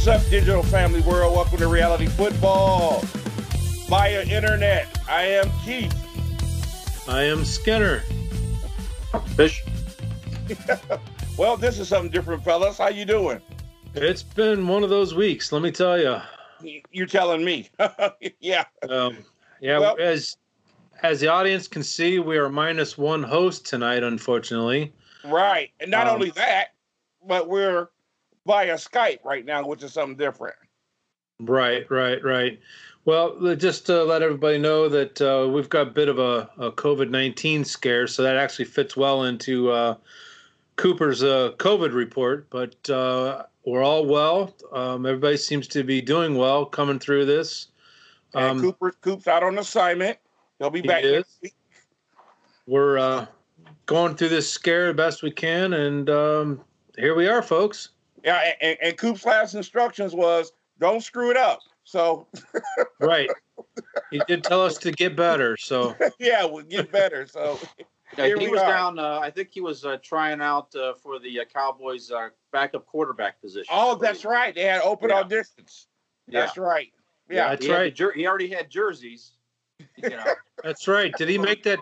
What's 0.00 0.24
up, 0.24 0.30
digital 0.30 0.62
family 0.62 1.02
world? 1.02 1.36
Welcome 1.36 1.58
to 1.58 1.68
Reality 1.68 2.06
Football 2.06 3.00
via 3.86 4.22
internet. 4.22 4.88
I 5.06 5.24
am 5.24 5.50
Keith. 5.62 5.94
I 7.06 7.24
am 7.24 7.44
Skinner. 7.44 7.98
Fish. 9.36 9.62
well, 11.36 11.58
this 11.58 11.78
is 11.78 11.88
something 11.88 12.10
different, 12.10 12.42
fellas. 12.42 12.78
How 12.78 12.88
you 12.88 13.04
doing? 13.04 13.42
It's 13.94 14.22
been 14.22 14.66
one 14.66 14.82
of 14.82 14.88
those 14.88 15.14
weeks, 15.14 15.52
let 15.52 15.60
me 15.60 15.70
tell 15.70 16.00
you. 16.00 16.18
You're 16.90 17.06
telling 17.06 17.44
me. 17.44 17.68
yeah. 18.40 18.64
Um, 18.88 19.18
yeah, 19.60 19.80
well, 19.80 19.96
as 20.00 20.38
as 21.02 21.20
the 21.20 21.28
audience 21.28 21.68
can 21.68 21.82
see, 21.82 22.20
we 22.20 22.38
are 22.38 22.48
minus 22.48 22.96
one 22.96 23.22
host 23.22 23.66
tonight, 23.66 24.02
unfortunately. 24.02 24.94
Right. 25.26 25.72
And 25.78 25.90
not 25.90 26.06
um, 26.06 26.14
only 26.14 26.30
that, 26.30 26.68
but 27.26 27.50
we're 27.50 27.90
via 28.50 28.74
Skype 28.74 29.24
right 29.24 29.44
now, 29.44 29.64
which 29.64 29.84
is 29.84 29.92
something 29.92 30.16
different. 30.16 30.56
Right, 31.38 31.88
right, 31.88 32.22
right. 32.24 32.58
Well, 33.04 33.54
just 33.54 33.86
to 33.86 34.02
let 34.02 34.22
everybody 34.22 34.58
know 34.58 34.88
that 34.88 35.22
uh, 35.22 35.48
we've 35.48 35.68
got 35.68 35.88
a 35.88 35.90
bit 35.90 36.08
of 36.08 36.18
a, 36.18 36.50
a 36.58 36.72
COVID 36.72 37.10
19 37.10 37.64
scare, 37.64 38.08
so 38.08 38.22
that 38.24 38.36
actually 38.36 38.64
fits 38.64 38.96
well 38.96 39.24
into 39.24 39.70
uh, 39.70 39.94
Cooper's 40.76 41.22
uh, 41.22 41.52
COVID 41.58 41.94
report. 41.94 42.50
But 42.50 42.90
uh, 42.90 43.44
we're 43.64 43.84
all 43.84 44.04
well. 44.04 44.54
Um, 44.72 45.06
everybody 45.06 45.36
seems 45.36 45.68
to 45.68 45.84
be 45.84 46.02
doing 46.02 46.34
well 46.34 46.66
coming 46.66 46.98
through 46.98 47.26
this. 47.26 47.68
Um, 48.34 48.42
and 48.42 48.60
Cooper, 48.60 48.92
Coop's 49.00 49.28
out 49.28 49.44
on 49.44 49.58
assignment. 49.58 50.18
He'll 50.58 50.70
be 50.70 50.82
back 50.82 51.04
next 51.04 51.38
week. 51.40 51.54
We're 52.66 52.98
uh, 52.98 53.26
going 53.86 54.16
through 54.16 54.28
this 54.28 54.50
scare 54.50 54.88
the 54.88 54.94
best 54.94 55.22
we 55.22 55.30
can, 55.30 55.72
and 55.72 56.10
um, 56.10 56.60
here 56.98 57.14
we 57.14 57.28
are, 57.28 57.42
folks. 57.42 57.90
Yeah, 58.24 58.52
and, 58.60 58.78
and 58.82 58.96
Coop's 58.96 59.24
last 59.24 59.54
instructions 59.54 60.14
was 60.14 60.52
don't 60.78 61.02
screw 61.02 61.30
it 61.30 61.36
up. 61.36 61.60
So 61.84 62.26
right, 63.00 63.30
he 64.10 64.20
did 64.28 64.44
tell 64.44 64.64
us 64.64 64.78
to 64.78 64.92
get 64.92 65.16
better. 65.16 65.56
So 65.56 65.96
yeah, 66.18 66.44
we'll 66.44 66.64
get 66.64 66.92
better. 66.92 67.26
So 67.26 67.58
yeah, 68.18 68.34
he 68.38 68.48
was 68.48 68.60
are. 68.60 68.70
down. 68.70 68.98
Uh, 68.98 69.18
I 69.20 69.30
think 69.30 69.48
he 69.50 69.60
was 69.60 69.84
uh, 69.84 69.96
trying 70.02 70.40
out 70.40 70.74
uh, 70.74 70.94
for 70.94 71.18
the 71.18 71.40
uh, 71.40 71.44
Cowboys' 71.52 72.10
uh, 72.10 72.28
backup 72.52 72.86
quarterback 72.86 73.40
position. 73.40 73.66
Oh, 73.70 73.96
that's 73.96 74.24
right. 74.24 74.54
They 74.54 74.62
had 74.62 74.82
open 74.82 75.10
yeah. 75.10 75.22
auditions. 75.22 75.86
That's 76.28 76.56
yeah. 76.56 76.62
right. 76.62 76.92
Yeah, 77.28 77.36
yeah 77.36 77.48
that's 77.50 77.66
he 77.66 77.72
right. 77.72 77.94
Jer- 77.94 78.12
he 78.12 78.26
already 78.26 78.48
had 78.48 78.70
jerseys. 78.70 79.32
You 79.96 80.10
know. 80.10 80.24
that's 80.62 80.86
right. 80.86 81.12
Did 81.16 81.28
he 81.28 81.38
make 81.38 81.62
that? 81.64 81.80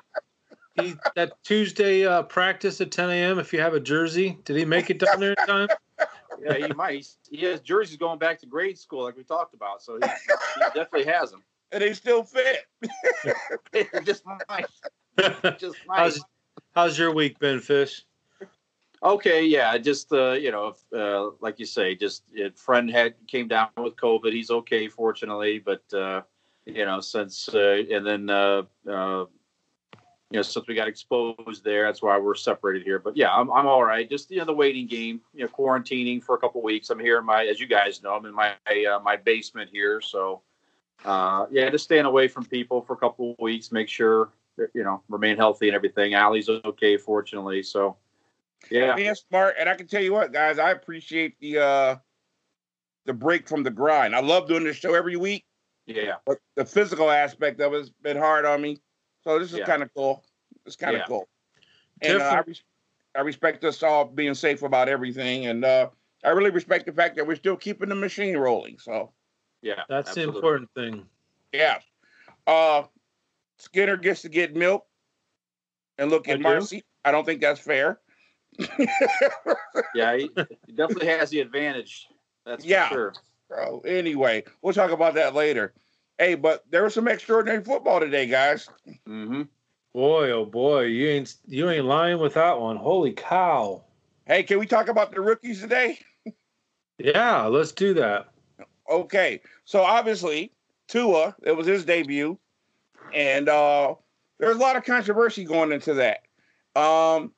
He, 0.81 0.95
that 1.17 1.33
Tuesday 1.43 2.07
uh, 2.07 2.23
practice 2.23 2.81
at 2.81 2.93
10 2.93 3.11
a.m. 3.11 3.41
If 3.41 3.53
you 3.53 3.61
have 3.61 3.75
a 3.75 3.81
jersey, 3.81 4.39
did 4.45 4.57
he 4.57 4.65
make 4.65 4.91
it 4.91 5.01
down 5.01 5.19
there 5.19 5.33
in 5.33 5.47
time? 5.47 5.69
Yeah, 6.43 6.67
he 6.67 6.73
might. 6.73 7.07
He 7.31 7.45
has 7.47 7.61
jerseys 7.61 7.97
going 7.97 8.19
back 8.19 8.39
to 8.41 8.47
grade 8.47 8.79
school, 8.79 9.05
like 9.05 9.17
we 9.17 9.25
talked 9.25 9.55
about. 9.55 9.83
So 9.83 9.99
he, 10.01 10.09
he 10.09 10.61
definitely 10.75 11.05
has 11.13 11.31
them. 11.31 11.43
And 11.71 11.83
they 11.83 11.93
still 11.93 12.25
fit. 12.25 12.67
just 14.05 14.25
might. 14.27 14.67
Just 15.59 15.77
might. 15.87 15.99
How's, 15.99 16.25
how's 16.75 16.99
your 16.99 17.13
week 17.13 17.39
been, 17.41 17.61
Fish? 17.61 18.05
Okay, 19.03 19.45
yeah, 19.45 19.77
just 19.79 20.13
uh, 20.13 20.33
you 20.33 20.51
know, 20.51 20.75
uh, 20.97 21.31
like 21.41 21.59
you 21.59 21.67
say, 21.67 21.95
just 21.95 22.25
a 22.37 22.51
friend 22.53 22.91
had 22.91 23.15
came 23.29 23.47
down 23.47 23.69
with 23.77 23.95
COVID. 23.97 24.33
He's 24.33 24.51
okay, 24.51 24.89
fortunately, 24.89 25.59
but 25.59 25.83
uh, 25.93 26.23
you 26.67 26.85
know, 26.85 27.01
since 27.01 27.49
uh, 27.49 27.83
and 27.91 28.07
then 28.07 28.29
uh, 28.29 28.63
uh, 28.91 29.25
you 30.31 30.37
know, 30.37 30.43
since 30.43 30.67
we 30.67 30.75
got 30.75 30.89
exposed 30.89 31.65
there, 31.65 31.85
that's 31.85 32.03
why 32.03 32.19
we're 32.19 32.35
separated 32.35 32.83
here. 32.83 32.99
But 32.99 33.17
yeah, 33.17 33.35
I'm, 33.35 33.51
I'm 33.51 33.67
all 33.67 33.83
right. 33.83 34.09
Just 34.09 34.31
you 34.31 34.39
know, 34.39 34.45
the 34.45 34.53
waiting 34.53 34.87
game. 34.87 35.23
You 35.33 35.45
know, 35.45 35.49
quarantining 35.49 36.23
for 36.23 36.35
a 36.35 36.39
couple 36.39 36.63
weeks. 36.63 36.91
I'm 36.91 36.99
here 36.99 37.19
in 37.19 37.25
my, 37.25 37.47
as 37.47 37.59
you 37.61 37.67
guys 37.67 38.03
know, 38.03 38.15
I'm 38.15 38.27
in 38.27 38.35
my 38.35 38.53
uh, 38.67 38.99
my 39.03 39.17
basement 39.17 39.71
here. 39.73 40.01
So 40.03 40.43
uh, 41.05 41.47
yeah, 41.51 41.71
just 41.71 41.85
staying 41.85 42.05
away 42.05 42.29
from 42.29 42.45
people 42.45 42.83
for 42.83 42.93
a 42.93 42.97
couple 42.97 43.33
of 43.33 43.39
weeks. 43.39 43.73
Make 43.73 43.89
sure 43.89 44.31
that, 44.59 44.69
you 44.75 44.85
know 44.85 45.03
remain 45.09 45.37
healthy 45.37 45.69
and 45.69 45.75
everything. 45.75 46.13
Allie's 46.15 46.49
okay, 46.49 46.99
fortunately. 46.99 47.63
So 47.63 47.97
yeah, 48.71 48.95
being 48.95 49.15
smart. 49.15 49.55
And 49.59 49.69
I 49.69 49.77
can 49.77 49.87
tell 49.87 50.03
you 50.03 50.13
what, 50.13 50.33
guys, 50.33 50.59
I 50.59 50.73
appreciate 50.73 51.41
the 51.41 51.59
uh 51.59 51.97
the 53.07 53.15
break 53.15 53.49
from 53.49 53.63
the 53.63 53.71
grind. 53.71 54.15
I 54.15 54.21
love 54.21 54.47
doing 54.47 54.65
this 54.65 54.77
show 54.77 54.95
every 54.95 55.17
week. 55.17 55.47
Yeah, 55.87 56.17
but 56.27 56.37
the 56.55 56.67
physical 56.67 57.11
aspect 57.11 57.63
of 57.63 57.73
it's 57.73 57.89
been 57.89 58.19
hard 58.19 58.45
on 58.45 58.61
me. 58.61 58.79
So 59.29 59.39
this 59.39 59.53
is 59.53 59.59
yeah. 59.59 59.67
kind 59.67 59.83
of 59.83 59.93
cool. 59.93 60.25
It's 60.65 60.75
kind 60.75 60.97
of 60.97 61.01
yeah. 61.01 61.07
cool. 61.07 61.29
And 62.01 62.23
uh, 62.23 62.25
I, 62.25 62.41
res- 62.47 62.63
I 63.15 63.21
respect 63.21 63.63
us 63.63 63.83
all 63.83 64.07
being 64.07 64.33
safe 64.33 64.63
about 64.63 64.89
everything, 64.89 65.49
and 65.49 65.67
uh, 65.67 65.91
I 66.25 66.31
really 66.31 66.49
respect 66.49 66.87
the 66.87 66.93
fact 66.93 67.17
that 67.17 67.27
we're 67.27 67.37
still 67.37 67.55
keeping 67.55 67.91
the 67.91 67.95
machine 67.95 68.39
rolling. 68.39 68.79
So 68.79 69.13
yeah, 69.61 69.83
that's 69.87 70.09
absolutely. 70.09 70.33
the 70.33 70.39
important 70.39 70.71
thing. 70.75 71.07
Yeah. 71.53 71.79
Uh, 72.47 72.85
Skinner 73.59 73.99
gets 73.99 74.23
to 74.23 74.31
get 74.31 74.57
milk 74.57 74.87
and 75.99 76.09
look 76.09 76.27
at 76.27 76.41
Marcy. 76.41 76.83
I 77.05 77.13
don't 77.13 77.27
think 77.27 77.43
that's 77.43 77.61
fair. 77.61 78.01
yeah, 79.95 80.17
he, 80.17 80.31
he, 80.67 80.73
definitely 80.73 81.09
has 81.09 81.29
the 81.29 81.41
advantage. 81.41 82.09
That's 82.47 82.65
yeah. 82.65 82.89
sure. 82.89 83.13
So 83.51 83.83
anyway, 83.85 84.45
we'll 84.63 84.73
talk 84.73 84.91
about 84.91 85.13
that 85.17 85.35
later. 85.35 85.75
Hey, 86.19 86.35
but 86.35 86.65
there 86.71 86.83
was 86.83 86.95
some 86.95 87.07
extraordinary 87.07 87.63
football 87.63 88.01
today, 88.01 88.27
guys. 88.27 88.69
Mm-hmm. 89.07 89.43
Boy, 89.95 90.31
oh 90.31 90.45
boy, 90.45 90.83
you 90.83 91.09
ain't 91.09 91.37
you 91.47 91.71
ain't 91.71 91.85
lying 91.85 92.19
with 92.19 92.35
that 92.35 92.61
one. 92.61 92.77
Holy 92.77 93.13
cow! 93.13 93.85
Hey, 94.27 94.43
can 94.43 94.59
we 94.59 94.67
talk 94.67 94.89
about 94.89 95.13
the 95.13 95.21
rookies 95.21 95.61
today? 95.61 95.99
yeah, 96.99 97.47
let's 97.47 97.73
do 97.73 97.95
that. 97.95 98.29
Okay, 98.91 99.41
so 99.65 99.83
obviously 99.83 100.53
Tua, 100.89 101.37
it 101.43 101.57
was 101.57 101.67
his 101.67 101.85
debut, 101.85 102.39
and 103.15 103.49
uh, 103.49 103.95
there's 104.39 104.57
a 104.57 104.61
lot 104.61 104.77
of 104.77 104.85
controversy 104.85 105.45
going 105.45 105.73
into 105.73 105.95
that. 105.95 106.23
Um, 106.75 107.33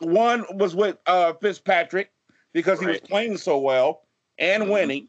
one 0.00 0.44
was 0.50 0.74
with 0.74 0.98
uh, 1.06 1.32
Fitzpatrick 1.34 2.10
because 2.52 2.80
he 2.80 2.86
was 2.86 3.00
playing 3.00 3.36
so 3.36 3.58
well 3.58 4.02
and 4.38 4.64
mm-hmm. 4.64 4.72
winning. 4.72 5.08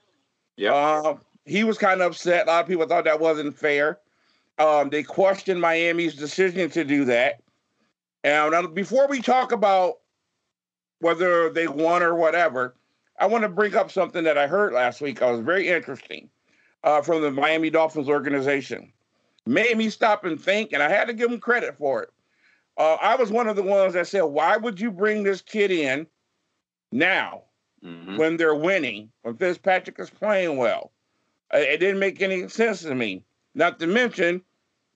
Yeah. 0.55 0.73
Uh, 0.73 1.17
he 1.47 1.63
was 1.63 1.77
kind 1.77 2.01
of 2.01 2.11
upset. 2.11 2.47
A 2.47 2.51
lot 2.51 2.61
of 2.61 2.67
people 2.67 2.87
thought 2.87 3.05
that 3.05 3.19
wasn't 3.19 3.57
fair. 3.57 3.99
Um, 4.59 4.89
they 4.89 5.03
questioned 5.03 5.61
Miami's 5.61 6.15
decision 6.15 6.69
to 6.71 6.83
do 6.83 7.05
that. 7.05 7.41
And 8.23 8.73
before 8.73 9.07
we 9.07 9.21
talk 9.21 9.51
about 9.51 9.99
whether 10.99 11.49
they 11.49 11.67
won 11.67 12.01
or 12.03 12.15
whatever, 12.15 12.75
I 13.19 13.27
want 13.27 13.43
to 13.43 13.49
bring 13.49 13.75
up 13.75 13.91
something 13.91 14.23
that 14.23 14.37
I 14.37 14.47
heard 14.47 14.73
last 14.73 15.01
week. 15.01 15.21
I 15.21 15.31
was 15.31 15.41
very 15.41 15.67
interesting 15.69 16.29
uh, 16.83 17.01
from 17.01 17.21
the 17.21 17.31
Miami 17.31 17.69
Dolphins 17.69 18.09
organization. 18.09 18.91
Made 19.45 19.77
me 19.77 19.89
stop 19.89 20.25
and 20.25 20.39
think, 20.39 20.73
and 20.73 20.83
I 20.83 20.89
had 20.89 21.07
to 21.07 21.13
give 21.13 21.29
them 21.29 21.39
credit 21.39 21.77
for 21.77 22.03
it. 22.03 22.09
Uh, 22.77 22.97
I 23.01 23.15
was 23.15 23.31
one 23.31 23.47
of 23.47 23.55
the 23.55 23.63
ones 23.63 23.93
that 23.93 24.07
said, 24.07 24.23
"Why 24.23 24.57
would 24.57 24.79
you 24.79 24.91
bring 24.91 25.23
this 25.23 25.41
kid 25.41 25.71
in 25.71 26.05
now 26.91 27.43
mm-hmm. 27.83 28.17
when 28.17 28.37
they're 28.37 28.55
winning? 28.55 29.09
When 29.21 29.37
Fitzpatrick 29.37 29.99
is 29.99 30.09
playing 30.09 30.57
well?" 30.57 30.91
It 31.53 31.79
didn't 31.79 31.99
make 31.99 32.21
any 32.21 32.47
sense 32.49 32.81
to 32.81 32.93
me. 32.93 33.23
Not 33.55 33.79
to 33.79 33.87
mention, 33.87 34.41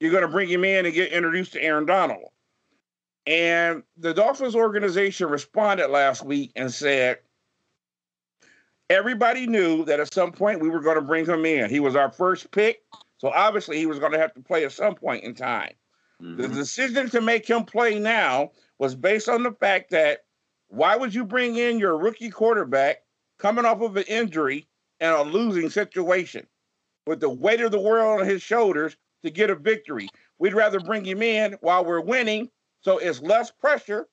you're 0.00 0.10
going 0.10 0.22
to 0.22 0.28
bring 0.28 0.48
him 0.48 0.64
in 0.64 0.84
and 0.84 0.94
get 0.94 1.12
introduced 1.12 1.52
to 1.54 1.62
Aaron 1.62 1.86
Donald. 1.86 2.28
And 3.26 3.82
the 3.96 4.12
Dolphins 4.12 4.56
organization 4.56 5.28
responded 5.28 5.88
last 5.88 6.24
week 6.24 6.52
and 6.56 6.72
said, 6.72 7.18
everybody 8.90 9.46
knew 9.46 9.84
that 9.84 10.00
at 10.00 10.12
some 10.12 10.32
point 10.32 10.60
we 10.60 10.68
were 10.68 10.80
going 10.80 10.96
to 10.96 11.02
bring 11.02 11.24
him 11.24 11.46
in. 11.46 11.70
He 11.70 11.80
was 11.80 11.96
our 11.96 12.10
first 12.10 12.50
pick. 12.50 12.82
So 13.18 13.28
obviously 13.30 13.78
he 13.78 13.86
was 13.86 13.98
going 13.98 14.12
to 14.12 14.18
have 14.18 14.34
to 14.34 14.40
play 14.40 14.64
at 14.64 14.72
some 14.72 14.94
point 14.94 15.24
in 15.24 15.34
time. 15.34 15.72
Mm-hmm. 16.20 16.42
The 16.42 16.48
decision 16.48 17.08
to 17.10 17.20
make 17.20 17.48
him 17.48 17.64
play 17.64 17.98
now 17.98 18.50
was 18.78 18.94
based 18.94 19.28
on 19.28 19.44
the 19.44 19.52
fact 19.52 19.90
that 19.90 20.24
why 20.68 20.96
would 20.96 21.14
you 21.14 21.24
bring 21.24 21.56
in 21.56 21.78
your 21.78 21.96
rookie 21.96 22.30
quarterback 22.30 23.02
coming 23.38 23.64
off 23.64 23.80
of 23.80 23.96
an 23.96 24.04
injury 24.08 24.66
in 25.02 25.08
a 25.08 25.22
losing 25.22 25.68
situation 25.68 26.46
with 27.06 27.18
the 27.18 27.28
weight 27.28 27.60
of 27.60 27.72
the 27.72 27.80
world 27.80 28.20
on 28.20 28.26
his 28.26 28.40
shoulders 28.40 28.96
to 29.24 29.30
get 29.30 29.50
a 29.50 29.54
victory. 29.56 30.08
We'd 30.38 30.54
rather 30.54 30.78
bring 30.78 31.04
him 31.04 31.22
in 31.22 31.56
while 31.60 31.84
we're 31.84 32.00
winning, 32.00 32.48
so 32.80 32.98
it's 32.98 33.20
less 33.20 33.50
pressure, 33.50 34.06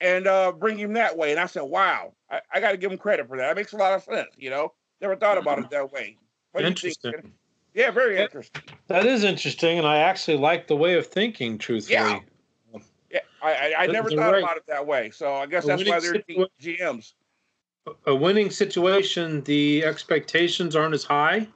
and 0.00 0.26
uh, 0.26 0.52
bring 0.52 0.78
him 0.78 0.94
that 0.94 1.16
way. 1.16 1.30
And 1.30 1.38
I 1.38 1.46
said, 1.46 1.64
wow, 1.64 2.14
I, 2.30 2.40
I 2.52 2.60
got 2.60 2.72
to 2.72 2.78
give 2.78 2.90
him 2.90 2.98
credit 2.98 3.28
for 3.28 3.36
that. 3.36 3.48
That 3.48 3.56
makes 3.56 3.74
a 3.74 3.76
lot 3.76 3.92
of 3.92 4.02
sense. 4.02 4.30
You 4.36 4.48
know, 4.48 4.72
never 5.02 5.14
thought 5.14 5.36
about 5.36 5.58
it 5.58 5.70
that 5.70 5.92
way. 5.92 6.16
What 6.52 6.64
interesting. 6.64 7.32
Yeah, 7.74 7.90
very 7.90 8.18
interesting. 8.18 8.62
That 8.88 9.06
is 9.06 9.24
interesting, 9.24 9.78
and 9.78 9.86
I 9.86 9.98
actually 9.98 10.36
like 10.38 10.68
the 10.68 10.76
way 10.76 10.94
of 10.94 11.06
thinking. 11.06 11.56
Truthfully, 11.56 11.94
yeah, 11.94 12.18
yeah 13.10 13.20
I, 13.42 13.52
I, 13.52 13.74
I 13.78 13.86
never 13.86 14.10
thought 14.10 14.32
right. 14.32 14.42
about 14.42 14.56
it 14.56 14.64
that 14.68 14.86
way. 14.86 15.10
So 15.10 15.34
I 15.34 15.46
guess 15.46 15.64
that's 15.64 15.86
why 15.86 16.00
they're 16.00 16.14
situa- 16.14 16.48
GMs 16.60 17.12
a 18.06 18.14
winning 18.14 18.50
situation, 18.50 19.42
the 19.42 19.84
expectations 19.84 20.76
aren't 20.76 20.94
as 20.94 21.04
high, 21.04 21.48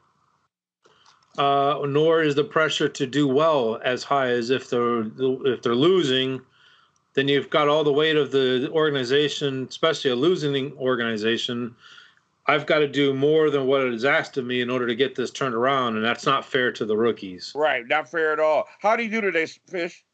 uh, 1.38 1.80
nor 1.86 2.22
is 2.22 2.34
the 2.34 2.44
pressure 2.44 2.88
to 2.88 3.06
do 3.06 3.28
well 3.28 3.80
as 3.84 4.02
high 4.02 4.28
as 4.28 4.50
if 4.50 4.70
they're 4.70 5.06
if 5.46 5.62
they're 5.62 5.74
losing. 5.74 6.40
Then 7.14 7.28
you've 7.28 7.50
got 7.50 7.68
all 7.68 7.84
the 7.84 7.92
weight 7.92 8.16
of 8.16 8.30
the 8.30 8.68
organization, 8.72 9.66
especially 9.70 10.10
a 10.10 10.16
losing 10.16 10.72
organization, 10.74 11.74
I've 12.48 12.66
got 12.66 12.78
to 12.78 12.88
do 12.88 13.12
more 13.12 13.50
than 13.50 13.66
what 13.66 13.82
it 13.82 13.92
is 13.92 14.04
asked 14.04 14.36
of 14.36 14.44
me 14.44 14.60
in 14.60 14.70
order 14.70 14.86
to 14.86 14.94
get 14.94 15.16
this 15.16 15.30
turned 15.30 15.54
around, 15.54 15.96
and 15.96 16.04
that's 16.04 16.24
not 16.24 16.44
fair 16.44 16.70
to 16.72 16.84
the 16.84 16.96
rookies. 16.96 17.52
Right, 17.56 17.86
not 17.86 18.08
fair 18.08 18.32
at 18.32 18.38
all. 18.38 18.68
How 18.80 18.94
do 18.94 19.02
you 19.02 19.10
do 19.10 19.20
today, 19.20 19.46
Fish? 19.68 20.04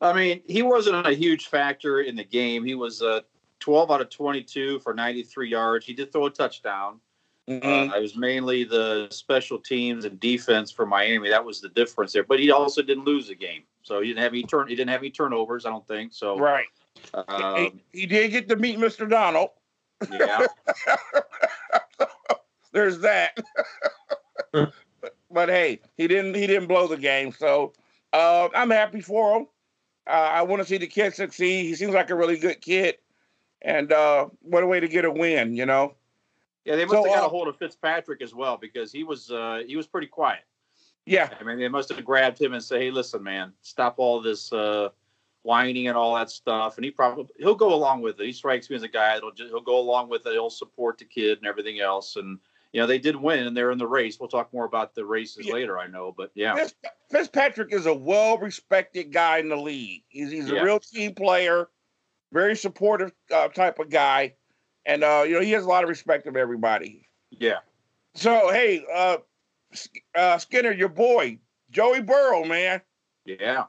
I 0.00 0.12
mean, 0.14 0.42
he 0.46 0.62
wasn't 0.62 1.06
a 1.06 1.12
huge 1.12 1.48
factor 1.48 2.00
in 2.00 2.16
the 2.16 2.24
game. 2.24 2.64
He 2.64 2.74
was 2.74 3.02
uh, 3.02 3.20
12 3.62 3.90
out 3.90 4.00
of 4.00 4.10
22 4.10 4.80
for 4.80 4.92
93 4.92 5.48
yards. 5.48 5.86
He 5.86 5.94
did 5.94 6.12
throw 6.12 6.26
a 6.26 6.30
touchdown. 6.30 7.00
Mm-hmm. 7.48 7.90
Uh, 7.90 7.96
it 7.96 8.00
was 8.00 8.16
mainly 8.16 8.64
the 8.64 9.08
special 9.10 9.58
teams 9.58 10.04
and 10.04 10.18
defense 10.20 10.70
for 10.70 10.84
Miami. 10.84 11.28
That 11.28 11.44
was 11.44 11.60
the 11.60 11.68
difference 11.70 12.12
there. 12.12 12.24
But 12.24 12.40
he 12.40 12.50
also 12.50 12.82
didn't 12.82 13.04
lose 13.04 13.28
the 13.28 13.34
game, 13.34 13.62
so 13.82 14.00
he 14.00 14.08
didn't 14.08 14.22
have 14.22 14.32
any 14.32 14.42
turn. 14.42 14.68
He 14.68 14.74
didn't 14.74 14.90
have 14.90 15.00
any 15.00 15.10
turnovers. 15.10 15.64
I 15.64 15.70
don't 15.70 15.86
think 15.86 16.12
so. 16.12 16.38
Right. 16.38 16.66
Um, 17.14 17.80
he, 17.92 18.00
he, 18.00 18.06
did 18.06 18.30
get 18.30 18.48
to 18.48 18.56
meet 18.56 18.78
Mr. 18.78 19.08
Donald. 19.08 19.50
Yeah. 20.10 20.46
There's 22.72 22.98
that. 23.00 23.38
but, 24.52 24.72
but, 25.30 25.48
hey, 25.48 25.80
he 25.96 26.06
didn't. 26.06 26.34
He 26.34 26.46
didn't 26.46 26.68
blow 26.68 26.86
the 26.86 26.96
game. 26.96 27.32
So 27.32 27.72
uh, 28.12 28.48
I'm 28.54 28.70
happy 28.70 29.00
for 29.00 29.38
him. 29.38 29.46
Uh, 30.06 30.10
I 30.10 30.42
want 30.42 30.62
to 30.62 30.68
see 30.68 30.78
the 30.78 30.86
kid 30.86 31.14
succeed. 31.14 31.64
He 31.66 31.74
seems 31.74 31.94
like 31.94 32.10
a 32.10 32.14
really 32.14 32.38
good 32.38 32.60
kid, 32.60 32.96
and 33.62 33.92
uh, 33.92 34.26
what 34.40 34.62
a 34.62 34.66
way 34.66 34.80
to 34.80 34.88
get 34.88 35.04
a 35.04 35.10
win, 35.10 35.54
you 35.54 35.66
know. 35.66 35.94
Yeah, 36.64 36.76
they 36.76 36.84
must 36.84 36.94
so, 36.94 37.04
have 37.04 37.14
got 37.14 37.22
a 37.24 37.26
uh, 37.26 37.28
hold 37.28 37.48
of 37.48 37.56
Fitzpatrick 37.56 38.22
as 38.22 38.34
well 38.34 38.56
because 38.56 38.92
he 38.92 39.04
was 39.04 39.30
uh, 39.30 39.62
he 39.66 39.76
was 39.76 39.86
pretty 39.86 40.06
quiet. 40.06 40.44
Yeah, 41.06 41.30
I 41.40 41.42
mean 41.42 41.58
they 41.58 41.68
must 41.68 41.88
have 41.92 42.04
grabbed 42.04 42.40
him 42.40 42.52
and 42.52 42.62
say, 42.62 42.78
"Hey, 42.78 42.90
listen, 42.90 43.22
man, 43.22 43.52
stop 43.62 43.94
all 43.98 44.20
this 44.20 44.52
uh, 44.52 44.90
whining 45.42 45.88
and 45.88 45.96
all 45.96 46.14
that 46.14 46.30
stuff." 46.30 46.76
And 46.76 46.84
he 46.84 46.90
probably 46.90 47.26
he'll 47.38 47.56
go 47.56 47.74
along 47.74 48.02
with 48.02 48.20
it. 48.20 48.26
He 48.26 48.32
strikes 48.32 48.70
me 48.70 48.76
as 48.76 48.84
a 48.84 48.88
guy 48.88 49.14
that'll 49.14 49.32
just, 49.32 49.50
he'll 49.50 49.60
go 49.60 49.80
along 49.80 50.08
with 50.08 50.26
it. 50.26 50.32
He'll 50.32 50.50
support 50.50 50.98
the 50.98 51.04
kid 51.04 51.38
and 51.38 51.46
everything 51.46 51.80
else. 51.80 52.14
And 52.14 52.38
you 52.72 52.80
know 52.80 52.86
they 52.86 52.98
did 52.98 53.16
win 53.16 53.46
and 53.46 53.56
they're 53.56 53.72
in 53.72 53.78
the 53.78 53.86
race. 53.86 54.20
We'll 54.20 54.28
talk 54.28 54.52
more 54.52 54.64
about 54.64 54.94
the 54.94 55.04
races 55.04 55.46
yeah. 55.46 55.54
later, 55.54 55.78
I 55.78 55.88
know, 55.88 56.14
but 56.16 56.30
yeah. 56.34 56.68
Fitzpatrick 57.10 57.72
is 57.72 57.86
a 57.86 57.92
well-respected 57.94 59.12
guy 59.12 59.38
in 59.38 59.48
the 59.48 59.56
league. 59.56 60.04
He's 60.08 60.30
he's 60.30 60.50
a 60.50 60.54
yeah. 60.54 60.62
real 60.62 60.78
team 60.78 61.14
player, 61.14 61.68
very 62.32 62.56
supportive 62.56 63.12
uh, 63.32 63.48
type 63.48 63.78
of 63.78 63.90
guy 63.90 64.34
and 64.86 65.04
uh, 65.04 65.24
you 65.26 65.34
know 65.34 65.40
he 65.40 65.52
has 65.52 65.64
a 65.64 65.68
lot 65.68 65.82
of 65.82 65.88
respect 65.88 66.26
of 66.26 66.36
everybody. 66.36 67.08
Yeah. 67.30 67.58
So 68.14 68.50
hey, 68.50 68.84
uh, 68.92 69.18
uh, 70.14 70.38
Skinner, 70.38 70.72
your 70.72 70.88
boy 70.88 71.38
Joey 71.70 72.02
Burrow, 72.02 72.44
man. 72.44 72.80
Yeah. 73.24 73.64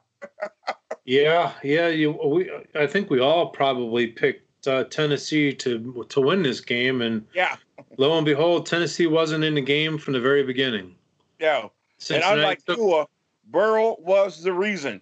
yeah, 1.05 1.53
yeah. 1.63 1.87
You, 1.87 2.11
we, 2.11 2.51
I 2.75 2.87
think 2.87 3.09
we 3.09 3.19
all 3.19 3.49
probably 3.49 4.07
picked 4.07 4.67
uh, 4.67 4.85
Tennessee 4.85 5.53
to 5.53 6.05
to 6.09 6.21
win 6.21 6.43
this 6.43 6.61
game, 6.61 7.01
and 7.01 7.25
yeah, 7.33 7.57
lo 7.97 8.17
and 8.17 8.25
behold, 8.25 8.65
Tennessee 8.65 9.07
wasn't 9.07 9.43
in 9.43 9.55
the 9.55 9.61
game 9.61 9.97
from 9.97 10.13
the 10.13 10.21
very 10.21 10.43
beginning. 10.43 10.95
Yeah, 11.39 11.67
Cincinnati 11.97 12.31
and 12.31 12.41
unlike 12.41 12.65
took, 12.65 12.77
Tua, 12.77 13.07
Burrow 13.45 13.97
was 13.99 14.41
the 14.41 14.53
reason. 14.53 15.01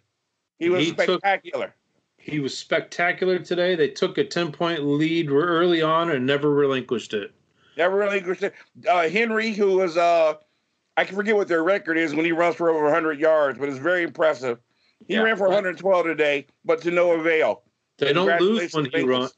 He 0.57 0.69
was 0.69 0.85
he 0.85 0.91
spectacular. 0.91 1.67
Took, 1.67 1.75
he 2.21 2.39
was 2.39 2.57
spectacular 2.57 3.39
today. 3.39 3.75
They 3.75 3.89
took 3.89 4.17
a 4.17 4.23
10 4.23 4.51
point 4.51 4.83
lead 4.83 5.29
early 5.29 5.81
on 5.81 6.11
and 6.11 6.25
never 6.25 6.51
relinquished 6.51 7.13
it. 7.13 7.31
Never 7.77 7.97
relinquished 7.97 8.43
it. 8.43 8.53
Uh, 8.87 9.09
Henry, 9.09 9.51
who 9.51 9.77
was, 9.77 9.97
uh, 9.97 10.35
I 10.97 11.03
can 11.03 11.15
forget 11.15 11.35
what 11.35 11.47
their 11.47 11.63
record 11.63 11.97
is 11.97 12.13
when 12.13 12.25
he 12.25 12.31
runs 12.31 12.55
for 12.55 12.69
over 12.69 12.83
100 12.83 13.19
yards, 13.19 13.57
but 13.57 13.69
it's 13.69 13.77
very 13.77 14.03
impressive. 14.03 14.59
He 15.07 15.15
yeah. 15.15 15.21
ran 15.21 15.35
for 15.35 15.47
112 15.47 16.05
today, 16.05 16.45
but 16.63 16.81
to 16.83 16.91
no 16.91 17.13
avail. 17.13 17.63
They 17.97 18.13
don't 18.13 18.39
lose 18.39 18.73
when 18.73 18.85
he 18.85 19.03
runs. 19.03 19.33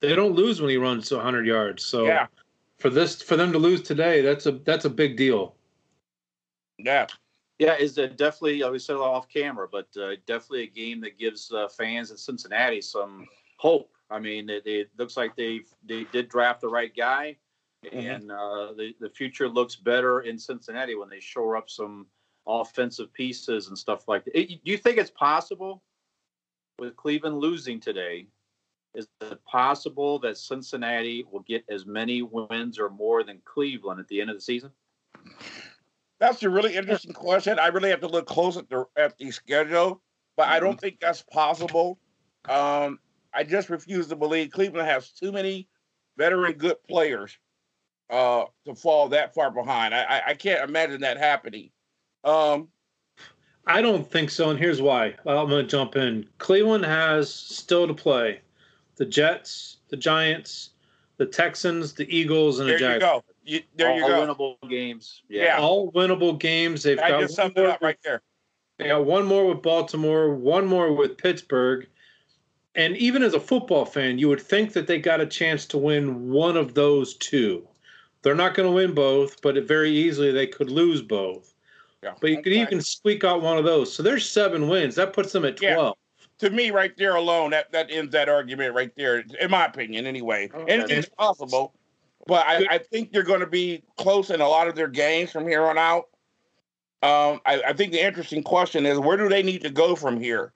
They 0.00 0.14
don't 0.14 0.32
lose 0.32 0.60
when 0.60 0.70
he 0.70 0.76
runs 0.76 1.08
to 1.08 1.16
100 1.16 1.46
yards. 1.46 1.84
So 1.84 2.06
yeah. 2.06 2.26
for 2.78 2.90
this, 2.90 3.20
for 3.22 3.36
them 3.36 3.52
to 3.52 3.58
lose 3.58 3.82
today, 3.82 4.20
that's 4.20 4.46
a 4.46 4.52
that's 4.52 4.84
a 4.84 4.90
big 4.90 5.16
deal. 5.16 5.54
Yeah, 6.78 7.06
yeah, 7.62 7.76
is 7.76 7.94
definitely. 7.94 8.64
We 8.68 8.78
said 8.80 8.96
off 8.96 9.28
camera, 9.28 9.68
but 9.70 9.86
uh, 9.96 10.16
definitely 10.26 10.64
a 10.64 10.66
game 10.66 11.00
that 11.02 11.16
gives 11.16 11.52
uh, 11.52 11.68
fans 11.68 12.10
in 12.10 12.16
Cincinnati 12.16 12.80
some 12.80 13.28
hope. 13.56 13.92
I 14.10 14.18
mean, 14.18 14.50
it, 14.50 14.66
it, 14.66 14.90
looks 14.98 15.16
like 15.16 15.36
they 15.36 15.60
they 15.84 16.04
did 16.10 16.28
draft 16.28 16.60
the 16.60 16.68
right 16.68 16.92
guy, 16.94 17.36
mm-hmm. 17.86 17.98
and 17.98 18.32
uh, 18.32 18.72
the 18.76 18.96
the 18.98 19.08
future 19.08 19.48
looks 19.48 19.76
better 19.76 20.22
in 20.22 20.40
Cincinnati 20.40 20.96
when 20.96 21.08
they 21.08 21.20
shore 21.20 21.56
up 21.56 21.70
some 21.70 22.06
offensive 22.48 23.12
pieces 23.12 23.68
and 23.68 23.78
stuff 23.78 24.08
like 24.08 24.24
that. 24.24 24.34
do 24.34 24.58
you 24.64 24.76
think 24.76 24.98
it's 24.98 25.12
possible 25.12 25.84
with 26.80 26.96
Cleveland 26.96 27.38
losing 27.38 27.78
today? 27.78 28.26
Is 28.96 29.06
it 29.20 29.38
possible 29.44 30.18
that 30.18 30.36
Cincinnati 30.36 31.24
will 31.30 31.40
get 31.40 31.64
as 31.70 31.86
many 31.86 32.22
wins 32.22 32.76
or 32.80 32.90
more 32.90 33.22
than 33.22 33.40
Cleveland 33.44 34.00
at 34.00 34.08
the 34.08 34.20
end 34.20 34.30
of 34.30 34.36
the 34.36 34.42
season? 34.42 34.72
That's 36.22 36.40
a 36.44 36.48
really 36.48 36.76
interesting 36.76 37.12
question. 37.12 37.58
I 37.58 37.66
really 37.66 37.90
have 37.90 37.98
to 38.02 38.06
look 38.06 38.26
close 38.26 38.56
at 38.56 38.68
the 38.70 38.84
at 38.96 39.18
the 39.18 39.32
schedule, 39.32 40.00
but 40.36 40.46
I 40.46 40.60
don't 40.60 40.74
mm-hmm. 40.74 40.78
think 40.78 41.00
that's 41.00 41.22
possible. 41.22 41.98
Um, 42.48 43.00
I 43.34 43.42
just 43.42 43.68
refuse 43.68 44.06
to 44.06 44.14
believe 44.14 44.52
Cleveland 44.52 44.86
has 44.86 45.10
too 45.10 45.32
many 45.32 45.66
veteran 46.16 46.52
good 46.52 46.76
players 46.88 47.36
uh, 48.08 48.44
to 48.66 48.74
fall 48.76 49.08
that 49.08 49.34
far 49.34 49.50
behind. 49.50 49.96
I, 49.96 50.02
I, 50.04 50.22
I 50.28 50.34
can't 50.34 50.62
imagine 50.62 51.00
that 51.00 51.18
happening. 51.18 51.70
Um, 52.22 52.68
I 53.66 53.82
don't 53.82 54.08
think 54.08 54.30
so, 54.30 54.50
and 54.50 54.58
here's 54.60 54.80
why. 54.80 55.16
I'm 55.26 55.48
going 55.48 55.64
to 55.64 55.68
jump 55.68 55.96
in. 55.96 56.28
Cleveland 56.38 56.84
has 56.84 57.34
still 57.34 57.88
to 57.88 57.94
play 57.94 58.42
the 58.94 59.06
Jets, 59.06 59.78
the 59.88 59.96
Giants, 59.96 60.70
the 61.16 61.26
Texans, 61.26 61.94
the 61.94 62.06
Eagles, 62.16 62.60
and 62.60 62.68
there 62.68 62.78
the 62.78 63.00
Jaguars. 63.00 63.22
You 63.44 63.60
go. 63.60 63.62
You, 63.62 63.62
there 63.76 63.90
all 63.90 63.96
you 63.96 64.06
go. 64.06 64.34
winnable 64.34 64.68
games. 64.68 65.22
Yeah. 65.28 65.44
yeah. 65.44 65.58
All 65.58 65.92
winnable 65.92 66.38
games. 66.38 66.82
They've 66.82 66.98
I 66.98 67.10
got 67.10 67.20
just 67.20 67.34
summed 67.34 67.58
it 67.58 67.66
up 67.66 67.82
right 67.82 67.98
there. 68.04 68.22
They 68.78 68.88
got 68.88 69.04
one 69.04 69.26
more 69.26 69.46
with 69.46 69.62
Baltimore, 69.62 70.34
one 70.34 70.66
more 70.66 70.92
with 70.92 71.16
Pittsburgh. 71.16 71.86
And 72.74 72.96
even 72.96 73.22
as 73.22 73.34
a 73.34 73.40
football 73.40 73.84
fan, 73.84 74.18
you 74.18 74.28
would 74.28 74.40
think 74.40 74.72
that 74.72 74.86
they 74.86 74.98
got 74.98 75.20
a 75.20 75.26
chance 75.26 75.66
to 75.66 75.78
win 75.78 76.30
one 76.30 76.56
of 76.56 76.74
those 76.74 77.14
two. 77.14 77.66
They're 78.22 78.34
not 78.34 78.54
going 78.54 78.68
to 78.68 78.74
win 78.74 78.94
both, 78.94 79.42
but 79.42 79.62
very 79.66 79.90
easily 79.90 80.32
they 80.32 80.46
could 80.46 80.70
lose 80.70 81.02
both. 81.02 81.54
Yeah, 82.02 82.14
but 82.20 82.30
you 82.30 82.42
could 82.42 82.52
even 82.52 82.80
squeak 82.80 83.24
out 83.24 83.42
one 83.42 83.58
of 83.58 83.64
those. 83.64 83.94
So 83.94 84.02
there's 84.02 84.28
seven 84.28 84.68
wins. 84.68 84.94
That 84.96 85.12
puts 85.12 85.32
them 85.32 85.44
at 85.44 85.56
12. 85.56 85.96
Yeah. 86.40 86.48
To 86.48 86.50
me, 86.50 86.70
right 86.70 86.96
there 86.96 87.14
alone, 87.14 87.50
that, 87.50 87.70
that 87.72 87.88
ends 87.90 88.10
that 88.12 88.28
argument 88.28 88.74
right 88.74 88.90
there, 88.96 89.22
in 89.40 89.50
my 89.50 89.66
opinion, 89.66 90.06
anyway. 90.06 90.50
Okay. 90.52 90.72
Anything's 90.72 91.08
possible 91.08 91.74
but 92.26 92.46
I, 92.46 92.66
I 92.70 92.78
think 92.78 93.12
they're 93.12 93.22
going 93.22 93.40
to 93.40 93.46
be 93.46 93.82
close 93.96 94.30
in 94.30 94.40
a 94.40 94.48
lot 94.48 94.68
of 94.68 94.74
their 94.74 94.88
games 94.88 95.30
from 95.30 95.46
here 95.46 95.64
on 95.64 95.78
out. 95.78 96.08
Um, 97.02 97.40
I, 97.44 97.60
I, 97.68 97.72
think 97.72 97.90
the 97.90 98.04
interesting 98.04 98.44
question 98.44 98.86
is 98.86 98.98
where 98.98 99.16
do 99.16 99.28
they 99.28 99.42
need 99.42 99.62
to 99.62 99.70
go 99.70 99.96
from 99.96 100.20
here 100.20 100.52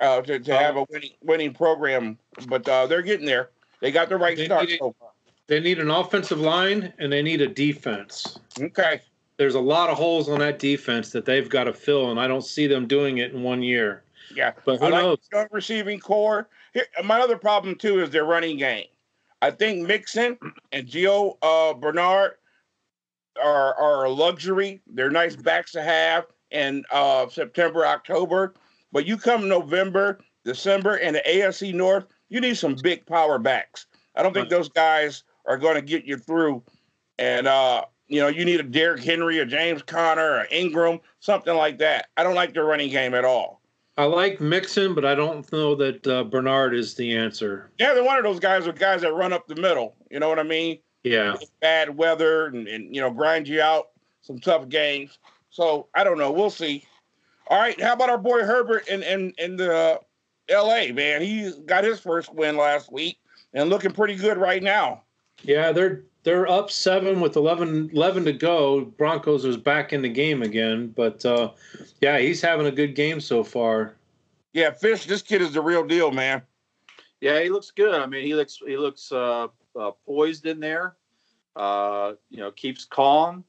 uh, 0.00 0.20
to, 0.22 0.38
to 0.38 0.56
have 0.56 0.76
a 0.76 0.80
um, 0.80 0.86
winning, 0.90 1.10
winning 1.22 1.54
program? 1.54 2.18
But 2.46 2.68
uh, 2.68 2.86
they're 2.86 3.02
getting 3.02 3.26
there. 3.26 3.50
They 3.80 3.90
got 3.90 4.08
the 4.08 4.16
right 4.16 4.36
they 4.36 4.44
start 4.44 4.68
so 4.78 4.94
far. 4.98 5.10
They 5.48 5.58
need 5.58 5.80
an 5.80 5.90
offensive 5.90 6.38
line 6.38 6.92
and 6.98 7.12
they 7.12 7.20
need 7.20 7.40
a 7.40 7.48
defense. 7.48 8.38
Okay. 8.60 9.00
There's 9.38 9.56
a 9.56 9.60
lot 9.60 9.90
of 9.90 9.96
holes 9.96 10.28
on 10.28 10.38
that 10.38 10.60
defense 10.60 11.10
that 11.10 11.24
they've 11.24 11.48
got 11.48 11.64
to 11.64 11.72
fill, 11.72 12.10
and 12.10 12.18
I 12.18 12.26
don't 12.26 12.44
see 12.44 12.66
them 12.66 12.86
doing 12.86 13.18
it 13.18 13.32
in 13.32 13.42
one 13.42 13.62
year. 13.62 14.02
Yeah, 14.34 14.52
but 14.64 14.78
who 14.78 14.86
I 14.86 14.90
knows? 14.90 15.18
Like 15.32 15.48
receiving 15.52 16.00
corps. 16.00 16.48
Here, 16.72 16.86
my 17.04 17.20
other 17.20 17.36
problem 17.36 17.74
too 17.74 18.00
is 18.00 18.10
their 18.10 18.24
running 18.24 18.56
game. 18.56 18.86
I 19.46 19.52
think 19.52 19.86
Mixon 19.86 20.36
and 20.72 20.88
Gio 20.88 21.36
uh, 21.40 21.72
Bernard 21.72 22.32
are 23.40 23.74
are 23.76 24.04
a 24.06 24.10
luxury. 24.10 24.82
They're 24.88 25.08
nice 25.08 25.36
backs 25.36 25.70
to 25.72 25.82
have 25.82 26.26
in 26.50 26.84
uh, 26.90 27.28
September, 27.28 27.86
October. 27.86 28.54
But 28.90 29.06
you 29.06 29.16
come 29.16 29.48
November, 29.48 30.18
December, 30.44 30.96
and 30.96 31.14
the 31.14 31.22
AFC 31.28 31.72
North, 31.72 32.06
you 32.28 32.40
need 32.40 32.56
some 32.56 32.74
big 32.82 33.06
power 33.06 33.38
backs. 33.38 33.86
I 34.16 34.24
don't 34.24 34.32
think 34.32 34.48
those 34.48 34.68
guys 34.68 35.22
are 35.44 35.58
going 35.58 35.76
to 35.76 35.82
get 35.82 36.04
you 36.04 36.16
through. 36.16 36.64
And 37.16 37.46
uh, 37.46 37.84
you 38.08 38.20
know, 38.20 38.26
you 38.26 38.44
need 38.44 38.58
a 38.58 38.64
Derrick 38.64 39.04
Henry, 39.04 39.38
a 39.38 39.46
James 39.46 39.80
Conner, 39.80 40.38
or 40.38 40.46
Ingram, 40.50 40.98
something 41.20 41.54
like 41.54 41.78
that. 41.78 42.08
I 42.16 42.24
don't 42.24 42.34
like 42.34 42.52
their 42.52 42.64
running 42.64 42.90
game 42.90 43.14
at 43.14 43.24
all. 43.24 43.55
I 43.98 44.04
like 44.04 44.40
Mixon, 44.40 44.94
but 44.94 45.04
I 45.04 45.14
don't 45.14 45.50
know 45.52 45.74
that 45.76 46.06
uh, 46.06 46.24
Bernard 46.24 46.74
is 46.74 46.94
the 46.94 47.16
answer. 47.16 47.70
Yeah, 47.78 47.94
they're 47.94 48.04
one 48.04 48.18
of 48.18 48.24
those 48.24 48.40
guys 48.40 48.66
with 48.66 48.78
guys 48.78 49.00
that 49.00 49.12
run 49.14 49.32
up 49.32 49.46
the 49.46 49.56
middle. 49.56 49.96
You 50.10 50.20
know 50.20 50.28
what 50.28 50.38
I 50.38 50.42
mean? 50.42 50.78
Yeah. 51.02 51.36
Bad 51.60 51.96
weather 51.96 52.46
and, 52.46 52.68
and 52.68 52.94
you 52.94 53.00
know 53.00 53.10
grind 53.10 53.48
you 53.48 53.62
out 53.62 53.88
some 54.20 54.38
tough 54.38 54.68
games. 54.68 55.18
So 55.50 55.88
I 55.94 56.04
don't 56.04 56.18
know. 56.18 56.30
We'll 56.30 56.50
see. 56.50 56.84
All 57.48 57.58
right. 57.58 57.80
How 57.80 57.94
about 57.94 58.10
our 58.10 58.18
boy 58.18 58.42
Herbert 58.42 58.88
in 58.88 59.02
in 59.02 59.32
in 59.38 59.56
the 59.56 59.74
uh, 59.74 59.98
L.A. 60.48 60.92
Man? 60.92 61.22
He 61.22 61.52
got 61.64 61.84
his 61.84 62.00
first 62.00 62.34
win 62.34 62.56
last 62.56 62.92
week 62.92 63.18
and 63.54 63.70
looking 63.70 63.92
pretty 63.92 64.16
good 64.16 64.36
right 64.36 64.62
now. 64.62 65.04
Yeah, 65.42 65.72
they're 65.72 66.02
they're 66.26 66.50
up 66.50 66.72
seven 66.72 67.20
with 67.20 67.36
11, 67.36 67.90
11 67.92 68.24
to 68.24 68.32
go. 68.32 68.80
Broncos 68.84 69.44
is 69.44 69.56
back 69.56 69.92
in 69.92 70.02
the 70.02 70.08
game 70.08 70.42
again, 70.42 70.92
but 70.96 71.24
uh, 71.24 71.52
yeah, 72.00 72.18
he's 72.18 72.42
having 72.42 72.66
a 72.66 72.72
good 72.72 72.96
game 72.96 73.20
so 73.20 73.44
far. 73.44 73.94
Yeah, 74.52 74.72
Fish, 74.72 75.06
this 75.06 75.22
kid 75.22 75.40
is 75.40 75.52
the 75.52 75.60
real 75.60 75.86
deal, 75.86 76.10
man. 76.10 76.42
Yeah, 77.20 77.40
he 77.40 77.48
looks 77.48 77.70
good. 77.70 77.94
I 77.94 78.06
mean, 78.06 78.26
he 78.26 78.34
looks 78.34 78.58
he 78.66 78.76
looks 78.76 79.12
uh, 79.12 79.46
uh, 79.78 79.92
poised 80.04 80.46
in 80.46 80.58
there. 80.58 80.96
Uh, 81.54 82.14
you 82.28 82.38
know, 82.38 82.50
keeps 82.50 82.84
calm. 82.84 83.44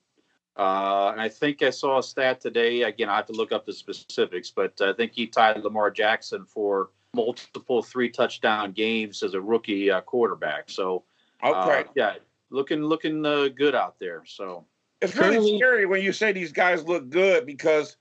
Uh, 0.56 1.10
and 1.12 1.20
I 1.20 1.30
think 1.30 1.64
I 1.64 1.72
saw 1.72 1.98
a 1.98 2.04
stat 2.04 2.40
today. 2.40 2.84
Again, 2.84 3.10
I 3.10 3.16
have 3.16 3.26
to 3.26 3.34
look 3.34 3.52
up 3.52 3.66
the 3.66 3.74
specifics, 3.74 4.52
but 4.52 4.80
I 4.82 4.94
think 4.94 5.14
he 5.14 5.26
tied 5.26 5.64
Lamar 5.64 5.90
Jackson 5.90 6.46
for 6.46 6.92
multiple 7.16 7.82
three 7.82 8.10
touchdown 8.10 8.72
games 8.72 9.24
as 9.24 9.34
a 9.34 9.42
rookie 9.42 9.90
uh, 9.90 10.02
quarterback. 10.02 10.70
So, 10.70 11.06
Okay. 11.44 11.82
uh, 11.82 11.84
yeah, 11.96 12.14
looking 12.50 12.84
looking 12.84 13.26
uh, 13.26 13.50
good 13.50 13.76
out 13.76 14.00
there. 14.00 14.24
So, 14.26 14.66
It's 15.02 15.16
really 15.16 15.58
scary 15.58 15.86
when 15.86 16.02
you 16.02 16.14
say 16.14 16.32
these 16.32 16.52
guys 16.52 16.84
look 16.86 17.10
good 17.10 17.46
because 17.46 17.98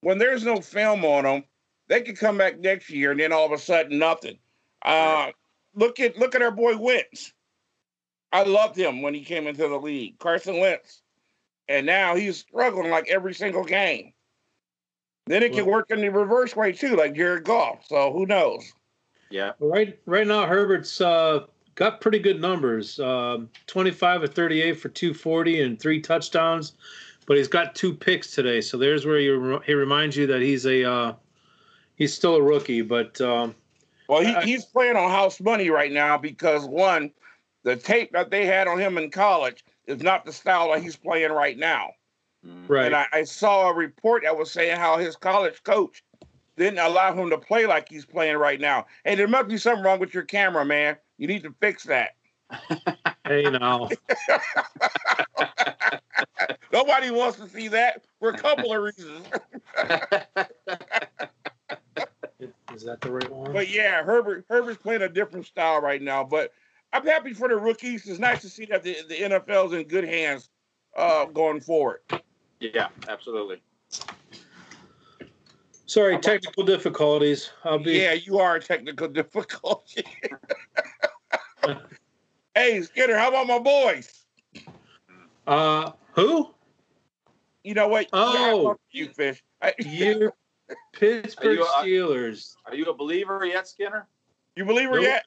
when 0.00 0.18
there's 0.18 0.44
no 0.44 0.60
film 0.60 1.04
on 1.04 1.24
them, 1.24 1.44
they 1.88 2.02
could 2.02 2.18
come 2.18 2.38
back 2.38 2.58
next 2.60 2.90
year 2.90 3.10
and 3.10 3.20
then 3.20 3.32
all 3.32 3.46
of 3.46 3.52
a 3.52 3.58
sudden 3.58 3.98
nothing. 3.98 4.38
Uh, 4.84 5.30
look 5.74 6.00
at 6.00 6.18
look 6.18 6.34
at 6.34 6.42
our 6.42 6.50
boy 6.50 6.76
Wentz. 6.76 7.32
I 8.32 8.42
loved 8.42 8.76
him 8.76 9.02
when 9.02 9.14
he 9.14 9.24
came 9.24 9.46
into 9.46 9.68
the 9.68 9.78
league, 9.78 10.18
Carson 10.18 10.58
Wentz, 10.58 11.02
and 11.68 11.86
now 11.86 12.16
he's 12.16 12.38
struggling 12.38 12.90
like 12.90 13.08
every 13.08 13.34
single 13.34 13.64
game. 13.64 14.12
Then 15.26 15.42
it 15.42 15.52
can 15.52 15.66
work 15.66 15.90
in 15.90 16.00
the 16.00 16.08
reverse 16.08 16.54
way 16.54 16.72
too, 16.72 16.94
like 16.96 17.14
Jared 17.14 17.44
Goff. 17.44 17.84
So 17.86 18.12
who 18.12 18.26
knows? 18.26 18.72
yeah, 19.30 19.52
Right, 19.58 19.98
right 20.06 20.26
now 20.26 20.46
Herbert's 20.46 21.00
uh, 21.00 21.46
got 21.76 22.00
pretty 22.00 22.18
good 22.18 22.40
numbers. 22.40 22.98
Um, 22.98 23.48
25 23.68 24.24
or 24.24 24.26
38 24.26 24.72
for 24.72 24.88
240 24.88 25.62
and 25.62 25.78
three 25.78 26.00
touchdowns, 26.00 26.72
but 27.26 27.36
he's 27.36 27.48
got 27.48 27.74
two 27.76 27.94
picks 27.94 28.32
today. 28.32 28.60
So 28.60 28.76
there's 28.76 29.06
where 29.06 29.20
you, 29.20 29.60
he 29.64 29.74
reminds 29.74 30.16
you 30.16 30.26
that 30.26 30.42
he's 30.42 30.66
a 30.66 30.90
uh, 30.90 31.12
he's 31.94 32.12
still 32.12 32.34
a 32.34 32.42
rookie. 32.42 32.82
But 32.82 33.20
um, 33.20 33.54
Well, 34.08 34.22
he, 34.22 34.34
I- 34.34 34.44
he's 34.44 34.64
playing 34.64 34.96
on 34.96 35.10
house 35.10 35.40
money 35.40 35.70
right 35.70 35.92
now 35.92 36.18
because 36.18 36.66
one, 36.66 37.12
the 37.62 37.76
tape 37.76 38.12
that 38.12 38.30
they 38.30 38.46
had 38.46 38.66
on 38.66 38.78
him 38.80 38.98
in 38.98 39.10
college 39.10 39.62
is 39.86 40.02
not 40.02 40.24
the 40.24 40.32
style 40.32 40.72
that 40.72 40.82
he's 40.82 40.96
playing 40.96 41.30
right 41.30 41.56
now. 41.56 41.90
Mm. 42.44 42.68
right, 42.68 42.86
And 42.86 42.96
I, 42.96 43.06
I 43.12 43.24
saw 43.24 43.68
a 43.68 43.74
report 43.74 44.22
that 44.22 44.36
was 44.36 44.50
saying 44.50 44.76
how 44.76 44.98
his 44.98 45.16
college 45.16 45.62
coach 45.62 46.02
didn't 46.56 46.78
allow 46.78 47.14
him 47.14 47.30
to 47.30 47.38
play 47.38 47.66
like 47.66 47.88
he's 47.88 48.04
playing 48.04 48.36
right 48.36 48.60
now. 48.60 48.86
Hey, 49.04 49.14
there 49.14 49.28
must 49.28 49.48
be 49.48 49.58
something 49.58 49.84
wrong 49.84 49.98
with 50.00 50.14
your 50.14 50.22
camera, 50.24 50.64
man. 50.64 50.96
You 51.18 51.26
need 51.26 51.42
to 51.42 51.54
fix 51.60 51.84
that. 51.84 52.10
hey 53.26 53.42
now, 53.42 53.88
Nobody 56.72 57.10
wants 57.10 57.38
to 57.38 57.48
see 57.48 57.68
that 57.68 58.04
for 58.18 58.30
a 58.30 58.38
couple 58.38 58.72
of 58.72 58.82
reasons. 58.82 59.26
is 62.74 62.84
that 62.84 63.00
the 63.00 63.10
right 63.10 63.30
one? 63.30 63.52
But 63.52 63.68
yeah, 63.68 64.02
Herbert 64.04 64.44
Herbert's 64.48 64.80
playing 64.80 65.02
a 65.02 65.08
different 65.08 65.46
style 65.46 65.80
right 65.80 66.00
now. 66.00 66.22
But 66.22 66.52
I'm 66.92 67.04
happy 67.04 67.32
for 67.32 67.48
the 67.48 67.56
rookies. 67.56 68.06
It's 68.06 68.20
nice 68.20 68.42
to 68.42 68.48
see 68.48 68.66
that 68.66 68.82
the, 68.82 68.96
the 69.08 69.16
NFL's 69.16 69.72
in 69.72 69.84
good 69.84 70.04
hands 70.04 70.50
uh, 70.96 71.24
going 71.26 71.60
forward. 71.60 72.00
yeah, 72.60 72.88
absolutely. 73.08 73.60
Sorry, 75.86 76.18
technical 76.18 76.64
difficulties. 76.64 77.50
I'll 77.64 77.78
be. 77.78 77.92
Yeah, 77.92 78.12
you 78.14 78.38
are 78.38 78.56
a 78.56 78.60
technical 78.60 79.08
difficulty. 79.20 80.04
hey, 82.54 82.82
Skinner, 82.82 83.16
how 83.16 83.28
about 83.28 83.46
my 83.46 83.58
boys? 83.58 84.12
Uh, 85.46 85.92
who? 86.12 86.52
You 87.62 87.74
know 87.74 87.88
what? 87.88 88.08
Oh. 88.12 88.34
Yeah, 88.34 88.40
I 88.46 88.52
love 88.52 88.76
you 88.90 89.08
fish. 89.08 89.42
I- 89.62 89.74
You, 89.84 90.32
Pittsburgh 90.92 91.60
Are 91.60 91.86
you, 91.86 92.04
uh, 92.08 92.12
Steelers. 92.14 92.54
Are 92.66 92.74
you 92.74 92.86
a 92.86 92.94
believer 92.94 93.44
yet, 93.46 93.68
Skinner? 93.68 94.08
you 94.56 94.64
believer 94.64 94.94
her 94.96 95.00
Nope. 95.00 95.04
yet? 95.04 95.24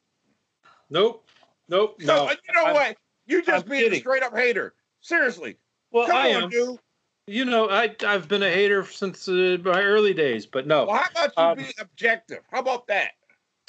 Nope, 0.89 1.25
nope, 1.70 1.96
No. 2.00 2.25
no. 2.25 2.32
you 2.32 2.54
know 2.54 2.66
I'm- 2.66 2.74
what? 2.74 2.98
You 3.28 3.44
just 3.44 3.66
I'm 3.66 3.70
being 3.70 3.94
a 3.94 4.00
straight 4.00 4.24
up 4.24 4.36
hater. 4.36 4.74
Seriously. 5.01 5.56
Well, 5.92 6.08
Come 6.08 6.18
I 6.18 6.34
on, 6.34 6.44
am. 6.44 6.50
dude. 6.50 6.80
You 7.29 7.45
know, 7.45 7.69
I 7.69 7.95
I've 8.05 8.27
been 8.27 8.43
a 8.43 8.51
hater 8.51 8.83
since 8.86 9.27
uh, 9.27 9.57
my 9.63 9.83
early 9.83 10.13
days, 10.13 10.45
but 10.45 10.65
no. 10.65 10.86
Well, 10.86 10.95
how 10.95 11.09
about 11.12 11.57
you 11.57 11.63
Um, 11.63 11.67
be 11.67 11.74
objective? 11.79 12.39
How 12.51 12.59
about 12.59 12.88
that? 12.88 13.12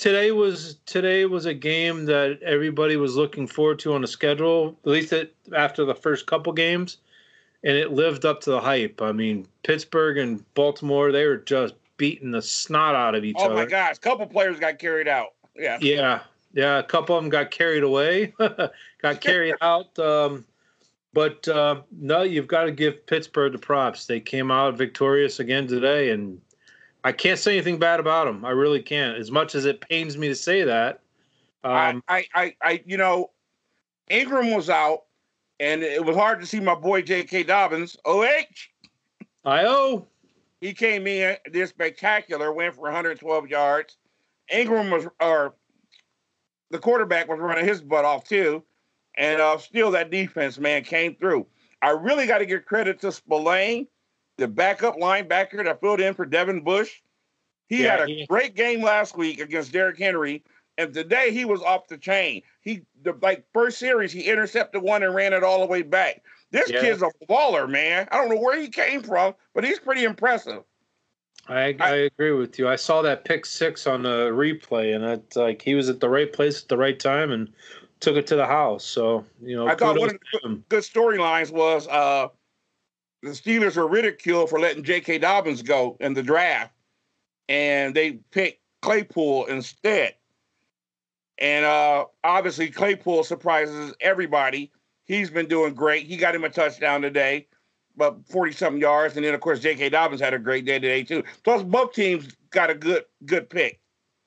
today 0.00 0.30
was 0.30 0.78
today 0.86 1.26
was 1.26 1.44
a 1.44 1.54
game 1.54 2.06
that 2.06 2.42
everybody 2.42 2.96
was 2.96 3.16
looking 3.16 3.46
forward 3.46 3.78
to 3.80 3.92
on 3.92 4.00
the 4.00 4.08
schedule, 4.08 4.76
at 4.84 4.90
least 4.90 5.12
it, 5.12 5.34
after 5.54 5.84
the 5.84 5.94
first 5.94 6.26
couple 6.26 6.52
games, 6.52 6.96
and 7.62 7.76
it 7.76 7.92
lived 7.92 8.24
up 8.24 8.40
to 8.40 8.50
the 8.50 8.60
hype. 8.60 9.00
I 9.02 9.12
mean, 9.12 9.46
Pittsburgh 9.62 10.16
and 10.16 10.42
Baltimore, 10.54 11.12
they 11.12 11.26
were 11.26 11.36
just 11.36 11.74
beating 11.98 12.30
the 12.30 12.42
snot 12.42 12.94
out 12.94 13.14
of 13.14 13.24
each 13.24 13.36
Oh 13.38 13.44
other. 13.44 13.54
Oh 13.54 13.58
my 13.58 13.66
gosh, 13.66 13.96
a 13.98 14.00
couple 14.00 14.26
players 14.26 14.58
got 14.58 14.78
carried 14.78 15.06
out. 15.06 15.34
Yeah. 15.54 15.76
Yeah, 15.82 16.20
yeah, 16.54 16.78
a 16.78 16.82
couple 16.82 17.16
of 17.16 17.22
them 17.22 17.30
got 17.30 17.50
carried 17.50 17.82
away, 17.82 18.32
got 19.02 19.20
carried 19.20 19.56
out. 19.60 19.96
Um, 19.98 20.46
but 21.12 21.46
uh, 21.48 21.82
no, 21.90 22.22
you've 22.22 22.46
got 22.46 22.64
to 22.64 22.72
give 22.72 23.06
Pittsburgh 23.06 23.52
the 23.52 23.58
props. 23.58 24.06
They 24.06 24.20
came 24.20 24.50
out 24.50 24.76
victorious 24.76 25.40
again 25.40 25.66
today, 25.66 26.10
and 26.10 26.40
I 27.02 27.12
can't 27.12 27.38
say 27.38 27.54
anything 27.54 27.78
bad 27.78 28.00
about 28.00 28.26
them. 28.26 28.44
I 28.44 28.50
really 28.50 28.82
can't. 28.82 29.16
As 29.18 29.30
much 29.30 29.54
as 29.54 29.64
it 29.64 29.80
pains 29.80 30.16
me 30.16 30.28
to 30.28 30.34
say 30.34 30.62
that, 30.62 31.00
um, 31.64 32.02
I, 32.08 32.24
I, 32.34 32.54
I, 32.62 32.82
you 32.86 32.96
know, 32.96 33.30
Ingram 34.08 34.52
was 34.54 34.70
out, 34.70 35.04
and 35.58 35.82
it 35.82 36.04
was 36.04 36.16
hard 36.16 36.40
to 36.40 36.46
see 36.46 36.60
my 36.60 36.74
boy 36.74 37.02
J.K. 37.02 37.42
Dobbins. 37.42 37.96
OH, 38.04 38.24
I 39.44 39.64
owe. 39.66 40.06
he 40.60 40.72
came 40.72 41.06
in 41.06 41.36
this 41.52 41.70
spectacular, 41.70 42.52
went 42.52 42.74
for 42.74 42.82
112 42.82 43.48
yards. 43.48 43.96
Ingram 44.52 44.90
was, 44.90 45.06
or 45.20 45.54
the 46.70 46.78
quarterback 46.78 47.28
was 47.28 47.38
running 47.40 47.64
his 47.64 47.80
butt 47.80 48.04
off 48.04 48.24
too, 48.24 48.62
and 49.20 49.40
uh, 49.40 49.58
still 49.58 49.90
that 49.92 50.10
defense 50.10 50.58
man 50.58 50.82
came 50.82 51.14
through. 51.14 51.46
I 51.82 51.90
really 51.90 52.26
got 52.26 52.38
to 52.38 52.46
give 52.46 52.64
credit 52.64 53.00
to 53.02 53.12
Spillane, 53.12 53.86
the 54.38 54.48
backup 54.48 54.96
linebacker 54.96 55.62
that 55.62 55.80
filled 55.80 56.00
in 56.00 56.14
for 56.14 56.24
Devin 56.26 56.64
Bush. 56.64 56.90
He 57.68 57.82
Yeah, 57.84 57.90
had 57.92 58.00
a 58.00 58.06
he- 58.06 58.26
great 58.26 58.56
game 58.56 58.82
last 58.82 59.16
week 59.16 59.38
against 59.38 59.72
Derrick 59.72 59.98
Henry, 59.98 60.42
and 60.78 60.92
today 60.92 61.30
he 61.32 61.44
was 61.44 61.60
off 61.62 61.86
the 61.86 61.98
chain. 61.98 62.42
He 62.62 62.80
the 63.02 63.14
like 63.20 63.44
first 63.52 63.78
series 63.78 64.10
he 64.10 64.22
intercepted 64.22 64.82
one 64.82 65.02
and 65.02 65.14
ran 65.14 65.34
it 65.34 65.44
all 65.44 65.60
the 65.60 65.66
way 65.66 65.82
back. 65.82 66.22
This 66.50 66.70
Yeah. 66.70 66.80
kid's 66.80 67.02
a 67.02 67.10
baller, 67.28 67.68
man. 67.68 68.08
I 68.10 68.16
don't 68.16 68.30
know 68.30 68.40
where 68.40 68.58
he 68.58 68.68
came 68.68 69.02
from, 69.02 69.34
but 69.54 69.64
he's 69.64 69.78
pretty 69.78 70.04
impressive. 70.04 70.64
I, 71.48 71.74
I 71.80 71.94
agree 71.96 72.32
with 72.32 72.58
you. 72.58 72.68
I 72.68 72.76
saw 72.76 73.02
that 73.02 73.24
pick 73.24 73.44
six 73.46 73.86
on 73.86 74.02
the 74.02 74.28
replay, 74.30 74.94
and 74.94 75.04
it's 75.04 75.36
like 75.36 75.62
he 75.62 75.74
was 75.74 75.88
at 75.88 76.00
the 76.00 76.08
right 76.08 76.32
place 76.32 76.62
at 76.62 76.68
the 76.68 76.76
right 76.76 76.98
time 76.98 77.32
and 77.32 77.52
took 78.00 78.16
it 78.16 78.26
to 78.28 78.36
the 78.36 78.46
house. 78.46 78.84
So 78.84 79.24
you 79.42 79.56
know, 79.56 79.68
I 79.68 79.74
thought 79.74 79.98
one 79.98 80.10
of 80.10 80.16
the 80.42 80.62
good 80.68 80.82
storylines 80.82 81.50
was 81.50 81.86
uh, 81.88 82.28
the 83.22 83.30
Steelers 83.30 83.76
were 83.76 83.86
ridiculed 83.86 84.50
for 84.50 84.58
letting 84.58 84.82
J.K. 84.82 85.18
Dobbins 85.18 85.62
go 85.62 85.96
in 86.00 86.14
the 86.14 86.22
draft, 86.22 86.72
and 87.48 87.94
they 87.94 88.12
picked 88.30 88.62
Claypool 88.82 89.46
instead. 89.46 90.14
And 91.38 91.64
uh, 91.64 92.06
obviously, 92.24 92.70
Claypool 92.70 93.24
surprises 93.24 93.94
everybody. 94.00 94.72
He's 95.04 95.30
been 95.30 95.46
doing 95.48 95.74
great. 95.74 96.06
He 96.06 96.16
got 96.16 96.34
him 96.34 96.44
a 96.44 96.50
touchdown 96.50 97.02
today, 97.02 97.48
but 97.96 98.26
40 98.28 98.52
something 98.52 98.80
yards. 98.80 99.16
And 99.16 99.24
then, 99.24 99.34
of 99.34 99.40
course, 99.40 99.60
J.K. 99.60 99.88
Dobbins 99.88 100.20
had 100.20 100.34
a 100.34 100.38
great 100.38 100.64
day 100.64 100.78
today, 100.78 101.02
too. 101.02 101.24
Plus, 101.42 101.62
both 101.62 101.92
teams 101.92 102.36
got 102.50 102.70
a 102.70 102.74
good 102.74 103.04
good 103.26 103.48
pick. 103.48 103.80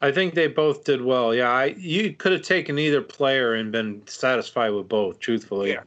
I 0.04 0.12
think 0.12 0.34
they 0.34 0.48
both 0.48 0.84
did 0.84 1.02
well. 1.02 1.34
Yeah, 1.34 1.50
I 1.50 1.66
you 1.78 2.14
could 2.14 2.34
have 2.34 2.42
taken 2.42 2.78
either 2.78 3.02
player 3.02 3.54
and 3.54 3.72
been 3.72 4.06
satisfied 4.06 4.72
with 4.72 4.90
both. 4.90 5.20
Truthfully, 5.20 5.72
Yeah. 5.72 5.84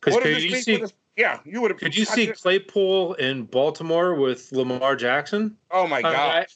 Because 0.00 0.22
could 0.22 0.42
you 0.42 0.56
see 0.56 0.78
this- 0.78 0.92
Yeah, 1.16 1.40
you 1.44 1.60
would 1.60 1.72
have. 1.72 1.80
could 1.80 1.94
you 1.96 2.04
see 2.04 2.28
Claypool 2.28 3.14
in 3.14 3.42
Baltimore 3.44 4.14
with 4.14 4.50
Lamar 4.52 4.96
Jackson? 4.96 5.56
Oh, 5.70 5.86
my 5.86 5.98
I- 5.98 6.02
God. 6.02 6.14
I- 6.14 6.46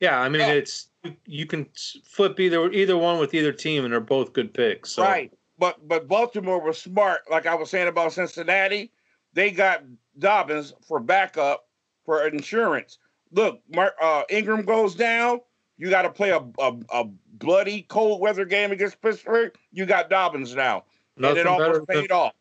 yeah, 0.00 0.20
I 0.20 0.28
mean 0.28 0.42
Yeah. 0.42 0.52
it's 0.52 0.88
you 1.26 1.44
can 1.46 1.66
flip 2.04 2.38
either 2.38 2.70
either 2.70 2.96
one 2.96 3.18
with 3.18 3.34
either 3.34 3.52
team, 3.52 3.84
and 3.84 3.92
they're 3.92 4.00
both 4.00 4.32
good 4.32 4.54
picks. 4.54 4.92
So. 4.92 5.02
Right. 5.02 5.32
But 5.58 5.86
but 5.88 6.06
Baltimore 6.06 6.60
was 6.60 6.78
smart, 6.80 7.28
like 7.30 7.46
I 7.46 7.54
was 7.54 7.68
saying 7.70 7.88
about 7.88 8.12
Cincinnati. 8.12 8.92
They 9.32 9.50
got 9.50 9.82
Dobbins 10.18 10.72
for 10.86 11.00
backup 11.00 11.66
for 12.04 12.26
insurance. 12.28 12.98
Look, 13.32 13.60
Mark, 13.74 13.94
uh, 14.00 14.22
Ingram 14.30 14.62
goes 14.62 14.94
down. 14.94 15.40
You 15.76 15.90
got 15.90 16.02
to 16.02 16.10
play 16.10 16.30
a, 16.30 16.44
a 16.58 16.76
a 16.90 17.04
bloody 17.34 17.82
cold 17.82 18.20
weather 18.20 18.44
game 18.44 18.72
against 18.72 19.00
Pittsburgh. 19.02 19.54
You 19.72 19.86
got 19.86 20.08
Dobbins 20.08 20.54
now, 20.54 20.84
Nothing 21.16 21.38
and 21.38 21.48
it 21.48 21.58
better 21.58 21.64
almost 21.64 21.86
than 21.86 22.00
paid 22.00 22.12
off. 22.12 22.34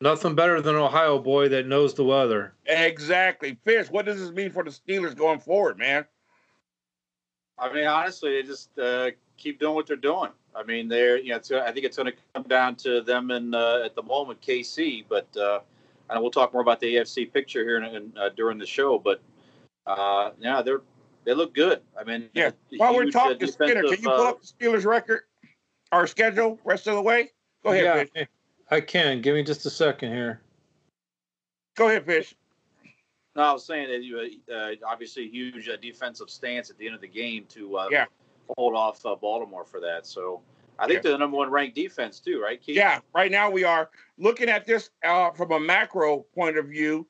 nothing 0.00 0.34
better 0.34 0.60
than 0.60 0.76
Ohio 0.76 1.18
boy 1.18 1.48
that 1.48 1.66
knows 1.66 1.94
the 1.94 2.04
weather. 2.04 2.54
Exactly, 2.66 3.56
Fish. 3.64 3.90
What 3.90 4.04
does 4.04 4.20
this 4.20 4.30
mean 4.30 4.50
for 4.50 4.62
the 4.64 4.70
Steelers 4.70 5.16
going 5.16 5.40
forward, 5.40 5.78
man? 5.78 6.04
I 7.58 7.72
mean, 7.72 7.86
honestly, 7.86 8.32
they 8.32 8.42
just 8.42 8.76
uh, 8.78 9.10
keep 9.36 9.60
doing 9.60 9.74
what 9.74 9.86
they're 9.86 9.96
doing. 9.96 10.30
I 10.54 10.62
mean, 10.62 10.88
they're 10.88 11.18
you 11.18 11.30
know, 11.30 11.36
it's, 11.36 11.50
I 11.50 11.72
think 11.72 11.86
it's 11.86 11.96
going 11.96 12.12
to 12.12 12.18
come 12.34 12.44
down 12.44 12.76
to 12.76 13.00
them 13.00 13.30
and 13.30 13.54
uh, 13.54 13.82
at 13.84 13.94
the 13.94 14.02
moment 14.02 14.40
KC, 14.40 15.04
but 15.08 15.28
uh, 15.36 15.60
and 16.10 16.20
we'll 16.20 16.30
talk 16.30 16.52
more 16.52 16.62
about 16.62 16.80
the 16.80 16.96
AFC 16.96 17.32
picture 17.32 17.64
here 17.64 17.78
in, 17.78 17.84
in, 17.84 18.12
uh, 18.18 18.28
during 18.36 18.58
the 18.58 18.66
show. 18.66 18.98
But 18.98 19.22
uh, 19.86 20.30
yeah, 20.38 20.62
they're 20.62 20.82
they 21.24 21.34
look 21.34 21.54
good. 21.54 21.80
I 21.98 22.04
mean, 22.04 22.28
Yeah. 22.34 22.50
While 22.76 22.94
we're 22.94 23.04
huge, 23.04 23.16
uh, 23.16 23.28
talking 23.30 23.46
Skinner, 23.48 23.74
can 23.74 23.82
you 23.82 23.88
defensive, 23.90 24.04
pull 24.04 24.26
uh, 24.26 24.30
up 24.30 24.40
the 24.42 24.46
Steelers 24.46 24.84
record, 24.84 25.22
our 25.92 26.06
schedule, 26.06 26.58
rest 26.64 26.86
of 26.86 26.94
the 26.94 27.02
way? 27.02 27.30
Go 27.62 27.70
ahead, 27.70 27.84
yeah, 27.84 28.04
Fish. 28.04 28.28
I 28.70 28.80
can. 28.80 29.20
Give 29.20 29.34
me 29.34 29.42
just 29.42 29.64
a 29.66 29.70
second 29.70 30.12
here. 30.12 30.40
Go 31.76 31.88
ahead, 31.88 32.04
Fish. 32.04 32.34
No, 33.36 33.42
I 33.42 33.52
was 33.52 33.64
saying 33.64 33.88
that 33.88 34.02
you 34.04 34.18
uh, 34.52 34.70
obviously 34.86 35.24
a 35.24 35.28
huge 35.28 35.68
uh, 35.68 35.76
defensive 35.76 36.30
stance 36.30 36.70
at 36.70 36.78
the 36.78 36.86
end 36.86 36.94
of 36.94 37.00
the 37.00 37.08
game 37.08 37.46
to 37.50 37.76
uh, 37.76 37.88
Yeah. 37.90 38.04
hold 38.56 38.74
off 38.74 39.04
uh, 39.04 39.16
Baltimore 39.16 39.64
for 39.64 39.80
that. 39.80 40.06
So 40.06 40.40
I 40.78 40.86
think 40.86 40.98
Yeah. 40.98 41.02
they're 41.02 41.12
the 41.12 41.18
number 41.18 41.36
one 41.36 41.50
ranked 41.50 41.74
defense 41.74 42.20
too, 42.20 42.40
right, 42.40 42.60
Keith? 42.60 42.76
Yeah, 42.76 43.00
right 43.14 43.30
now 43.30 43.50
we 43.50 43.64
are 43.64 43.90
looking 44.18 44.48
at 44.48 44.66
this 44.66 44.90
uh, 45.04 45.30
from 45.32 45.50
a 45.52 45.58
macro 45.58 46.18
point 46.34 46.56
of 46.58 46.66
view. 46.66 47.06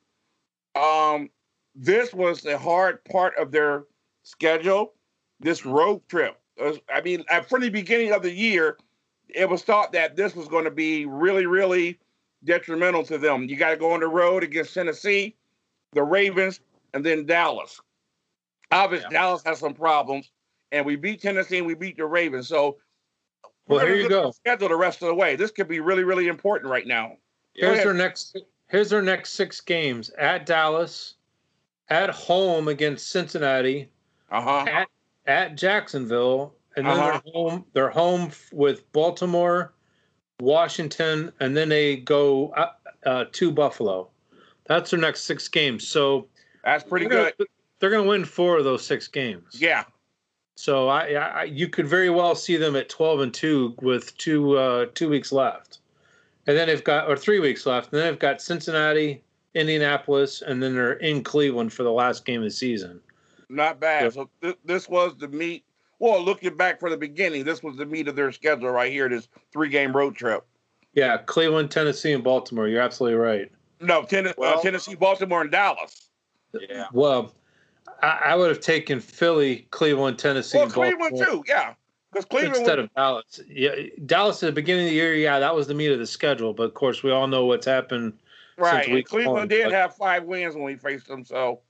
Um, 0.75 1.30
this 1.75 2.14
was 2.14 2.40
the 2.40 2.56
hard 2.56 3.04
part 3.04 3.37
of 3.37 3.50
their 3.50 3.85
schedule. 4.25 4.93
This 5.40 5.64
road 5.64 6.02
trip. 6.09 6.37
I 6.61 7.00
mean, 7.02 7.25
from 7.49 7.61
the 7.61 7.71
beginning 7.71 8.12
of 8.12 8.23
the 8.23 8.33
year, 8.33 8.78
it 9.28 9.49
was 9.49 9.62
thought 9.62 9.93
that 9.93 10.16
this 10.16 10.35
was 10.35 10.49
going 10.49 10.64
to 10.64 10.71
be 10.71 11.07
really, 11.07 11.47
really 11.47 11.99
detrimental 12.45 13.04
to 13.04 13.19
them. 13.19 13.45
You 13.49 13.57
got 13.57 13.71
to 13.71 13.76
go 13.76 13.93
on 13.93 14.00
the 14.00 14.09
road 14.09 14.45
against 14.45 14.75
Tennessee, 14.75 15.35
the 15.93 16.02
Ravens, 16.02 16.61
and 16.93 17.04
then 17.04 17.26
Dallas. 17.26 17.81
Obviously, 18.71 19.09
Yeah. 19.11 19.21
Dallas 19.21 19.43
has 19.45 19.59
some 19.59 19.75
problems, 19.75 20.31
and 20.73 20.87
we 20.87 20.97
beat 20.97 21.21
Tennessee 21.21 21.59
and 21.59 21.66
we 21.66 21.75
beat 21.75 21.97
the 21.97 22.07
Ravens. 22.07 22.49
So, 22.49 22.78
Well, 23.66 23.85
here 23.85 23.97
you 23.97 24.09
go. 24.09 24.31
Schedule 24.31 24.69
the 24.69 24.76
rest 24.76 25.02
of 25.02 25.09
the 25.09 25.14
way. 25.14 25.37
This 25.37 25.50
could 25.50 25.69
be 25.69 25.81
really, 25.81 26.04
really 26.04 26.28
important 26.28 26.71
right 26.71 26.87
now. 26.87 27.16
Here's 27.54 27.83
their 27.83 27.95
next. 27.95 28.38
Here's 28.69 28.90
their 28.90 29.02
next 29.02 29.31
six 29.35 29.61
games: 29.61 30.11
at 30.11 30.47
Dallas, 30.47 31.14
at 31.88 32.11
home 32.11 32.69
against 32.69 33.11
Cincinnati, 33.11 33.88
Uh 34.31 34.40
huh. 34.40 34.64
at 34.69 34.88
at 35.26 35.57
Jacksonville, 35.57 36.54
and 36.76 36.87
then 36.87 36.99
Uh-huh. 36.99 37.21
they're 37.25 37.33
home. 37.33 37.64
They're 37.73 37.90
home 37.90 38.31
with 38.52 38.90
Baltimore, 38.93 39.73
Washington, 40.40 41.33
and 41.40 41.57
then 41.57 41.69
they 41.69 41.97
go 41.97 42.49
uh, 42.50 42.71
uh, 43.07 43.25
to 43.33 43.50
Buffalo. 43.50 44.09
That's 44.66 44.90
their 44.90 45.00
next 45.00 45.23
six 45.23 45.49
games. 45.49 45.87
So 45.87 46.26
That's 46.64 46.85
pretty 46.85 47.07
they're 47.07 47.25
good. 47.25 47.35
Gonna, 47.38 47.49
they're 47.78 47.90
going 47.90 48.04
to 48.04 48.09
win 48.09 48.25
four 48.25 48.59
of 48.59 48.64
those 48.64 48.85
six 48.85 49.09
games. 49.09 49.61
Yeah. 49.61 49.85
So 50.57 50.88
I, 50.88 51.12
I, 51.14 51.43
you 51.45 51.69
could 51.69 51.87
very 51.87 52.11
well 52.11 52.35
see 52.35 52.57
them 52.57 52.76
at 52.76 52.88
twelve 52.88 53.21
and 53.21 53.35
two 53.35 53.75
with 53.83 54.16
two 54.19 54.57
uh, 54.57 54.87
two 54.95 55.09
weeks 55.09 55.33
left, 55.33 55.78
and 56.47 56.57
then 56.57 56.69
they've 56.69 56.85
got 56.85 57.09
or 57.09 57.16
three 57.16 57.40
weeks 57.40 57.66
left, 57.66 57.93
and 57.93 58.00
then 58.00 58.09
they've 58.11 58.19
got 58.19 58.40
Cincinnati, 58.40 59.21
Indianapolis, 59.54 60.43
and 60.43 60.62
then 60.62 60.75
they're 60.75 60.93
in 60.95 61.25
Cleveland 61.25 61.73
for 61.73 61.83
the 61.83 61.90
last 61.93 62.25
game 62.25 62.40
of 62.40 62.45
the 62.45 62.50
season. 62.52 63.00
Not 63.48 63.80
bad. 63.80 64.04
Yeah. 64.04 64.10
So 64.10 64.30
th- 64.42 64.58
this 64.64 64.88
was 64.88 65.16
the 65.16 65.28
meat. 65.28 65.64
Well, 65.98 66.22
looking 66.22 66.56
back 66.56 66.80
for 66.80 66.90
the 66.90 66.96
beginning, 66.96 67.44
this 67.44 67.62
was 67.62 67.76
the 67.76 67.86
meat 67.86 68.08
of 68.08 68.16
their 68.16 68.32
schedule 68.32 68.70
right 68.70 68.92
here. 68.92 69.08
This 69.08 69.28
three-game 69.52 69.96
road 69.96 70.16
trip. 70.16 70.44
Yeah, 70.92 71.18
Cleveland, 71.18 71.70
Tennessee, 71.70 72.12
and 72.12 72.22
Baltimore. 72.22 72.68
You're 72.68 72.80
absolutely 72.82 73.18
right. 73.18 73.50
No, 73.80 74.02
Ten- 74.04 74.28
uh, 74.28 74.60
Tennessee, 74.60 74.94
Baltimore, 74.94 75.42
and 75.42 75.50
Dallas. 75.50 76.08
Yeah. 76.68 76.86
Well, 76.92 77.34
I, 78.02 78.20
I 78.26 78.36
would 78.36 78.48
have 78.48 78.60
taken 78.60 79.00
Philly, 79.00 79.66
Cleveland, 79.70 80.18
Tennessee, 80.18 80.58
Well, 80.58 80.64
and 80.66 80.72
Cleveland 80.74 81.10
Baltimore 81.18 81.42
too. 81.42 81.44
Yeah, 81.48 81.74
because 82.12 82.24
Cleveland. 82.26 82.56
instead 82.58 82.78
was- 82.78 82.84
of 82.86 82.94
Dallas. 82.94 83.40
Yeah, 83.48 83.74
Dallas 84.06 84.42
at 84.42 84.46
the 84.46 84.52
beginning 84.52 84.84
of 84.86 84.90
the 84.90 84.96
year, 84.96 85.14
yeah, 85.14 85.38
that 85.40 85.54
was 85.54 85.66
the 85.66 85.74
meat 85.74 85.90
of 85.90 85.98
the 85.98 86.06
schedule. 86.06 86.54
But 86.54 86.64
of 86.64 86.74
course, 86.74 87.02
we 87.02 87.10
all 87.10 87.26
know 87.26 87.44
what's 87.46 87.66
happened. 87.66 88.12
right. 88.56 88.74
since 88.74 88.86
and 88.86 88.94
week 88.94 89.06
Cleveland 89.08 89.36
one, 89.38 89.48
did 89.48 89.64
but- 89.64 89.72
have 89.72 89.96
five 89.96 90.24
wins 90.24 90.54
when 90.54 90.64
we 90.64 90.76
faced 90.76 91.08
them. 91.08 91.24
So 91.24 91.60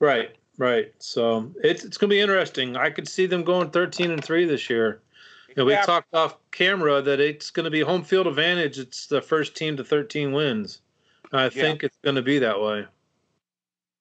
Right, 0.00 0.34
right. 0.58 0.92
So 0.98 1.52
it's 1.62 1.84
it's 1.84 1.96
going 1.96 2.10
to 2.10 2.14
be 2.14 2.20
interesting. 2.20 2.76
I 2.76 2.90
could 2.90 3.08
see 3.08 3.26
them 3.26 3.42
going 3.44 3.70
13 3.70 4.10
and 4.10 4.24
three 4.24 4.44
this 4.44 4.68
year. 4.68 5.02
You 5.48 5.54
know, 5.56 5.64
we 5.64 5.72
Yeah. 5.72 5.82
talked 5.82 6.14
off 6.14 6.36
camera 6.50 7.00
that 7.02 7.20
it's 7.20 7.50
going 7.50 7.64
to 7.64 7.70
be 7.70 7.80
home 7.80 8.02
field 8.02 8.26
advantage. 8.26 8.78
It's 8.78 9.06
the 9.06 9.22
first 9.22 9.56
team 9.56 9.76
to 9.76 9.84
13 9.84 10.32
wins. 10.32 10.80
I 11.32 11.48
think 11.48 11.82
it's 11.82 11.98
going 12.02 12.16
to 12.16 12.22
be 12.22 12.38
that 12.38 12.60
way. 12.60 12.86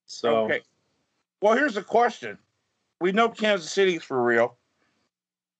So 0.05 0.45
okay. 0.45 0.61
Well, 1.41 1.55
here's 1.55 1.73
the 1.73 1.83
question. 1.83 2.37
We 3.01 3.11
know 3.11 3.29
Kansas 3.29 3.71
City's 3.71 4.03
for 4.03 4.23
real. 4.23 4.55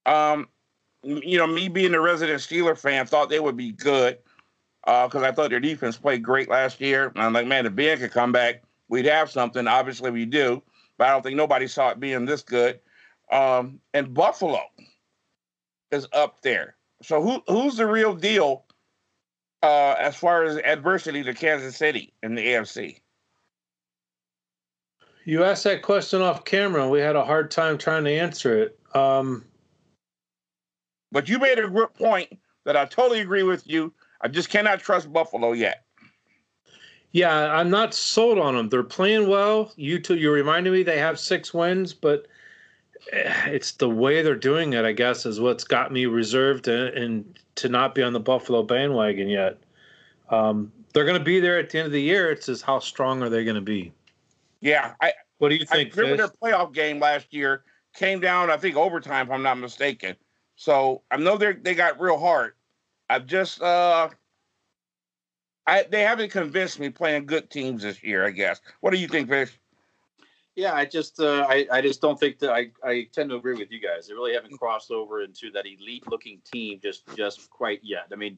Um, 0.06 0.47
you 1.03 1.38
know, 1.38 1.47
me 1.47 1.67
being 1.67 1.93
a 1.93 1.99
resident 1.99 2.39
Steeler 2.39 2.77
fan, 2.77 3.06
thought 3.06 3.29
they 3.29 3.39
would 3.39 3.58
be 3.58 3.71
good 3.71 4.17
because 4.86 5.23
I 5.23 5.32
thought 5.32 5.49
their 5.49 5.60
defense 5.60 5.97
played 5.97 6.23
great 6.23 6.49
last 6.49 6.79
year. 6.79 7.12
And 7.15 7.23
I'm 7.23 7.34
like, 7.34 7.47
man, 7.47 7.65
if 7.65 7.75
Ben 7.75 7.97
could 7.97 8.12
come 8.12 8.32
back, 8.32 8.63
we'd 8.88 9.06
have 9.06 9.29
something. 9.29 9.67
Obviously, 9.67 10.12
we 10.12 10.25
do, 10.25 10.62
but 11.04 11.10
I 11.10 11.12
don't 11.12 11.22
think 11.22 11.36
nobody 11.36 11.68
saw 11.68 11.89
it 11.89 12.00
being 12.00 12.24
this 12.24 12.42
good. 12.44 12.80
Um, 13.30 13.82
and 13.94 14.13
Buffalo 14.13 14.62
is 15.92 16.08
up 16.13 16.42
there. 16.44 16.78
So 17.02 17.22
who 17.22 17.44
who's 17.46 17.76
the 17.76 17.86
real 17.86 18.16
deal 18.16 18.63
uh, 19.63 19.96
as 20.00 20.16
far 20.16 20.46
as 20.46 20.56
adversity 20.60 21.22
to 21.24 21.34
Kansas 21.34 21.76
City 21.76 22.13
in 22.24 22.36
the 22.36 22.46
AFC? 22.46 23.02
you 25.26 25.44
asked 25.44 25.66
that 25.66 25.82
question 25.82 26.22
off 26.22 26.46
camera. 26.46 26.88
We 26.88 27.02
had 27.02 27.18
a 27.18 27.26
hard 27.26 27.52
time 27.52 27.78
trying 27.78 28.06
to 28.06 28.12
answer 28.12 28.63
it. 28.63 28.80
Um, 28.96 29.44
But 31.12 31.28
you 31.28 31.38
made 31.38 31.60
a 31.60 31.68
good 31.68 31.94
point 31.96 32.30
that 32.63 32.78
I 32.78 32.86
totally 32.86 33.20
agree 33.20 33.44
with 33.44 33.68
you. 33.68 33.94
I 34.22 34.30
just 34.30 34.50
cannot 34.50 34.80
trust 34.80 35.12
Buffalo 35.12 35.52
yet. 35.52 35.83
Yeah, 37.13 37.54
I'm 37.54 37.69
not 37.69 37.93
sold 37.93 38.39
on 38.39 38.56
them. 38.56 38.69
They're 38.69 38.84
playing 38.84 39.30
well. 39.30 39.71
You 39.76 39.99
two, 39.99 40.15
you 40.15 40.32
reminded 40.32 40.73
me 40.73 40.84
they 40.84 40.97
have 40.99 41.19
six 41.19 41.54
wins, 41.54 41.93
but 41.93 42.28
eh, 43.12 43.49
it's 43.49 43.71
the 43.73 43.89
way 43.89 44.21
they're 44.21 44.36
doing 44.36 44.73
it. 44.73 44.84
I 44.84 44.91
guess 44.91 45.26
is 45.26 45.39
what's 45.39 45.63
got 45.63 45.91
me 45.93 46.08
reserved 46.08 46.67
and, 46.67 46.89
and 46.89 47.39
to 47.56 47.69
not 47.69 47.93
be 47.95 48.02
on 48.04 48.13
the 48.13 48.19
Buffalo 48.19 48.63
bandwagon 48.63 49.30
yet. 49.30 49.58
Um, 50.30 50.71
they're 50.93 51.06
going 51.06 51.17
to 51.17 51.23
be 51.23 51.39
there 51.39 51.60
at 51.60 51.69
the 51.69 51.80
end 51.80 51.86
of 51.86 51.91
the 51.91 52.02
year. 52.02 52.32
It's 52.32 52.47
just 52.47 52.63
how 52.63 52.80
strong 52.80 53.21
are 53.21 53.30
they 53.30 53.43
going 53.43 53.56
to 53.56 53.62
be? 53.62 53.93
Yeah, 54.62 54.93
I, 55.02 55.13
What 55.38 55.49
do 55.49 55.56
you 55.56 55.65
I 55.69 55.76
think, 55.76 55.95
remember 55.95 56.23
Fish? 56.23 56.32
their 56.41 56.52
playoff 56.52 56.73
game 56.73 56.99
last 56.99 57.34
year 57.34 57.63
came 57.95 58.19
down, 58.19 58.49
I 58.49 58.58
think, 58.58 58.76
overtime, 58.76 59.28
if 59.28 59.32
I'm 59.32 59.43
not 59.43 59.58
mistaken. 59.60 60.15
So 60.56 61.02
I 61.12 61.17
know 61.17 61.38
they 61.38 61.54
they 61.54 61.76
got 61.76 61.99
real 61.99 62.17
hard. 62.17 62.54
I've 63.10 63.26
just 63.26 63.62
uh 63.62 64.10
I 65.65 65.84
they 65.89 66.02
haven't 66.02 66.32
convinced 66.32 66.80
me 66.80 66.89
playing 66.89 67.26
good 67.26 67.49
teams 67.49 67.84
this 67.84 68.04
year, 68.04 68.26
I 68.26 68.32
guess. 68.32 68.62
What 68.82 68.91
do 68.91 68.97
you 68.97 69.08
think, 69.08 69.30
Fish? 69.30 69.58
Yeah, 70.56 70.73
I 70.73 70.86
just 70.86 71.19
uh, 71.19 71.47
I, 71.49 71.65
I 71.71 71.82
just 71.82 72.02
don't 72.02 72.19
think 72.19 72.39
that 72.39 72.52
I, 72.52 72.69
I 72.84 73.08
tend 73.12 73.30
to 73.32 73.38
agree 73.38 73.56
with 73.56 73.71
you 73.71 73.80
guys. 73.80 74.08
They 74.08 74.13
really 74.13 74.34
haven't 74.34 74.58
crossed 74.60 74.91
over 74.91 75.21
into 75.23 75.49
that 75.52 75.65
elite 75.65 76.04
looking 76.08 76.41
team 76.52 76.80
just 76.82 77.04
just 77.15 77.49
quite 77.49 77.80
yet. 77.82 78.08
I 78.12 78.15
mean, 78.15 78.38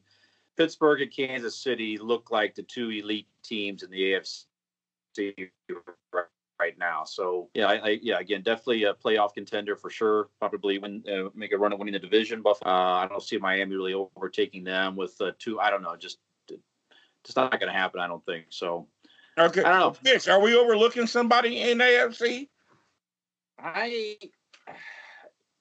Pittsburgh 0.56 1.02
and 1.02 1.14
Kansas 1.14 1.58
City 1.58 1.98
look 1.98 2.30
like 2.30 2.54
the 2.54 2.62
two 2.62 2.90
elite 2.90 3.28
teams 3.42 3.82
in 3.82 3.90
the 3.90 4.14
AFC 4.14 5.50
right, 6.58 6.78
now. 6.78 7.04
So 7.04 7.50
yeah, 7.52 7.66
I, 7.66 7.74
I 7.74 7.98
yeah 8.00 8.18
again 8.18 8.40
definitely 8.40 8.84
a 8.84 8.94
playoff 8.94 9.34
contender 9.34 9.76
for 9.76 9.90
sure. 9.90 10.28
Probably 10.38 10.78
win 10.78 11.04
uh, 11.06 11.28
make 11.34 11.52
a 11.52 11.58
run 11.58 11.72
at 11.74 11.78
winning 11.78 11.92
the 11.92 11.98
division. 11.98 12.40
But 12.40 12.58
uh, 12.64 12.70
I 12.70 13.08
don't 13.08 13.22
see 13.22 13.36
Miami 13.36 13.76
really 13.76 13.92
overtaking 13.94 14.64
them 14.64 14.96
with 14.96 15.20
uh, 15.20 15.32
two. 15.38 15.60
I 15.60 15.68
don't 15.68 15.82
know, 15.82 15.96
just 15.96 16.18
just 17.26 17.36
not 17.36 17.50
going 17.52 17.72
to 17.72 17.78
happen. 17.78 18.00
I 18.00 18.06
don't 18.06 18.24
think 18.24 18.46
so. 18.50 18.86
Okay. 19.38 19.62
I 19.62 19.70
don't 19.70 19.80
know. 19.80 20.10
Fish, 20.12 20.28
are 20.28 20.40
we 20.40 20.56
overlooking 20.56 21.06
somebody 21.06 21.60
in 21.60 21.78
AFC? 21.78 22.48
I 23.58 24.16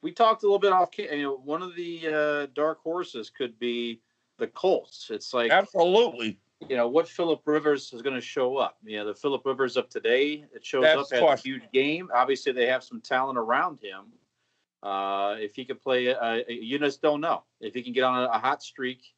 we 0.01 0.11
talked 0.11 0.43
a 0.43 0.45
little 0.45 0.59
bit 0.59 0.71
off. 0.71 0.89
You 0.97 1.23
know, 1.23 1.37
one 1.43 1.61
of 1.61 1.75
the 1.75 2.07
uh, 2.07 2.47
dark 2.53 2.79
horses 2.81 3.29
could 3.29 3.57
be 3.57 4.01
the 4.37 4.47
Colts. 4.47 5.09
It's 5.09 5.33
like 5.33 5.51
Absolutely. 5.51 6.37
you 6.69 6.77
know 6.77 6.87
what 6.87 7.07
Philip 7.07 7.41
Rivers 7.45 7.91
is 7.91 8.01
going 8.01 8.15
to 8.15 8.21
show 8.21 8.57
up. 8.57 8.77
You 8.83 8.97
know, 8.97 9.05
the 9.07 9.15
Philip 9.15 9.45
Rivers 9.45 9.77
of 9.77 9.89
today. 9.89 10.45
It 10.53 10.63
shows 10.63 10.83
That's 10.83 11.11
up 11.11 11.23
at 11.23 11.39
a 11.39 11.41
huge 11.41 11.63
game. 11.73 12.09
Obviously, 12.13 12.51
they 12.51 12.67
have 12.67 12.83
some 12.83 13.01
talent 13.01 13.37
around 13.37 13.79
him. 13.81 14.05
Uh, 14.83 15.37
if 15.39 15.55
he 15.55 15.65
could 15.65 15.81
play, 15.81 16.13
uh, 16.13 16.41
you 16.47 16.77
just 16.77 17.01
don't 17.01 17.19
know 17.19 17.43
if 17.59 17.73
he 17.73 17.81
can 17.81 17.91
get 17.91 18.03
on 18.03 18.23
a, 18.23 18.27
a 18.27 18.37
hot 18.37 18.61
streak. 18.61 19.14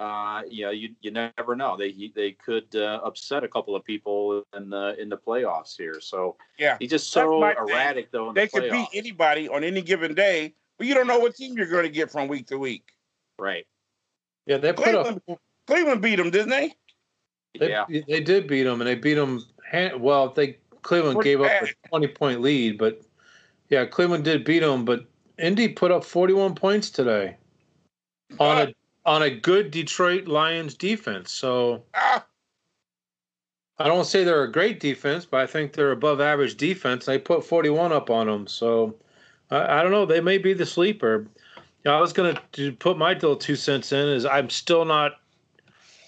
Uh, 0.00 0.40
you 0.48 0.64
know, 0.64 0.70
you 0.70 0.94
you 1.02 1.10
never 1.10 1.54
know. 1.54 1.76
They 1.76 1.90
he, 1.90 2.10
they 2.16 2.32
could 2.32 2.74
uh, 2.74 3.00
upset 3.04 3.44
a 3.44 3.48
couple 3.48 3.76
of 3.76 3.84
people 3.84 4.42
in 4.56 4.70
the 4.70 4.96
in 4.98 5.10
the 5.10 5.18
playoffs 5.18 5.76
here. 5.76 6.00
So 6.00 6.36
Yeah. 6.58 6.78
he's 6.80 6.88
just 6.88 7.10
so 7.10 7.38
my 7.38 7.52
thing. 7.52 7.68
erratic 7.68 8.10
though. 8.10 8.30
In 8.30 8.34
They 8.34 8.46
the 8.46 8.60
could 8.60 8.70
beat 8.70 8.88
anybody 8.94 9.46
on 9.50 9.62
any 9.62 9.82
given 9.82 10.14
day, 10.14 10.54
but 10.78 10.86
you 10.86 10.94
don't 10.94 11.06
know 11.06 11.18
what 11.18 11.34
team 11.36 11.54
you're 11.54 11.66
going 11.66 11.82
to 11.84 11.90
get 11.90 12.10
from 12.10 12.28
week 12.28 12.46
to 12.46 12.56
week. 12.58 12.84
Right. 13.38 13.66
Yeah, 14.46 14.56
they 14.56 14.72
put 14.72 14.94
up. 14.94 15.04
Cleveland, 15.04 15.38
Cleveland 15.66 16.00
beat 16.00 16.16
them, 16.16 16.30
didn't 16.30 16.48
they? 16.48 16.74
They, 17.58 17.68
yeah. 17.68 17.84
they 18.08 18.20
did 18.20 18.46
beat 18.46 18.62
them, 18.62 18.80
and 18.80 18.88
they 18.88 18.94
beat 18.94 19.14
them. 19.14 19.44
Well, 19.98 20.30
they 20.30 20.56
Cleveland 20.80 21.16
Pretty 21.16 21.30
gave 21.30 21.42
up 21.42 21.50
a 21.62 21.88
twenty 21.88 22.08
point 22.08 22.40
lead, 22.40 22.78
but 22.78 23.02
yeah, 23.68 23.84
Cleveland 23.84 24.24
did 24.24 24.44
beat 24.46 24.60
them. 24.60 24.86
But 24.86 25.04
Indy 25.38 25.68
put 25.68 25.90
up 25.90 26.04
forty 26.04 26.32
one 26.32 26.54
points 26.54 26.88
today 26.88 27.36
on 28.38 28.68
a 28.68 28.74
on 29.04 29.22
a 29.22 29.30
good 29.30 29.70
Detroit 29.70 30.26
Lions 30.26 30.74
defense. 30.74 31.32
So 31.32 31.82
Ah, 31.94 32.26
I 33.78 33.88
don't 33.88 34.04
say 34.04 34.24
they're 34.24 34.44
a 34.44 34.52
great 34.52 34.78
defense, 34.78 35.24
but 35.24 35.40
I 35.40 35.46
think 35.46 35.72
they're 35.72 35.92
above 35.92 36.20
average 36.20 36.56
defense. 36.56 37.06
They 37.06 37.18
put 37.18 37.44
forty 37.44 37.70
one 37.70 37.92
up 37.92 38.10
on 38.10 38.26
them. 38.26 38.46
So 38.46 38.94
I, 39.50 39.78
I 39.78 39.82
don't 39.82 39.92
know. 39.92 40.06
They 40.06 40.20
may 40.20 40.38
be 40.38 40.52
the 40.52 40.66
sleeper. 40.66 41.26
Yeah, 41.84 41.92
I 41.96 42.00
was 42.00 42.12
going 42.12 42.36
to 42.52 42.72
put 42.72 42.98
my 42.98 43.14
little 43.14 43.36
two 43.36 43.56
cents 43.56 43.92
in. 43.92 44.08
Is 44.08 44.26
I'm 44.26 44.50
still 44.50 44.84
not 44.84 45.20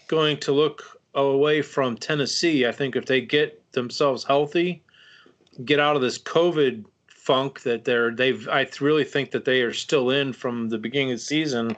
going 0.09 0.37
to 0.41 0.53
look 0.53 1.01
away 1.15 1.63
from 1.63 1.97
Tennessee. 1.97 2.67
I 2.67 2.73
think 2.73 2.97
if 2.97 3.07
they 3.07 3.21
get 3.21 3.73
themselves 3.73 4.25
healthy, 4.25 4.83
get 5.65 5.81
out 5.81 5.97
of 5.97 6.03
this 6.03 6.19
COVID 6.19 6.85
funk 7.09 7.63
that 7.63 7.85
they're 7.85 8.11
they've 8.11 8.49
I 8.49 8.69
really 8.81 9.05
think 9.05 9.31
that 9.31 9.45
they 9.45 9.63
are 9.63 9.73
still 9.73 10.11
in 10.11 10.33
from 10.33 10.69
the 10.69 10.79
beginning 10.79 11.13
of 11.13 11.19
the 11.19 11.25
season. 11.25 11.77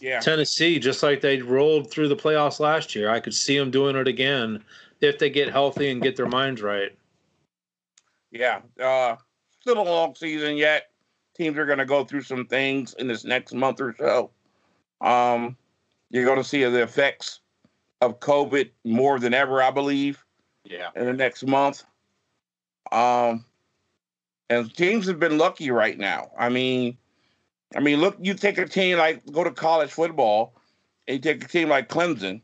Yeah. 0.00 0.20
Tennessee, 0.20 0.78
just 0.78 1.02
like 1.02 1.20
they 1.20 1.42
rolled 1.42 1.90
through 1.90 2.08
the 2.08 2.16
playoffs 2.16 2.58
last 2.58 2.94
year, 2.94 3.10
I 3.10 3.20
could 3.20 3.34
see 3.34 3.58
them 3.58 3.70
doing 3.70 3.96
it 3.96 4.08
again 4.08 4.64
if 5.00 5.18
they 5.18 5.30
get 5.30 5.50
healthy 5.50 5.90
and 5.90 6.02
get 6.02 6.16
their 6.16 6.26
minds 6.26 6.62
right. 6.62 6.96
Yeah. 8.30 8.60
Uh, 8.80 9.16
still 9.60 9.80
a 9.80 9.82
long 9.82 10.14
season 10.14 10.56
yet. 10.56 10.90
Teams 11.36 11.58
are 11.58 11.66
going 11.66 11.78
to 11.78 11.86
go 11.86 12.04
through 12.04 12.22
some 12.22 12.46
things 12.46 12.94
in 12.94 13.06
this 13.06 13.24
next 13.24 13.54
month 13.54 13.80
or 13.80 13.94
so. 13.98 14.30
Um, 15.00 15.56
you're 16.10 16.24
going 16.24 16.38
to 16.38 16.44
see 16.44 16.64
the 16.64 16.82
effects 16.82 17.40
of 18.00 18.20
COVID 18.20 18.70
more 18.84 19.18
than 19.18 19.34
ever, 19.34 19.62
I 19.62 19.70
believe. 19.70 20.24
Yeah. 20.64 20.88
In 20.96 21.06
the 21.06 21.12
next 21.12 21.46
month. 21.46 21.84
Um, 22.92 23.44
and 24.48 24.74
teams 24.74 25.06
have 25.06 25.20
been 25.20 25.38
lucky 25.38 25.70
right 25.70 25.98
now. 25.98 26.30
I 26.38 26.48
mean, 26.48 26.98
I 27.74 27.80
mean, 27.80 28.00
look, 28.00 28.16
you 28.20 28.34
take 28.34 28.58
a 28.58 28.66
team 28.66 28.98
like 28.98 29.24
go 29.32 29.44
to 29.44 29.50
college 29.50 29.90
football, 29.90 30.54
and 31.06 31.16
you 31.16 31.20
take 31.20 31.44
a 31.44 31.48
team 31.48 31.68
like 31.68 31.88
Clemson, 31.88 32.42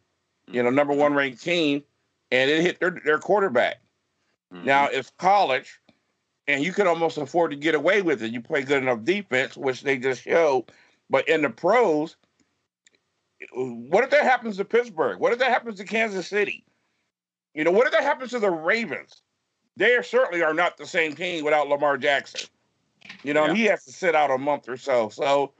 you 0.50 0.62
know, 0.62 0.70
number 0.70 0.94
one 0.94 1.14
ranked 1.14 1.42
team, 1.42 1.82
and 2.30 2.50
it 2.50 2.62
hit 2.62 2.80
their 2.80 2.96
their 3.04 3.18
quarterback. 3.18 3.76
Mm-hmm. 4.52 4.66
Now 4.66 4.86
it's 4.86 5.10
college, 5.18 5.80
and 6.46 6.62
you 6.62 6.72
can 6.72 6.86
almost 6.86 7.18
afford 7.18 7.50
to 7.50 7.56
get 7.56 7.74
away 7.74 8.02
with 8.02 8.22
it. 8.22 8.32
You 8.32 8.40
play 8.40 8.62
good 8.62 8.82
enough 8.82 9.02
defense, 9.04 9.56
which 9.56 9.82
they 9.82 9.98
just 9.98 10.22
showed. 10.22 10.66
But 11.10 11.28
in 11.28 11.42
the 11.42 11.50
pros, 11.50 12.16
what 13.52 14.04
if 14.04 14.10
that 14.10 14.24
happens 14.24 14.56
to 14.56 14.64
Pittsburgh? 14.64 15.18
What 15.18 15.32
if 15.32 15.38
that 15.40 15.50
happens 15.50 15.78
to 15.78 15.84
Kansas 15.84 16.28
City? 16.28 16.64
You 17.54 17.64
know, 17.64 17.70
what 17.70 17.86
if 17.86 17.92
that 17.92 18.02
happens 18.02 18.30
to 18.30 18.38
the 18.38 18.50
Ravens? 18.50 19.22
They 19.76 20.00
certainly 20.02 20.42
are 20.42 20.54
not 20.54 20.76
the 20.76 20.86
same 20.86 21.14
team 21.14 21.44
without 21.44 21.68
Lamar 21.68 21.98
Jackson. 21.98 22.48
You 23.22 23.34
know, 23.34 23.46
yeah. 23.46 23.54
he 23.54 23.64
has 23.64 23.84
to 23.84 23.92
sit 23.92 24.14
out 24.14 24.30
a 24.30 24.38
month 24.38 24.68
or 24.68 24.76
so. 24.76 25.08
So, 25.08 25.52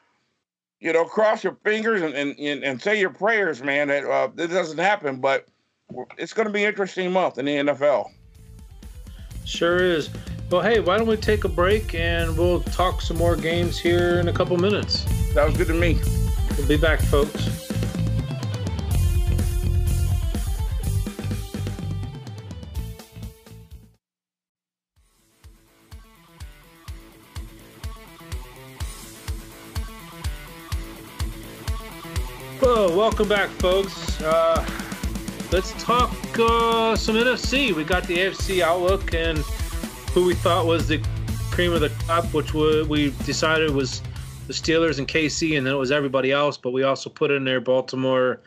you 0.81 0.93
know, 0.93 1.05
cross 1.05 1.45
your 1.45 1.57
fingers 1.65 2.03
and 2.03 2.15
and, 2.15 2.65
and 2.65 2.81
say 2.81 2.99
your 2.99 3.11
prayers, 3.11 3.63
man. 3.63 3.89
That 3.89 4.05
uh, 4.05 4.29
this 4.35 4.51
doesn't 4.51 4.79
happen, 4.79 5.21
but 5.21 5.47
it's 6.19 6.33
going 6.33 6.47
to 6.47 6.53
be 6.53 6.65
an 6.65 6.69
interesting 6.69 7.13
month 7.13 7.39
in 7.39 7.45
the 7.45 7.57
NFL. 7.57 8.11
Sure 9.45 9.79
is. 9.79 10.11
Well, 10.51 10.63
hey, 10.63 10.79
why 10.79 10.97
don't 10.97 11.09
we 11.09 11.17
take 11.17 11.43
a 11.43 11.49
break 11.49 11.95
and 11.95 12.37
we'll 12.39 12.61
talk 12.61 13.01
some 13.01 13.17
more 13.17 13.35
games 13.35 13.79
here 13.79 14.21
in 14.21 14.29
a 14.29 14.33
couple 14.33 14.57
minutes? 14.59 15.01
Sounds 15.33 15.57
good 15.57 15.67
to 15.69 15.75
me. 15.75 15.99
We'll 16.57 16.69
be 16.69 16.77
back, 16.77 17.01
folks. 17.01 17.76
Welcome 33.07 33.29
back, 33.29 33.49
folks. 33.51 34.21
Uh, 34.21 34.69
let's 35.53 35.73
talk 35.81 36.11
uh, 36.41 36.97
some 36.97 37.15
NFC. 37.15 37.73
We 37.73 37.85
got 37.85 38.03
the 38.09 38.17
AFC 38.17 38.63
outlook 38.63 39.15
and 39.15 39.39
who 40.11 40.27
we 40.27 40.35
thought 40.35 40.67
was 40.67 40.89
the 40.89 41.01
cream 41.53 41.73
of 41.73 41.83
the 41.83 41.91
crop, 42.05 42.25
which 42.35 42.53
we 42.53 43.11
decided 43.25 43.71
was 43.71 44.03
the 44.49 44.53
Steelers 44.53 44.99
and 44.99 45.07
KC, 45.07 45.57
and 45.57 45.65
then 45.65 45.75
it 45.75 45.77
was 45.77 45.93
everybody 45.93 46.33
else. 46.33 46.57
But 46.57 46.73
we 46.73 46.83
also 46.83 47.09
put 47.09 47.31
in 47.31 47.45
there 47.45 47.61
Baltimore, 47.61 48.41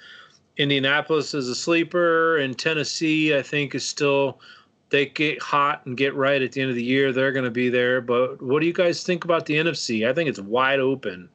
Indianapolis 0.58 1.34
as 1.34 1.48
a 1.48 1.56
sleeper, 1.56 2.40
and 2.40 2.60
Tennessee. 2.60 3.38
I 3.38 3.42
think 3.42 3.74
is 3.76 3.88
still 3.88 4.42
they 4.90 5.06
get 5.06 5.42
hot 5.42 5.86
and 5.86 5.96
get 5.96 6.14
right 6.16 6.42
at 6.42 6.52
the 6.52 6.60
end 6.60 6.70
of 6.70 6.76
the 6.76 6.84
year. 6.84 7.14
They're 7.14 7.32
going 7.32 7.46
to 7.46 7.50
be 7.50 7.70
there. 7.70 8.02
But 8.02 8.42
what 8.42 8.60
do 8.60 8.66
you 8.66 8.74
guys 8.74 9.04
think 9.04 9.24
about 9.24 9.46
the 9.46 9.54
NFC? 9.54 10.06
I 10.06 10.14
think 10.14 10.30
it's 10.30 10.42
wide 10.42 10.82
open, 10.82 11.30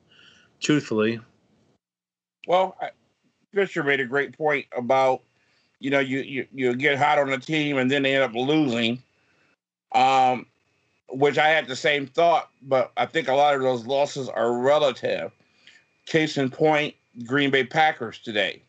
truthfully. 0.61 1.21
Well, 2.47 2.77
Fisher 3.55 3.83
made 3.83 4.01
a 4.01 4.05
great 4.05 4.37
point 4.37 4.67
about 4.77 5.23
you 5.81 5.91
know 5.91 6.01
you 6.01 6.21
you, 6.21 6.47
you 6.53 6.75
get 6.75 6.99
hot 6.99 7.19
on 7.19 7.31
the 7.31 7.39
team 7.39 7.79
and 7.79 7.91
then 7.91 8.03
they 8.03 8.15
end 8.15 8.25
up 8.25 8.35
losing, 8.35 9.03
um, 9.93 10.47
which 11.09 11.39
I 11.39 11.49
had 11.49 11.67
the 11.67 11.77
same 11.77 12.07
thought, 12.07 12.51
but 12.63 12.93
I 12.97 13.07
think 13.07 13.29
a 13.29 13.35
lot 13.35 13.55
of 13.55 13.63
those 13.63 13.87
losses 13.87 14.29
are 14.29 14.53
relative. 14.53 15.33
Case 16.07 16.37
in 16.37 16.51
point, 16.51 16.95
Green 17.25 17.51
Bay 17.51 17.65
Packers 17.65 18.19
today. 18.19 18.63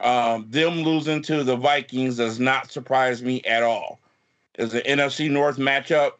Um, 0.00 0.46
them 0.48 0.82
losing 0.82 1.22
to 1.22 1.44
the 1.44 1.56
Vikings 1.56 2.16
does 2.16 2.40
not 2.40 2.70
surprise 2.70 3.22
me 3.22 3.42
at 3.42 3.62
all. 3.62 4.00
It's 4.54 4.74
an 4.74 4.80
NFC 4.80 5.30
North 5.30 5.56
matchup. 5.56 6.12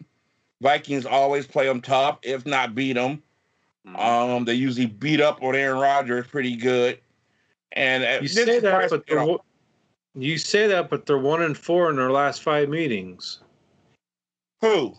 Vikings 0.60 1.06
always 1.06 1.46
play 1.46 1.66
them 1.66 1.80
tough, 1.80 2.18
if 2.22 2.46
not 2.46 2.74
beat 2.74 2.94
them. 2.94 3.22
Mm-hmm. 3.86 3.96
Um, 3.96 4.44
they 4.44 4.54
usually 4.54 4.86
beat 4.86 5.20
up 5.20 5.42
on 5.42 5.54
Aaron 5.54 5.78
Rodgers 5.78 6.26
pretty 6.26 6.56
good. 6.56 6.98
And 7.74 8.04
uh, 8.04 8.18
you 8.22 8.28
say 8.28 8.60
that, 8.60 8.90
but 8.90 9.04
you, 9.08 9.16
know, 9.16 9.40
you 10.14 10.38
say 10.38 10.66
that, 10.68 10.88
but 10.88 11.06
they're 11.06 11.18
one 11.18 11.42
and 11.42 11.56
four 11.56 11.90
in 11.90 11.96
their 11.96 12.10
last 12.10 12.42
five 12.42 12.68
meetings. 12.68 13.40
Who? 14.60 14.94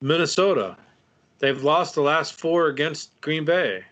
Minnesota. 0.00 0.76
They've 1.40 1.62
lost 1.62 1.94
the 1.94 2.00
last 2.00 2.38
four 2.38 2.68
against 2.68 3.20
Green 3.20 3.44
Bay. 3.44 3.84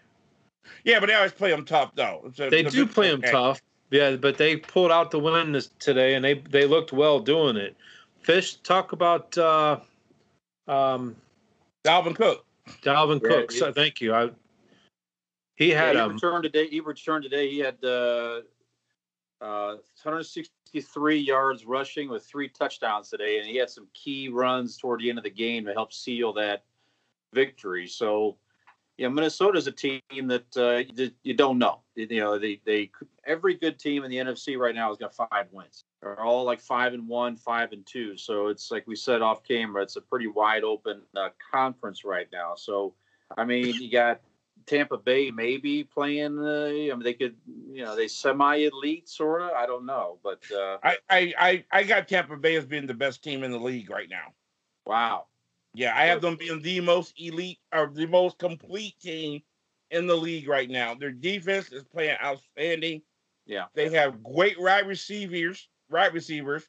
Yeah, 0.84 1.00
but 1.00 1.06
they 1.06 1.14
always 1.14 1.32
play 1.32 1.50
them 1.50 1.64
tough, 1.64 1.94
though. 1.94 2.32
A, 2.38 2.50
they 2.50 2.62
do 2.62 2.86
play 2.86 3.10
them 3.10 3.22
tough. 3.22 3.60
Yeah, 3.90 4.16
but 4.16 4.38
they 4.38 4.56
pulled 4.56 4.90
out 4.90 5.10
the 5.10 5.18
win 5.18 5.52
this, 5.52 5.68
today, 5.78 6.14
and 6.14 6.24
they 6.24 6.34
they 6.34 6.66
looked 6.66 6.92
well 6.92 7.18
doing 7.20 7.56
it. 7.56 7.76
Fish, 8.22 8.54
talk 8.56 8.92
about 8.92 9.36
uh, 9.36 9.80
um, 10.68 11.16
Dalvin 11.84 12.14
Cook. 12.14 12.44
Dalvin 12.82 13.20
yeah, 13.22 13.28
Cook. 13.28 13.52
So, 13.52 13.72
thank 13.72 14.00
you. 14.00 14.14
I 14.14 14.30
he 15.56 15.70
had 15.70 15.94
yeah, 15.94 16.02
he 16.02 16.06
um, 16.06 16.12
returned 16.14 16.42
today. 16.44 16.68
He 16.68 16.80
returned 16.80 17.24
today. 17.24 17.50
He 17.50 17.58
had 17.58 17.76
uh, 17.84 18.40
uh, 19.40 19.76
163 20.02 21.18
yards 21.18 21.66
rushing 21.66 22.08
with 22.08 22.24
three 22.24 22.48
touchdowns 22.48 23.10
today, 23.10 23.38
and 23.38 23.46
he 23.46 23.56
had 23.56 23.68
some 23.68 23.88
key 23.92 24.28
runs 24.28 24.76
toward 24.76 25.00
the 25.00 25.08
end 25.08 25.18
of 25.18 25.24
the 25.24 25.30
game 25.30 25.64
to 25.66 25.72
help 25.72 25.92
seal 25.92 26.32
that 26.34 26.64
victory. 27.34 27.86
So, 27.86 28.36
yeah, 28.96 29.08
Minnesota's 29.08 29.66
a 29.66 29.72
team 29.72 30.00
that 30.10 30.56
uh, 30.56 31.10
you 31.22 31.34
don't 31.34 31.58
know. 31.58 31.80
You 31.96 32.20
know, 32.20 32.38
they 32.38 32.60
they 32.64 32.90
every 33.26 33.54
good 33.54 33.78
team 33.78 34.04
in 34.04 34.10
the 34.10 34.16
NFC 34.16 34.56
right 34.56 34.74
now 34.74 34.88
has 34.88 34.96
got 34.96 35.14
five 35.14 35.46
wins. 35.50 35.84
They're 36.00 36.20
all 36.20 36.44
like 36.44 36.60
five 36.60 36.94
and 36.94 37.06
one, 37.06 37.36
five 37.36 37.72
and 37.72 37.84
two. 37.84 38.16
So 38.16 38.48
it's 38.48 38.70
like 38.70 38.86
we 38.86 38.96
said 38.96 39.22
off 39.22 39.44
camera, 39.44 39.82
it's 39.82 39.96
a 39.96 40.00
pretty 40.00 40.28
wide 40.28 40.64
open 40.64 41.02
uh, 41.16 41.28
conference 41.52 42.04
right 42.04 42.28
now. 42.32 42.54
So, 42.56 42.94
I 43.36 43.44
mean, 43.44 43.74
you 43.74 43.90
got 43.90 44.20
Tampa 44.66 44.98
Bay 44.98 45.31
maybe 45.31 45.85
playing. 45.85 46.38
Uh, 46.38 46.66
I 46.66 46.94
mean, 46.94 47.03
they 47.03 47.14
could, 47.14 47.37
you 47.70 47.85
know, 47.85 47.96
they 47.96 48.09
semi-elite 48.09 49.09
sort 49.09 49.42
of. 49.42 49.51
I 49.51 49.66
don't 49.66 49.87
know, 49.87 50.18
but 50.22 50.42
uh, 50.51 50.79
I, 50.83 50.96
I, 51.09 51.35
I, 51.38 51.64
I 51.70 51.83
got 51.85 52.09
Tampa 52.09 52.37
Bay 52.37 52.57
as 52.57 52.66
being 52.66 52.87
the 52.87 52.94
best 52.94 53.22
team 53.22 53.44
in 53.44 53.51
the 53.51 53.59
league 53.59 53.90
right 53.90 54.09
now. 54.09 54.33
Wow. 54.87 55.27
Yeah, 55.75 55.96
I 55.96 56.05
have 56.05 56.20
them 56.20 56.37
being 56.37 56.61
the 56.61 56.81
most 56.81 57.14
elite 57.18 57.59
or 57.72 57.90
the 57.92 58.07
most 58.07 58.38
complete 58.38 58.98
team 59.01 59.42
in 59.90 60.07
the 60.07 60.16
league 60.16 60.48
right 60.48 60.68
now. 60.68 60.94
Their 60.94 61.12
defense 61.12 61.72
is 61.72 61.85
playing 61.85 62.16
outstanding. 62.22 63.03
Yeah, 63.46 63.64
they 63.75 63.88
have 63.90 64.22
great 64.22 64.61
wide 64.61 64.87
receivers, 64.87 65.68
wide 65.90 66.14
receivers, 66.14 66.68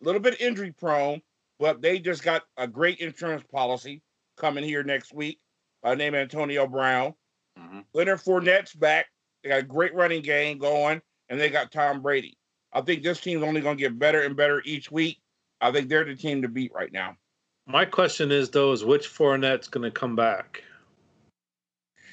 a 0.00 0.04
little 0.04 0.20
bit 0.20 0.40
injury 0.40 0.72
prone, 0.72 1.20
but 1.58 1.82
they 1.82 1.98
just 1.98 2.22
got 2.22 2.44
a 2.56 2.66
great 2.66 3.00
insurance 3.00 3.42
policy 3.50 4.02
coming 4.36 4.64
here 4.64 4.82
next 4.82 5.12
week 5.12 5.40
by 5.82 5.94
name 5.94 6.14
Antonio 6.14 6.66
Brown. 6.66 7.14
Mm-hmm. 7.58 7.80
Leonard 7.92 8.20
Fournette's 8.20 8.74
back. 8.74 9.06
They 9.42 9.50
got 9.50 9.58
a 9.60 9.62
great 9.62 9.94
running 9.94 10.22
game 10.22 10.58
going, 10.58 11.02
and 11.28 11.40
they 11.40 11.50
got 11.50 11.72
Tom 11.72 12.02
Brady. 12.02 12.36
I 12.72 12.80
think 12.80 13.02
this 13.02 13.20
team's 13.20 13.42
only 13.42 13.60
going 13.60 13.76
to 13.76 13.82
get 13.82 13.98
better 13.98 14.22
and 14.22 14.36
better 14.36 14.62
each 14.64 14.90
week. 14.90 15.20
I 15.60 15.70
think 15.70 15.88
they're 15.88 16.04
the 16.04 16.16
team 16.16 16.42
to 16.42 16.48
beat 16.48 16.72
right 16.74 16.92
now. 16.92 17.16
My 17.66 17.84
question 17.84 18.30
is, 18.32 18.50
though, 18.50 18.72
is 18.72 18.84
which 18.84 19.08
Fournette's 19.08 19.68
going 19.68 19.84
to 19.84 19.90
come 19.90 20.16
back? 20.16 20.62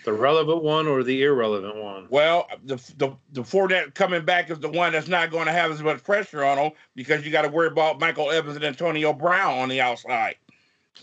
The 0.04 0.14
relevant 0.14 0.64
one 0.64 0.88
or 0.88 1.04
the 1.04 1.24
irrelevant 1.24 1.76
one? 1.76 2.08
Well, 2.10 2.48
the 2.64 2.78
the 2.98 3.16
the 3.34 3.42
Fournette 3.42 3.94
coming 3.94 4.26
back 4.26 4.50
is 4.50 4.60
the 4.60 4.70
one 4.70 4.94
that's 4.94 5.08
not 5.08 5.30
going 5.30 5.46
to 5.46 5.52
have 5.52 5.72
as 5.72 5.84
much 5.84 6.04
pressure 6.04 6.44
on 6.44 6.58
him 6.58 6.72
because 6.96 7.24
you 7.24 7.32
got 7.32 7.44
to 7.44 7.50
worry 7.50 7.68
about 7.68 8.00
Michael 8.00 8.32
Evans 8.32 8.56
and 8.56 8.66
Antonio 8.66 9.14
Brown 9.14 9.60
on 9.60 9.70
the 9.70 9.80
outside. 9.80 10.36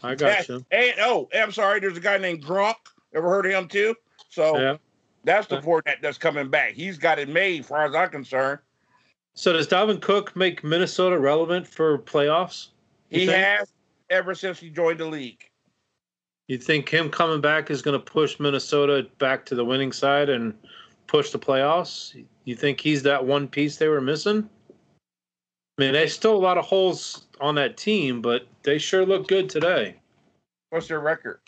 I 0.02 0.16
got 0.16 0.48
you. 0.48 0.64
And 0.72 0.94
oh, 1.00 1.28
I'm 1.32 1.52
sorry. 1.52 1.78
There's 1.78 1.96
a 1.96 2.00
guy 2.00 2.18
named 2.18 2.44
Gronk. 2.44 2.74
Ever 3.14 3.28
heard 3.28 3.46
of 3.46 3.52
him 3.52 3.68
too? 3.68 3.94
So 4.28 4.58
yeah. 4.58 4.76
that's 5.24 5.46
the 5.46 5.60
Fournette 5.60 6.00
that's 6.02 6.18
coming 6.18 6.48
back. 6.48 6.72
He's 6.72 6.98
got 6.98 7.18
it 7.18 7.28
made, 7.28 7.60
as 7.60 7.66
far 7.66 7.84
as 7.86 7.94
I'm 7.94 8.10
concerned. 8.10 8.60
So 9.34 9.52
does 9.52 9.68
Dalvin 9.68 10.00
Cook 10.00 10.34
make 10.36 10.64
Minnesota 10.64 11.18
relevant 11.18 11.66
for 11.66 11.98
playoffs? 11.98 12.68
He 13.08 13.26
think? 13.26 13.38
has 13.38 13.72
ever 14.10 14.34
since 14.34 14.58
he 14.58 14.70
joined 14.70 15.00
the 15.00 15.06
league. 15.06 15.48
You 16.48 16.58
think 16.58 16.88
him 16.88 17.10
coming 17.10 17.40
back 17.40 17.70
is 17.70 17.82
going 17.82 17.98
to 17.98 18.04
push 18.04 18.40
Minnesota 18.40 19.06
back 19.18 19.44
to 19.46 19.54
the 19.54 19.64
winning 19.64 19.92
side 19.92 20.30
and 20.30 20.54
push 21.06 21.30
the 21.30 21.38
playoffs? 21.38 22.24
You 22.44 22.56
think 22.56 22.80
he's 22.80 23.02
that 23.02 23.24
one 23.24 23.48
piece 23.48 23.76
they 23.76 23.88
were 23.88 24.00
missing? 24.00 24.48
I 25.78 25.82
mean, 25.82 25.92
there's 25.92 26.14
still 26.14 26.34
a 26.34 26.38
lot 26.38 26.58
of 26.58 26.64
holes 26.64 27.26
on 27.40 27.54
that 27.56 27.76
team, 27.76 28.20
but 28.22 28.46
they 28.62 28.78
sure 28.78 29.06
look 29.06 29.28
good 29.28 29.48
today. 29.48 29.96
What's 30.70 30.88
their 30.88 31.00
record? 31.00 31.40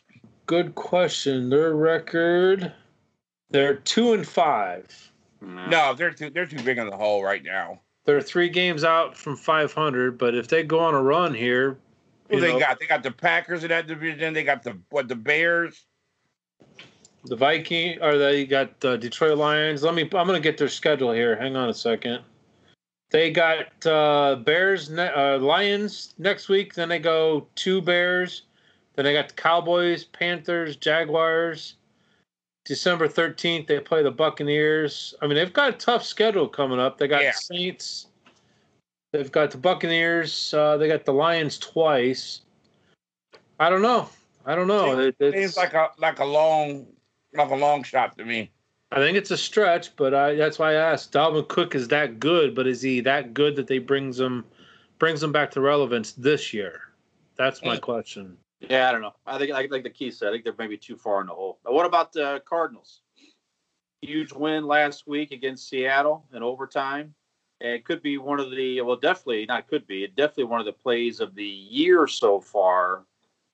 Good 0.51 0.75
question. 0.75 1.49
Their 1.49 1.77
record, 1.77 2.73
they're 3.51 3.77
two 3.77 4.15
and 4.15 4.27
five. 4.27 5.13
No, 5.41 5.95
they're 5.95 6.11
too 6.11 6.29
they're 6.29 6.45
too 6.45 6.61
big 6.65 6.77
in 6.77 6.91
the 6.91 6.97
hole 6.97 7.23
right 7.23 7.45
now. 7.45 7.79
They're 8.05 8.21
three 8.21 8.49
games 8.49 8.83
out 8.83 9.17
from 9.17 9.37
500, 9.37 10.19
but 10.19 10.35
if 10.35 10.49
they 10.49 10.65
go 10.65 10.81
on 10.81 10.95
a 10.95 11.01
run 11.01 11.35
here, 11.35 11.79
Who 12.29 12.35
you 12.35 12.41
they 12.41 12.53
know, 12.55 12.59
got? 12.59 12.81
They 12.81 12.87
got 12.87 13.05
the 13.05 13.13
Packers 13.13 13.63
in 13.63 13.69
that 13.69 13.87
division. 13.87 14.35
They 14.35 14.43
got 14.43 14.65
the 14.65 14.77
what 14.89 15.07
the 15.07 15.15
Bears. 15.15 15.85
the 17.27 17.37
Viking 17.37 18.03
or 18.03 18.19
they 18.19 18.45
got 18.45 18.81
the 18.81 18.99
Detroit 18.99 19.39
Lions. 19.39 19.85
Let 19.85 19.95
me. 19.95 20.03
I'm 20.03 20.27
going 20.27 20.31
to 20.31 20.41
get 20.41 20.59
their 20.59 20.69
schedule 20.69 21.13
here. 21.13 21.37
Hang 21.37 21.55
on 21.55 21.69
a 21.69 21.75
second. 21.75 22.25
They 23.13 23.31
got 23.31 23.87
uh, 23.87 24.35
Bears, 24.45 24.91
ne- 24.91 25.15
uh, 25.15 25.39
Lions 25.39 26.13
next 26.19 26.49
week. 26.49 26.75
Then 26.75 26.89
they 26.89 26.99
go 26.99 27.47
two 27.55 27.81
Bears. 27.81 28.43
Then 28.95 29.07
I 29.07 29.13
got 29.13 29.29
the 29.29 29.35
Cowboys, 29.35 30.05
Panthers, 30.05 30.77
Jaguars. 30.77 31.75
December 32.65 33.09
13th, 33.09 33.67
they 33.67 33.81
play 33.81 34.03
the 34.03 34.11
Buccaneers. 34.11 35.15
I 35.23 35.27
mean, 35.27 35.37
they've 35.37 35.53
got 35.53 35.71
a 35.71 35.77
tough 35.77 36.05
schedule 36.05 36.47
coming 36.47 36.79
up. 36.79 36.99
They 36.99 37.09
got 37.09 37.23
Yeah. 37.23 37.33
Saints. 37.33 38.09
They've 39.13 39.33
got 39.33 39.51
the 39.51 39.59
Buccaneers. 39.59 40.55
Uh, 40.55 40.77
they 40.77 40.87
got 40.87 41.05
the 41.05 41.13
Lions 41.13 41.59
twice. 41.59 42.43
I 43.59 43.71
don't 43.71 43.83
know. 43.83 44.09
I 44.47 44.55
don't 44.55 44.69
know. 44.69 44.99
It, 44.99 45.17
Seems 45.21 45.35
it's 45.35 45.57
like 45.57 45.75
a 45.75 45.91
like 45.99 46.19
a 46.19 46.25
long 46.25 46.87
like 47.35 47.51
a 47.51 47.57
long 47.57 47.83
shot 47.83 48.17
to 48.19 48.25
me. 48.25 48.51
I 48.93 48.97
think 48.97 49.17
it's 49.17 49.31
a 49.31 49.37
stretch, 49.37 49.95
but 49.97 50.15
I, 50.15 50.35
that's 50.35 50.59
why 50.59 50.73
I 50.73 50.93
asked. 50.93 51.13
Dalvin 51.13 51.47
Cook 51.47 51.75
is 51.75 51.89
that 51.89 52.19
good, 52.19 52.55
but 52.55 52.67
is 52.67 52.83
he 52.83 53.01
that 53.01 53.35
good 53.35 53.57
that 53.57 53.67
they 53.67 53.79
brings 53.79 54.19
him 54.19 54.45
brings 54.99 55.23
him 55.23 55.33
back 55.33 55.51
to 55.53 55.61
relevance 55.61 56.13
this 56.13 56.53
year? 56.53 56.81
That's 57.37 57.63
my 57.63 57.77
Mm. 57.77 57.81
question. 57.81 58.37
Yeah, 58.61 58.89
I 58.89 58.93
don't 58.93 59.01
know. 59.01 59.15
I 59.27 59.39
think, 59.39 59.53
like, 59.53 59.71
like 59.71 59.83
the 59.85 59.91
key 59.91 60.11
said, 60.11 60.29
I 60.29 60.33
think 60.33 60.45
they're 60.45 60.55
maybe 60.59 60.77
too 60.77 60.97
far 60.97 61.21
in 61.21 61.27
the 61.27 61.35
hole. 61.35 61.59
But 61.65 61.73
what 61.73 61.87
about 61.87 62.13
the 62.13 62.43
Cardinals? 62.47 63.01
Huge 64.03 64.33
win 64.33 64.67
last 64.67 65.07
week 65.07 65.33
against 65.33 65.69
Seattle 65.69 66.27
in 66.35 66.43
overtime. 66.43 67.15
It 67.61 67.85
could 67.85 68.03
be 68.03 68.17
one 68.19 68.41
of 68.41 68.51
the, 68.51 68.81
well, 68.81 68.97
definitely, 68.97 69.47
not 69.47 69.69
could 69.69 69.87
be, 69.87 70.07
definitely 70.07 70.45
one 70.45 70.61
of 70.61 70.67
the 70.67 70.73
plays 70.73 71.21
of 71.21 71.35
the 71.35 71.45
year 71.45 72.07
so 72.07 72.41
far, 72.41 73.05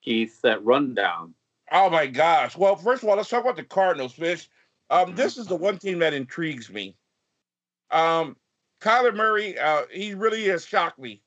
Keith, 0.02 0.40
that 0.42 0.64
rundown. 0.64 1.34
Oh 1.72 1.90
my 1.90 2.06
gosh! 2.06 2.56
Well, 2.56 2.76
first 2.76 3.02
of 3.02 3.08
all, 3.08 3.16
let's 3.16 3.28
talk 3.28 3.42
about 3.42 3.56
the 3.56 3.64
Cardinals, 3.64 4.12
Fish. 4.12 4.48
Um, 4.88 5.16
this 5.16 5.36
is 5.36 5.48
the 5.48 5.56
one 5.56 5.78
team 5.78 5.98
that 5.98 6.14
intrigues 6.14 6.70
me. 6.70 6.96
Um, 7.90 8.36
Kyler 8.80 9.14
Murray, 9.14 9.58
uh, 9.58 9.82
he 9.92 10.14
really 10.14 10.44
has 10.44 10.64
shocked 10.64 11.00
me 11.00 11.22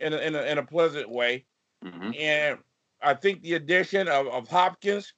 in 0.00 0.12
a, 0.12 0.16
in 0.16 0.34
a, 0.34 0.42
in 0.42 0.58
a 0.58 0.64
pleasant 0.64 1.08
way. 1.08 1.44
Mm-hmm. 1.84 2.10
And 2.18 2.58
I 3.06 3.14
think 3.14 3.40
the 3.40 3.54
addition 3.54 4.08
of, 4.08 4.26
of 4.26 4.48
Hopkins 4.48 5.14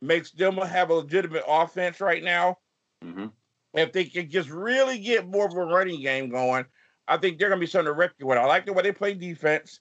makes 0.00 0.30
them 0.30 0.56
have 0.56 0.90
a 0.90 0.94
legitimate 0.94 1.42
offense 1.48 2.00
right 2.00 2.22
now. 2.22 2.58
Mm-hmm. 3.04 3.26
If 3.74 3.92
they 3.92 4.04
can 4.04 4.30
just 4.30 4.48
really 4.50 5.00
get 5.00 5.26
more 5.26 5.46
of 5.46 5.54
a 5.54 5.64
running 5.64 6.00
game 6.00 6.30
going, 6.30 6.64
I 7.08 7.16
think 7.16 7.38
they're 7.38 7.48
going 7.48 7.58
to 7.58 7.66
be 7.66 7.70
something 7.70 7.86
to 7.86 7.92
reckon 7.92 8.26
with. 8.26 8.38
I 8.38 8.44
like 8.44 8.66
the 8.66 8.72
way 8.72 8.84
they 8.84 8.92
play 8.92 9.14
defense. 9.14 9.80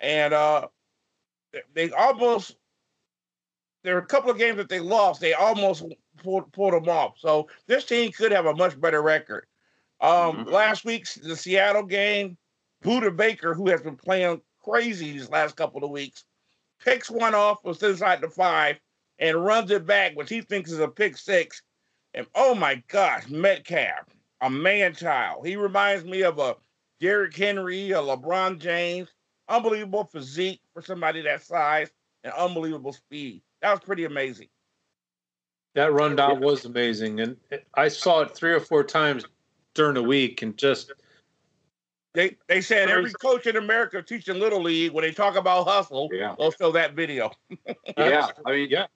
And 0.00 0.34
uh, 0.34 0.66
they 1.74 1.90
almost, 1.92 2.56
there 3.84 3.94
are 3.96 4.00
a 4.00 4.06
couple 4.06 4.32
of 4.32 4.38
games 4.38 4.56
that 4.56 4.68
they 4.68 4.80
lost, 4.80 5.20
they 5.20 5.34
almost 5.34 5.84
pulled, 6.24 6.52
pulled 6.52 6.74
them 6.74 6.88
off. 6.88 7.14
So 7.18 7.48
this 7.68 7.84
team 7.84 8.10
could 8.10 8.32
have 8.32 8.46
a 8.46 8.56
much 8.56 8.80
better 8.80 9.02
record. 9.02 9.46
Um, 10.00 10.46
Mhm. 10.46 10.50
Last 10.50 10.84
week's 10.84 11.14
the 11.14 11.36
Seattle 11.36 11.84
game, 11.84 12.36
Budda 12.82 13.16
Baker, 13.16 13.54
who 13.54 13.68
has 13.68 13.80
been 13.82 13.96
playing 13.96 14.42
crazy 14.64 15.12
these 15.12 15.30
last 15.30 15.54
couple 15.56 15.84
of 15.84 15.90
weeks, 15.90 16.24
picks 16.84 17.10
one 17.10 17.34
off, 17.34 17.64
was 17.64 17.82
inside 17.82 18.20
the 18.20 18.28
five, 18.28 18.78
and 19.18 19.44
runs 19.44 19.70
it 19.70 19.86
back, 19.86 20.16
which 20.16 20.28
he 20.28 20.40
thinks 20.40 20.70
is 20.70 20.80
a 20.80 20.88
pick 20.88 21.16
six. 21.16 21.62
And 22.14 22.26
oh 22.34 22.54
my 22.54 22.82
gosh, 22.88 23.28
Metcalf, 23.28 24.06
a 24.40 24.50
man 24.50 24.94
child. 24.94 25.46
He 25.46 25.56
reminds 25.56 26.04
me 26.04 26.22
of 26.22 26.38
a 26.38 26.56
Derrick 27.00 27.36
Henry, 27.36 27.90
a 27.92 27.98
LeBron 27.98 28.58
James. 28.58 29.08
Unbelievable 29.48 30.04
physique 30.04 30.60
for 30.72 30.82
somebody 30.82 31.20
that 31.22 31.42
size 31.42 31.90
and 32.24 32.32
unbelievable 32.32 32.92
speed. 32.92 33.42
That 33.60 33.70
was 33.70 33.80
pretty 33.80 34.04
amazing. 34.04 34.48
That 35.74 35.92
rundown 35.92 36.40
was 36.40 36.64
amazing, 36.64 37.20
and 37.20 37.36
I 37.74 37.88
saw 37.88 38.20
it 38.20 38.34
three 38.34 38.52
or 38.52 38.60
four 38.60 38.84
times 38.84 39.24
during 39.74 39.94
the 39.94 40.02
week, 40.02 40.42
and 40.42 40.56
just 40.56 40.92
They 42.14 42.36
they 42.46 42.60
said 42.60 42.90
every 42.90 43.10
coach 43.12 43.46
in 43.46 43.56
America 43.56 44.02
teaching 44.02 44.38
little 44.38 44.60
league 44.62 44.92
when 44.92 45.02
they 45.02 45.12
talk 45.12 45.34
about 45.36 45.66
hustle, 45.66 46.10
Yeah. 46.12 46.34
they'll 46.38 46.50
show 46.50 46.70
that 46.72 46.94
video. 46.94 47.30
Yeah. 47.96 48.28
I 48.44 48.50
mean, 48.52 48.68
yeah. 48.70 48.86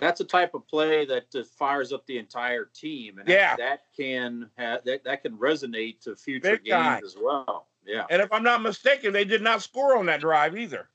that's 0.00 0.20
a 0.20 0.24
type 0.24 0.54
of 0.54 0.66
play 0.66 1.04
that 1.06 1.30
just 1.30 1.56
fires 1.58 1.92
up 1.92 2.06
the 2.06 2.16
entire 2.18 2.64
team. 2.74 3.18
And 3.18 3.28
Yeah. 3.28 3.56
that 3.56 3.82
can 3.96 4.48
have, 4.56 4.84
that, 4.84 5.04
that 5.04 5.22
can 5.22 5.36
resonate 5.36 6.00
to 6.00 6.16
future 6.16 6.52
Big 6.56 6.70
time. 6.70 7.00
games 7.00 7.14
as 7.14 7.22
well. 7.22 7.66
Yeah. 7.84 8.04
And 8.10 8.22
if 8.22 8.32
I'm 8.32 8.42
not 8.42 8.62
mistaken, 8.62 9.12
they 9.12 9.24
did 9.24 9.42
not 9.42 9.60
score 9.62 9.96
on 9.98 10.06
that 10.06 10.20
drive 10.20 10.56
either. 10.56 10.88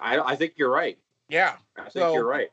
I, 0.00 0.18
I 0.20 0.36
think 0.36 0.54
you're 0.56 0.70
right. 0.70 0.98
Yeah. 1.28 1.56
I 1.76 1.82
think 1.82 1.92
So- 1.92 2.12
you're 2.14 2.26
right. 2.26 2.50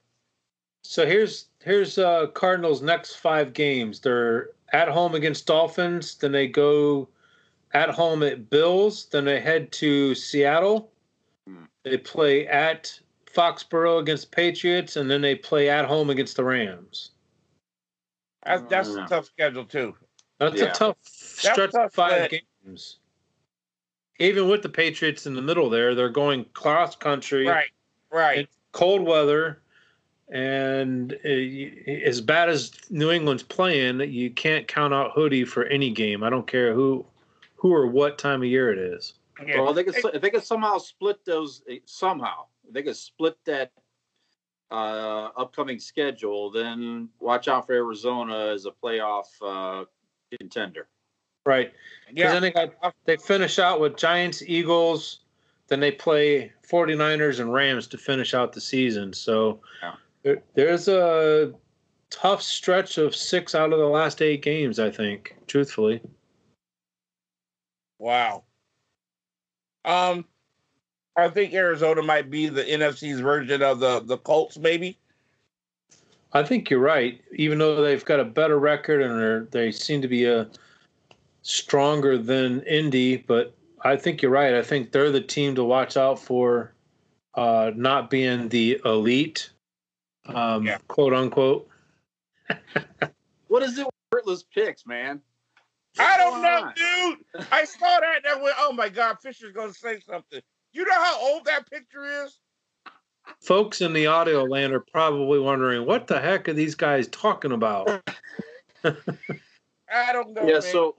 So 0.84 1.06
here's 1.06 1.50
here's 1.64 2.00
uh, 2.00 2.26
Cardinals' 2.34 2.82
next 2.82 3.18
five 3.18 3.54
games. 3.54 4.00
They're 4.00 4.50
at 4.74 4.88
home 4.88 5.14
against 5.14 5.46
Dolphins, 5.46 6.16
then 6.16 6.32
they 6.32 6.48
go 6.48 7.08
at 7.74 7.90
home 7.90 8.24
at 8.24 8.50
Bills, 8.50 9.06
then 9.12 9.26
they 9.26 9.40
head 9.40 9.72
to 9.74 10.14
Seattle. 10.16 10.92
Hmm. 11.48 11.64
They 11.84 11.98
play 11.98 12.48
at 12.48 12.98
Foxborough 13.34 14.00
against 14.00 14.32
Patriots, 14.32 14.96
and 14.98 15.10
then 15.10 15.22
they 15.22 15.36
play 15.36 15.70
at 15.70 15.86
home 15.86 16.10
against 16.10 16.36
the 16.36 16.44
Rams. 16.44 17.12
That's 18.46 18.64
that's 18.70 18.90
a 18.90 18.92
Mm. 19.02 19.08
tough 19.08 19.26
schedule 19.26 19.66
too. 19.66 19.96
That's 20.40 20.60
Yeah. 20.60 20.72
a 20.72 20.74
tough 20.74 20.98
stretch 21.04 21.72
tough 21.72 21.86
of 21.88 21.94
five 21.94 22.26
split. 22.26 22.44
games. 22.66 22.98
Even 24.20 24.50
with 24.50 24.62
the 24.64 24.70
Patriots 24.70 25.26
in 25.26 25.34
the 25.36 25.42
middle 25.42 25.70
there, 25.70 25.96
they're 25.96 26.10
going 26.10 26.46
cross 26.54 26.96
country. 26.96 27.48
Right. 27.48 27.70
Right. 28.12 28.40
It's 28.40 28.58
cold 28.72 29.02
weather, 29.04 29.62
and 30.30 31.14
uh, 31.24 31.28
as 31.28 32.20
bad 32.22 32.50
as 32.50 32.72
New 32.90 33.12
England's 33.12 33.44
playing, 33.44 34.02
you 34.12 34.30
can't 34.32 34.68
count 34.68 34.94
out 34.94 35.12
hoodie 35.14 35.46
for 35.46 35.64
any 35.66 35.90
game. 35.92 36.24
I 36.24 36.30
don't 36.30 36.48
care 36.48 36.74
who, 36.74 37.06
who 37.62 37.72
or 37.72 37.86
what 37.86 38.18
time 38.18 38.42
of 38.42 38.48
year 38.48 38.72
it 38.74 38.80
is. 38.80 39.14
Yeah. 39.46 39.62
Well, 39.62 39.74
they 39.74 39.84
could 39.84 39.96
if 40.16 40.20
they 40.22 40.32
could 40.32 40.44
somehow 40.44 40.80
split 40.80 41.24
those 41.26 41.62
eh, 41.70 41.78
somehow 41.86 42.46
they 42.72 42.82
could 42.82 42.96
split 42.96 43.38
that 43.46 43.72
uh, 44.72 45.30
upcoming 45.38 45.80
schedule. 45.80 46.50
Then 46.50 47.10
watch 47.20 47.48
out 47.48 47.68
for 47.68 47.74
Arizona 47.74 48.48
as 48.48 48.66
a 48.66 48.72
playoff 48.72 49.26
uh, 49.46 49.86
contender. 50.40 50.88
Right. 51.46 51.72
'Cause 51.72 52.14
yeah. 52.16 52.32
Then 52.34 52.42
they 52.42 52.52
got 52.52 52.96
they 53.06 53.18
finish 53.18 53.60
out 53.60 53.80
with 53.80 53.96
Giants, 53.96 54.42
Eagles, 54.42 55.20
then 55.68 55.80
they 55.80 55.92
play 55.92 56.52
49ers 56.68 57.40
and 57.40 57.54
Rams 57.54 57.88
to 57.88 57.98
finish 57.98 58.34
out 58.34 58.54
the 58.54 58.62
season. 58.62 59.14
So 59.14 59.60
Yeah. 59.84 59.96
there, 60.24 60.44
there's 60.56 60.88
a 60.88 61.54
tough 62.10 62.42
stretch 62.42 62.98
of 62.98 63.16
six 63.16 63.54
out 63.56 63.72
of 63.72 63.80
the 63.80 63.86
last 63.88 64.22
eight 64.22 64.42
games. 64.42 64.80
I 64.80 64.90
think, 64.90 65.36
truthfully. 65.48 66.02
Wow. 68.02 68.46
Um, 69.86 70.26
I 71.16 71.30
think 71.30 71.54
Arizona 71.54 72.02
might 72.02 72.32
be 72.32 72.50
the 72.50 72.64
NFC's 72.64 73.20
version 73.20 73.62
of 73.62 73.80
the 73.80 74.00
the 74.00 74.18
Colts, 74.18 74.58
maybe. 74.58 74.98
I 76.34 76.42
think 76.42 76.72
you're 76.72 76.80
right. 76.80 77.22
Even 77.36 77.60
though 77.60 77.84
they've 77.84 78.04
got 78.04 78.20
a 78.20 78.26
better 78.26 78.58
record 78.58 79.04
and 79.04 79.20
they're, 79.20 79.44
they 79.52 79.72
seem 79.72 80.02
to 80.02 80.08
be 80.08 80.26
a 80.26 80.48
stronger 81.44 82.18
than 82.18 82.62
Indy, 82.62 83.18
but 83.18 83.54
I 83.82 83.98
think 83.98 84.24
you're 84.24 84.32
right. 84.32 84.56
I 84.56 84.64
think 84.64 84.92
they're 84.92 85.12
the 85.12 85.22
team 85.22 85.54
to 85.56 85.64
watch 85.64 85.96
out 85.96 86.18
for, 86.18 86.74
uh, 87.36 87.72
not 87.76 88.10
being 88.10 88.50
the 88.50 88.82
elite, 88.84 89.52
um, 90.26 90.66
Yeah. 90.66 90.80
quote 90.88 91.14
unquote. 91.14 91.70
What 93.48 93.62
is 93.64 93.78
it 93.78 93.86
with 94.26 94.50
picks, 94.52 94.88
man? 94.88 95.22
I 96.00 96.18
don't 96.18 96.42
know, 96.42 96.72
dude. 96.76 97.46
I 97.52 97.66
saw 97.66 98.00
that 98.00 98.18
and 98.18 98.28
I 98.28 98.42
went, 98.42 98.56
oh 98.60 98.74
my 98.74 98.90
God, 98.90 99.18
Fisher's 99.22 99.52
gonna 99.52 99.74
say 99.74 100.00
something. 100.00 100.42
You 100.74 100.86
know 100.86 100.94
how 100.94 101.20
old 101.20 101.46
that 101.46 101.70
picture 101.70 102.26
is? 102.26 102.40
Folks 103.42 103.82
in 103.82 103.94
the 103.94 104.08
audio 104.08 104.44
land 104.44 104.74
are 104.74 104.86
probably 104.92 105.40
wondering 105.40 105.86
what 105.86 106.08
the 106.08 106.20
heck 106.20 106.48
are 106.48 106.54
these 106.54 106.76
guys 106.76 107.08
talking 107.08 107.52
about? 107.52 107.88
I 108.84 110.14
don't 110.14 110.34
know. 110.34 110.48
Yeah. 110.48 110.54
man. 110.54 110.62
So 110.62 110.96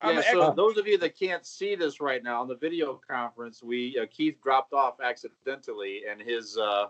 I'm 0.00 0.14
yeah, 0.14 0.22
so 0.32 0.46
ex- 0.48 0.56
those 0.56 0.78
of 0.78 0.86
you 0.86 0.96
that 0.98 1.18
can't 1.18 1.44
see 1.44 1.74
this 1.74 2.00
right 2.00 2.22
now 2.22 2.40
on 2.40 2.48
the 2.48 2.56
video 2.56 3.00
conference, 3.06 3.62
we 3.62 3.98
uh, 4.00 4.06
Keith 4.10 4.36
dropped 4.42 4.72
off 4.72 5.00
accidentally, 5.02 6.02
and 6.10 6.20
his 6.20 6.56
uh, 6.56 6.86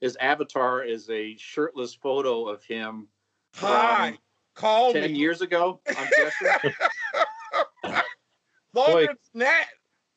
his 0.00 0.16
avatar 0.16 0.84
is 0.84 1.10
a 1.10 1.36
shirtless 1.36 1.94
photo 1.94 2.48
of 2.48 2.62
him. 2.64 3.08
Hi, 3.56 4.18
call 4.54 4.92
ten 4.92 5.12
me. 5.12 5.18
years 5.18 5.40
ago. 5.40 5.80
I'm 5.88 6.08
guessing. 6.16 6.72
Longer 8.74 8.92
Boy. 8.92 9.06
than 9.06 9.16
that. 9.40 9.66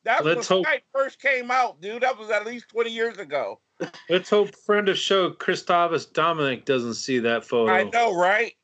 That's 0.04 0.24
when 0.24 0.36
Let's 0.36 0.48
hope- 0.48 0.66
Skype 0.66 0.82
first 0.94 1.20
came 1.20 1.50
out, 1.50 1.80
dude. 1.80 2.02
That 2.02 2.18
was 2.18 2.30
at 2.30 2.46
least 2.46 2.68
20 2.68 2.90
years 2.90 3.18
ago. 3.18 3.60
Let's 4.08 4.30
hope 4.30 4.56
friend 4.64 4.88
of 4.88 4.96
show 4.96 5.30
Christovus 5.32 6.10
Dominic 6.10 6.64
doesn't 6.64 6.94
see 6.94 7.18
that 7.18 7.44
photo. 7.44 7.70
I 7.72 7.82
know, 7.84 8.14
right? 8.16 8.54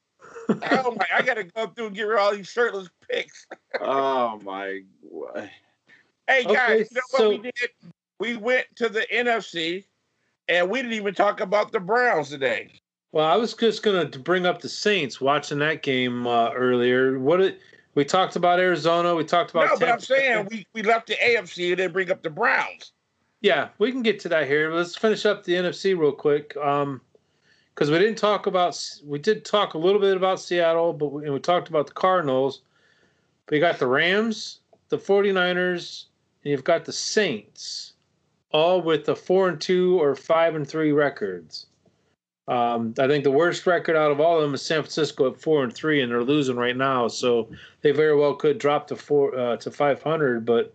oh 0.49 0.97
my! 0.99 1.07
I 1.15 1.21
gotta 1.23 1.45
go 1.45 1.67
through 1.67 1.89
and 1.89 1.95
get 1.97 2.05
rid 2.05 2.19
of 2.19 2.25
all 2.25 2.35
these 2.35 2.49
shirtless 2.49 2.89
pics. 3.11 3.47
oh 3.81 4.41
my! 4.43 4.81
Hey 6.27 6.45
Okay, 6.45 6.55
guys, 6.55 6.89
you 6.91 6.97
know 6.97 7.01
so- 7.09 7.31
what 7.31 7.43
we 7.43 7.51
did? 7.61 7.71
We 8.19 8.37
went 8.37 8.67
to 8.77 8.89
the 8.89 9.05
NFC, 9.13 9.85
and 10.49 10.71
we 10.71 10.81
didn't 10.81 10.95
even 10.95 11.13
talk 11.13 11.41
about 11.41 11.73
the 11.73 11.81
Browns 11.81 12.31
today. 12.31 12.81
Well, 13.13 13.27
I 13.27 13.37
was 13.37 13.53
just 13.53 13.83
going 13.83 14.11
to 14.11 14.19
bring 14.19 14.47
up 14.47 14.63
the 14.63 14.71
Saints 14.71 15.21
watching 15.21 15.59
that 15.59 15.83
game 15.83 16.27
uh, 16.27 16.51
earlier. 16.53 17.19
What 17.19 17.41
it, 17.43 17.61
we 17.95 18.07
talked 18.07 18.37
about 18.37 18.59
Arizona, 18.59 19.15
we 19.15 19.25
talked 19.25 19.51
about 19.51 19.69
no, 19.69 19.79
but 19.79 19.89
I'm 19.91 20.01
saying 20.01 20.49
we, 20.51 20.67
we 20.73 20.83
left 20.83 21.09
the 21.09 21.17
AFC 21.17 21.73
and 21.73 21.79
then 21.79 21.93
bring 21.93 22.11
up 22.11 22.23
the 22.23 22.31
Browns. 22.31 22.93
Yeah, 23.43 23.69
we 23.79 23.93
can 23.93 24.03
get 24.03 24.19
to 24.21 24.31
that 24.31 24.47
here. 24.47 24.73
Let's 24.73 24.97
finish 24.97 25.27
up 25.27 25.45
the 25.45 25.53
NFC 25.53 25.99
real 25.99 26.13
quick. 26.13 26.57
Um, 26.57 27.03
because 27.75 27.91
we 27.91 27.99
didn't 27.99 28.19
talk 28.19 28.47
about, 28.47 28.79
we 29.05 29.19
did 29.19 29.45
talk 29.45 29.75
a 29.75 29.79
little 29.79 30.01
bit 30.01 30.17
about 30.17 30.41
Seattle, 30.41 30.93
but 30.93 31.09
we, 31.09 31.25
and 31.25 31.33
we 31.33 31.41
talked 31.41 31.69
about 31.69 31.87
the 31.87 31.93
Cardinals. 31.93 32.63
But 33.47 33.55
you 33.57 33.61
got 33.61 33.79
the 33.79 33.87
Rams, 33.87 34.61
the 34.89 34.99
49ers, 34.99 36.05
and 36.45 36.51
you've 36.51 36.65
got 36.65 36.85
the 36.85 36.93
Saints, 36.93 37.95
all 38.53 38.83
with 38.83 39.05
the 39.05 39.17
four 39.17 39.49
and 39.49 39.61
two 39.61 40.01
or 40.01 40.15
five 40.15 40.55
and 40.55 40.69
three 40.69 40.93
records. 40.93 41.67
Um, 42.49 42.93
I 42.99 43.07
think 43.07 43.23
the 43.23 43.31
worst 43.31 43.67
record 43.67 43.95
out 43.95 44.11
of 44.11 44.21
all 44.21 44.37
of 44.37 44.43
them 44.43 44.55
is 44.55 44.63
San 44.63 44.83
Francisco 44.83 45.31
at 45.31 45.41
four 45.41 45.63
and 45.63 45.73
three, 45.73 46.03
and 46.03 46.11
they're 46.11 46.25
losing 46.25 46.57
right 46.57 46.77
now. 46.77 47.07
So 47.09 47.49
they 47.83 47.93
very 47.93 48.17
well 48.17 48.35
could 48.35 48.59
drop 48.59 48.89
to 48.89 48.97
four 48.97 49.37
uh, 49.39 49.57
to 49.59 49.71
five 49.71 50.03
hundred. 50.03 50.45
But 50.45 50.75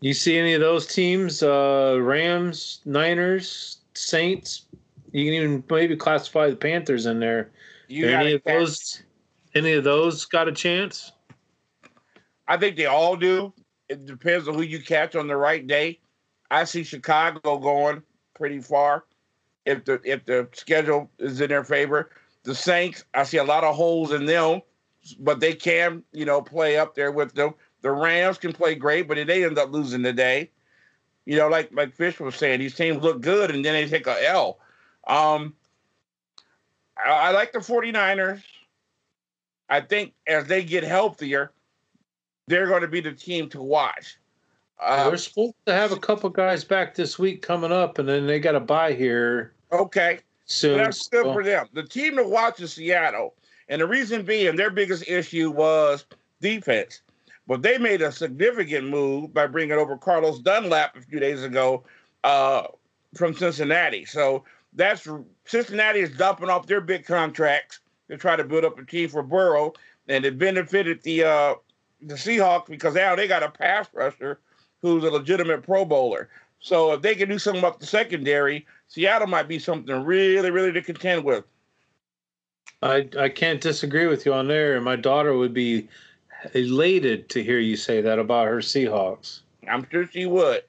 you 0.00 0.14
see 0.14 0.38
any 0.38 0.54
of 0.54 0.60
those 0.60 0.86
teams? 0.86 1.42
Uh, 1.42 1.98
Rams, 2.00 2.80
Niners, 2.84 3.78
Saints. 3.94 4.66
You 5.10 5.24
can 5.24 5.34
even 5.34 5.64
maybe 5.68 5.96
classify 5.96 6.48
the 6.48 6.56
Panthers 6.56 7.06
in 7.06 7.18
there. 7.18 7.50
You 7.88 8.08
any 8.08 8.34
of 8.34 8.44
catch- 8.44 8.54
those? 8.54 9.02
Any 9.54 9.72
of 9.72 9.82
those 9.82 10.26
got 10.26 10.46
a 10.46 10.52
chance? 10.52 11.10
I 12.46 12.56
think 12.56 12.76
they 12.76 12.86
all 12.86 13.16
do. 13.16 13.52
It 13.88 14.06
depends 14.06 14.46
on 14.46 14.54
who 14.54 14.62
you 14.62 14.80
catch 14.80 15.16
on 15.16 15.26
the 15.26 15.36
right 15.36 15.66
day. 15.66 15.98
I 16.50 16.64
see 16.64 16.84
Chicago 16.84 17.58
going 17.58 18.02
pretty 18.34 18.60
far 18.60 19.04
if 19.68 19.84
the 19.84 20.00
if 20.04 20.24
the 20.24 20.48
schedule 20.52 21.10
is 21.18 21.40
in 21.40 21.48
their 21.48 21.64
favor. 21.64 22.10
The 22.44 22.54
Saints, 22.54 23.04
I 23.14 23.24
see 23.24 23.36
a 23.36 23.44
lot 23.44 23.64
of 23.64 23.76
holes 23.76 24.12
in 24.12 24.24
them, 24.24 24.62
but 25.18 25.40
they 25.40 25.52
can, 25.52 26.02
you 26.12 26.24
know, 26.24 26.40
play 26.40 26.78
up 26.78 26.94
there 26.94 27.12
with 27.12 27.34
them. 27.34 27.54
The 27.82 27.90
Rams 27.90 28.38
can 28.38 28.52
play 28.52 28.74
great, 28.74 29.06
but 29.06 29.18
they 29.26 29.44
end 29.44 29.58
up 29.58 29.70
losing 29.70 30.02
today. 30.02 30.50
You 31.26 31.36
know, 31.36 31.48
like 31.48 31.70
like 31.72 31.94
Fish 31.94 32.18
was 32.18 32.36
saying, 32.36 32.60
these 32.60 32.74
teams 32.74 33.02
look 33.02 33.20
good 33.20 33.50
and 33.50 33.62
then 33.64 33.74
they 33.74 33.86
take 33.86 34.06
a 34.06 34.26
L. 34.26 34.58
Um, 35.06 35.54
I, 36.96 37.10
I 37.10 37.30
like 37.32 37.52
the 37.52 37.58
49ers. 37.58 38.42
I 39.68 39.82
think 39.82 40.14
as 40.26 40.46
they 40.46 40.64
get 40.64 40.84
healthier, 40.84 41.52
they're 42.46 42.66
going 42.66 42.80
to 42.80 42.88
be 42.88 43.02
the 43.02 43.12
team 43.12 43.50
to 43.50 43.60
watch. 43.60 44.16
Uh, 44.80 45.08
We're 45.10 45.18
supposed 45.18 45.54
to 45.66 45.74
have 45.74 45.92
a 45.92 45.98
couple 45.98 46.30
guys 46.30 46.64
back 46.64 46.94
this 46.94 47.18
week 47.18 47.42
coming 47.42 47.72
up, 47.72 47.98
and 47.98 48.08
then 48.08 48.26
they 48.26 48.38
got 48.38 48.54
a 48.54 48.60
bye 48.60 48.94
here 48.94 49.52
okay, 49.72 50.20
soon. 50.44 50.78
that's 50.78 51.08
good 51.08 51.24
so- 51.24 51.32
for 51.32 51.44
them. 51.44 51.68
The 51.72 51.82
team 51.82 52.16
to 52.16 52.24
watch 52.24 52.60
is 52.60 52.72
Seattle, 52.74 53.34
and 53.68 53.80
the 53.80 53.86
reason 53.86 54.24
being 54.24 54.56
their 54.56 54.70
biggest 54.70 55.08
issue 55.08 55.50
was 55.50 56.06
defense. 56.40 57.02
But 57.46 57.62
they 57.62 57.78
made 57.78 58.02
a 58.02 58.12
significant 58.12 58.88
move 58.88 59.32
by 59.32 59.46
bringing 59.46 59.78
over 59.78 59.96
Carlos 59.96 60.38
Dunlap 60.40 60.96
a 60.96 61.00
few 61.00 61.18
days 61.18 61.42
ago 61.42 61.82
uh, 62.22 62.64
from 63.14 63.34
Cincinnati. 63.34 64.04
So 64.04 64.44
that's 64.74 65.08
Cincinnati 65.46 66.00
is 66.00 66.16
dumping 66.16 66.50
off 66.50 66.66
their 66.66 66.82
big 66.82 67.06
contracts 67.06 67.80
to 68.10 68.18
try 68.18 68.36
to 68.36 68.44
build 68.44 68.64
up 68.64 68.78
a 68.78 68.84
team 68.84 69.08
for 69.08 69.22
Burrow, 69.22 69.72
and 70.08 70.24
it 70.24 70.38
benefited 70.38 71.02
the 71.02 71.24
uh, 71.24 71.54
the 72.02 72.14
Seahawks 72.14 72.66
because 72.66 72.94
now 72.94 73.16
they 73.16 73.26
got 73.26 73.42
a 73.42 73.50
pass 73.50 73.88
rusher 73.92 74.40
who's 74.82 75.04
a 75.04 75.10
legitimate 75.10 75.62
Pro 75.62 75.84
Bowler. 75.84 76.28
So 76.60 76.92
if 76.92 77.02
they 77.02 77.14
can 77.14 77.28
do 77.28 77.38
something 77.38 77.60
about 77.60 77.80
the 77.80 77.86
secondary, 77.86 78.66
Seattle 78.88 79.28
might 79.28 79.48
be 79.48 79.58
something 79.58 80.04
really, 80.04 80.50
really 80.50 80.72
to 80.72 80.82
contend 80.82 81.24
with. 81.24 81.44
I 82.82 83.08
I 83.18 83.28
can't 83.28 83.60
disagree 83.60 84.06
with 84.06 84.24
you 84.26 84.32
on 84.32 84.48
there. 84.48 84.76
And 84.76 84.84
my 84.84 84.96
daughter 84.96 85.36
would 85.36 85.54
be 85.54 85.88
elated 86.54 87.28
to 87.30 87.42
hear 87.42 87.58
you 87.58 87.76
say 87.76 88.00
that 88.00 88.18
about 88.18 88.48
her 88.48 88.58
Seahawks. 88.58 89.40
I'm 89.68 89.86
sure 89.90 90.08
she 90.08 90.26
would. 90.26 90.62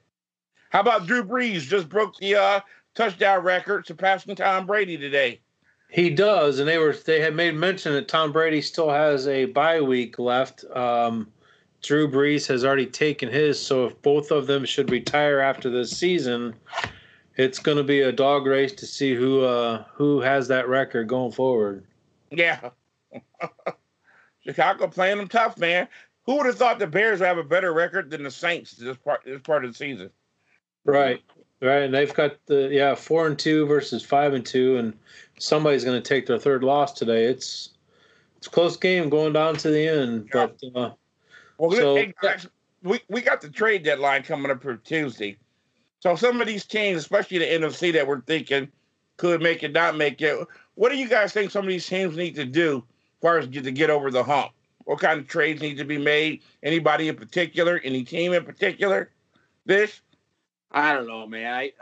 How 0.70 0.80
about 0.80 1.06
Drew 1.06 1.24
Brees? 1.24 1.62
Just 1.62 1.88
broke 1.88 2.16
the 2.18 2.36
uh, 2.36 2.60
touchdown 2.94 3.42
record, 3.42 3.86
surpassing 3.86 4.36
Tom 4.36 4.66
Brady 4.66 4.96
today. 4.96 5.40
He 5.88 6.10
does, 6.10 6.60
and 6.60 6.68
they 6.68 6.78
were 6.78 6.92
they 6.92 7.20
had 7.20 7.34
made 7.34 7.54
mention 7.54 7.92
that 7.94 8.06
Tom 8.06 8.32
Brady 8.32 8.60
still 8.60 8.90
has 8.90 9.26
a 9.26 9.46
bye 9.46 9.80
week 9.80 10.18
left. 10.18 10.64
Um, 10.76 11.32
Drew 11.82 12.08
Brees 12.08 12.46
has 12.48 12.64
already 12.64 12.86
taken 12.86 13.28
his, 13.30 13.58
so 13.60 13.86
if 13.86 14.02
both 14.02 14.30
of 14.30 14.46
them 14.46 14.64
should 14.64 14.90
retire 14.90 15.40
after 15.40 15.70
this 15.70 15.90
season, 15.90 16.54
it's 17.40 17.58
going 17.58 17.78
to 17.78 17.82
be 17.82 18.00
a 18.02 18.12
dog 18.12 18.46
race 18.46 18.72
to 18.74 18.86
see 18.86 19.14
who 19.14 19.42
uh, 19.44 19.84
who 19.94 20.20
has 20.20 20.48
that 20.48 20.68
record 20.68 21.08
going 21.08 21.32
forward. 21.32 21.84
Yeah. 22.30 22.70
Chicago 24.44 24.86
playing 24.88 25.18
them 25.18 25.28
tough, 25.28 25.58
man. 25.58 25.88
Who 26.26 26.36
would 26.36 26.46
have 26.46 26.56
thought 26.56 26.78
the 26.78 26.86
Bears 26.86 27.20
would 27.20 27.26
have 27.26 27.38
a 27.38 27.44
better 27.44 27.72
record 27.72 28.10
than 28.10 28.22
the 28.22 28.30
Saints 28.30 28.72
this 28.72 28.96
part 28.98 29.22
this 29.24 29.40
part 29.40 29.64
of 29.64 29.72
the 29.72 29.76
season? 29.76 30.10
Right, 30.84 31.22
right, 31.60 31.82
and 31.82 31.92
they've 31.94 32.12
got 32.12 32.36
the 32.46 32.68
yeah 32.70 32.94
four 32.94 33.26
and 33.26 33.38
two 33.38 33.66
versus 33.66 34.04
five 34.04 34.34
and 34.34 34.44
two, 34.44 34.76
and 34.76 34.96
somebody's 35.38 35.84
going 35.84 36.00
to 36.00 36.06
take 36.08 36.26
their 36.26 36.38
third 36.38 36.62
loss 36.62 36.92
today. 36.92 37.24
It's 37.24 37.70
it's 38.36 38.46
a 38.46 38.50
close 38.50 38.76
game 38.76 39.08
going 39.08 39.32
down 39.32 39.56
to 39.56 39.70
the 39.70 39.88
end, 39.88 40.28
Yeah. 40.34 40.46
but 40.46 40.78
uh, 40.78 40.90
Well, 41.58 41.70
So- 41.72 41.96
hey, 41.96 42.14
guys, 42.22 42.46
we, 42.82 43.00
we 43.10 43.20
got 43.20 43.40
the 43.42 43.50
trade 43.50 43.82
deadline 43.82 44.22
coming 44.22 44.50
up 44.50 44.62
for 44.62 44.76
Tuesday. 44.76 45.36
So 46.00 46.16
some 46.16 46.40
of 46.40 46.46
these 46.46 46.64
teams, 46.64 46.98
especially 46.98 47.38
the 47.38 47.44
NFC 47.44 47.92
that 47.92 48.06
we're 48.06 48.22
thinking 48.22 48.68
could 49.18 49.42
make 49.42 49.62
it, 49.62 49.72
not 49.72 49.96
make 49.96 50.20
it. 50.22 50.46
What 50.74 50.90
do 50.90 50.96
you 50.96 51.08
guys 51.08 51.32
think 51.32 51.50
some 51.50 51.64
of 51.64 51.68
these 51.68 51.86
teams 51.86 52.16
need 52.16 52.34
to 52.36 52.46
do 52.46 52.78
as 52.78 53.20
far 53.20 53.38
as 53.38 53.46
get 53.46 53.64
to 53.64 53.70
get 53.70 53.90
over 53.90 54.10
the 54.10 54.24
hump? 54.24 54.52
What 54.84 54.98
kind 54.98 55.20
of 55.20 55.28
trades 55.28 55.60
need 55.60 55.76
to 55.76 55.84
be 55.84 55.98
made? 55.98 56.42
Anybody 56.62 57.08
in 57.08 57.16
particular? 57.16 57.80
Any 57.84 58.02
team 58.02 58.32
in 58.32 58.44
particular? 58.44 59.10
This? 59.66 60.00
I 60.72 60.94
don't 60.94 61.06
know, 61.06 61.26
man. 61.26 61.52
I 61.52 61.72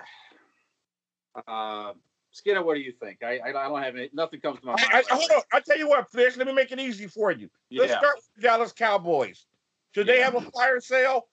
uh, 1.46 1.92
Skinner, 2.32 2.62
what 2.64 2.74
do 2.74 2.80
you 2.80 2.92
think? 2.92 3.22
I 3.22 3.38
I, 3.38 3.48
I 3.50 3.68
don't 3.68 3.82
have 3.82 3.94
any. 3.94 4.10
Nothing 4.12 4.40
comes 4.40 4.58
to 4.60 4.66
my 4.66 4.72
mind. 4.72 4.86
I, 4.92 4.98
I, 4.98 5.14
hold 5.14 5.30
on. 5.30 5.42
I'll 5.52 5.60
tell 5.62 5.78
you 5.78 5.88
what, 5.88 6.10
Fish. 6.10 6.36
Let 6.36 6.46
me 6.46 6.52
make 6.52 6.72
it 6.72 6.80
easy 6.80 7.06
for 7.06 7.30
you. 7.30 7.48
Let's 7.70 7.92
Yeah. 7.92 7.98
start 7.98 8.16
with 8.16 8.28
the 8.34 8.42
Dallas 8.42 8.72
Cowboys. 8.72 9.46
Should 9.94 10.08
they 10.08 10.20
have 10.20 10.34
a 10.34 10.40
fire 10.50 10.80
sale? 10.80 11.28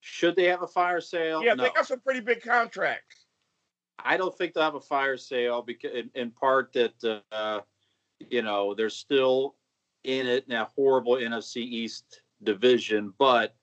Should 0.00 0.36
they 0.36 0.44
have 0.44 0.62
a 0.62 0.66
fire 0.66 1.00
sale? 1.00 1.42
Yeah, 1.42 1.54
no. 1.54 1.64
they 1.64 1.70
got 1.70 1.86
some 1.86 2.00
pretty 2.00 2.20
big 2.20 2.42
contracts. 2.42 3.26
I 3.98 4.16
don't 4.16 4.36
think 4.36 4.54
they'll 4.54 4.62
have 4.62 4.74
a 4.74 4.80
fire 4.80 5.16
sale 5.16 5.62
because, 5.62 5.92
in, 5.92 6.10
in 6.14 6.30
part, 6.30 6.72
that 6.74 7.20
uh, 7.32 7.60
you 8.30 8.42
know 8.42 8.74
they're 8.74 8.90
still 8.90 9.56
in 10.04 10.26
it 10.26 10.44
in 10.44 10.54
that 10.54 10.70
horrible 10.74 11.14
NFC 11.14 11.56
East 11.56 12.22
division. 12.42 13.12
But 13.18 13.54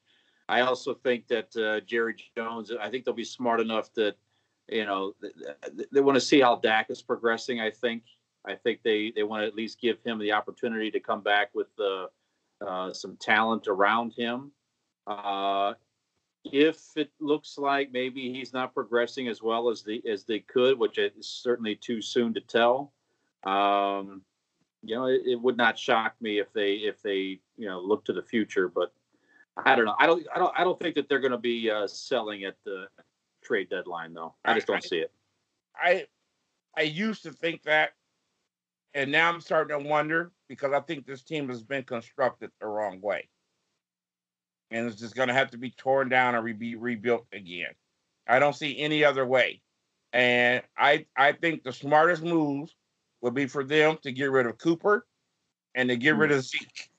I 0.49 0.62
also 0.62 0.93
think 0.93 1.28
that 1.28 1.55
uh, 1.55 1.80
Jerry 1.86 2.16
Jones. 2.36 2.72
I 2.80 2.89
think 2.89 3.05
they'll 3.05 3.14
be 3.14 3.24
smart 3.24 3.60
enough 3.60 3.93
that 3.93 4.16
you 4.70 4.86
know 4.86 5.14
th- 5.22 5.34
th- 5.78 5.89
they 5.91 6.01
want 6.01 6.16
to 6.16 6.22
see 6.22 6.41
how 6.41 6.57
Dak 6.57 6.89
is 6.89 7.01
progressing. 7.01 7.60
I 7.60 7.70
think. 7.72 8.03
I 8.45 8.55
think 8.55 8.82
they 8.84 9.12
they 9.16 9.24
want 9.24 9.43
to 9.43 9.47
at 9.47 9.55
least 9.55 9.80
give 9.80 10.01
him 10.03 10.20
the 10.20 10.34
opportunity 10.34 10.91
to 10.91 10.99
come 10.99 11.22
back 11.22 11.51
with 11.53 11.70
uh, 11.80 12.07
uh, 12.66 12.91
some 12.91 13.16
talent 13.18 13.68
around 13.68 14.14
him. 14.14 14.51
Uh, 15.07 15.74
if 16.46 16.82
it 16.96 17.12
looks 17.20 17.58
like 17.58 17.91
maybe 17.91 18.34
he's 18.34 18.54
not 18.54 18.74
progressing 18.74 19.28
as 19.28 19.41
well 19.41 19.70
as 19.70 19.84
the 19.84 20.02
as 20.08 20.26
they 20.26 20.39
could, 20.39 20.78
which 20.78 20.98
is 20.98 21.28
certainly 21.28 21.76
too 21.76 22.02
soon 22.02 22.34
to 22.34 22.41
tell. 22.41 22.94
Um, 23.44 24.22
you 24.84 24.96
know, 24.96 25.06
it, 25.06 25.22
it 25.26 25.41
would 25.41 25.58
not 25.58 25.80
shock 25.80 26.16
me 26.22 26.39
if 26.39 26.52
they 26.54 26.74
if 26.74 27.02
they 27.02 27.39
you 27.58 27.68
know 27.68 27.80
look 27.80 28.06
to 28.06 28.14
the 28.14 28.22
future, 28.22 28.68
but 28.68 28.94
I 29.58 29.76
don't 29.76 29.86
know. 29.86 29.96
I 29.98 30.06
don't 30.06 30.26
I 30.34 30.39
don't 30.39 30.54
I 30.60 30.64
don't 30.64 30.80
think 30.80 30.96
that 30.96 31.08
they're 31.08 31.20
going 31.20 31.32
to 31.32 31.38
be 31.38 31.70
uh, 31.70 31.88
selling 31.88 32.44
at 32.44 32.56
the 32.66 32.88
trade 33.44 33.70
deadline 33.70 34.14
though. 34.14 34.36
I 34.44 34.54
just 34.54 34.68
don't 34.68 34.84
see 34.84 34.98
it. 34.98 35.12
I 35.76 36.08
I 36.76 36.82
used 36.82 37.24
to 37.24 37.32
think 37.32 37.64
that, 37.64 37.91
and 38.94 39.12
now 39.12 39.30
I'm 39.30 39.41
starting 39.41 39.78
to 39.78 39.88
wonder 39.88 40.32
because 40.48 40.74
I 40.74 40.80
think 40.82 41.06
this 41.06 41.24
team 41.24 41.50
has 41.50 41.64
been 41.64 41.84
constructed 41.84 42.52
the 42.60 42.68
wrong 42.68 43.00
way, 43.02 43.30
and 44.74 44.88
it's 44.88 44.99
just 44.99 45.15
going 45.15 45.28
to 45.28 45.34
have 45.34 45.51
to 45.51 45.57
be 45.57 45.69
torn 45.69 46.09
down 46.09 46.36
and 46.36 46.59
be 46.59 46.76
rebuilt 46.76 47.26
again. 47.32 47.71
I 48.28 48.39
don't 48.39 48.55
see 48.55 48.80
any 48.80 49.05
other 49.05 49.26
way. 49.26 49.61
And 50.11 50.61
I 50.78 51.05
I 51.15 51.32
think 51.32 51.63
the 51.63 51.71
smartest 51.71 52.24
moves 52.24 52.76
would 53.21 53.34
be 53.34 53.45
for 53.45 53.63
them 53.63 53.97
to 54.01 54.11
get 54.11 54.32
rid 54.32 54.47
of 54.47 54.57
Cooper 54.57 55.05
and 55.76 55.89
to 55.89 55.95
get 55.95 56.15
rid 56.15 56.32
mm. 56.32 56.38
of 56.38 56.43
Zeke. 56.43 56.89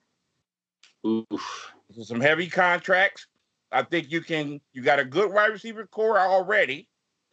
Oof. 1.07 1.73
So 1.95 2.03
some 2.03 2.21
heavy 2.21 2.49
contracts. 2.49 3.27
I 3.71 3.83
think 3.83 4.11
you 4.11 4.21
can 4.21 4.61
you 4.73 4.83
got 4.83 4.99
a 4.99 5.05
good 5.05 5.33
wide 5.33 5.53
receiver 5.53 5.87
corps 5.87 6.19
already. 6.19 6.89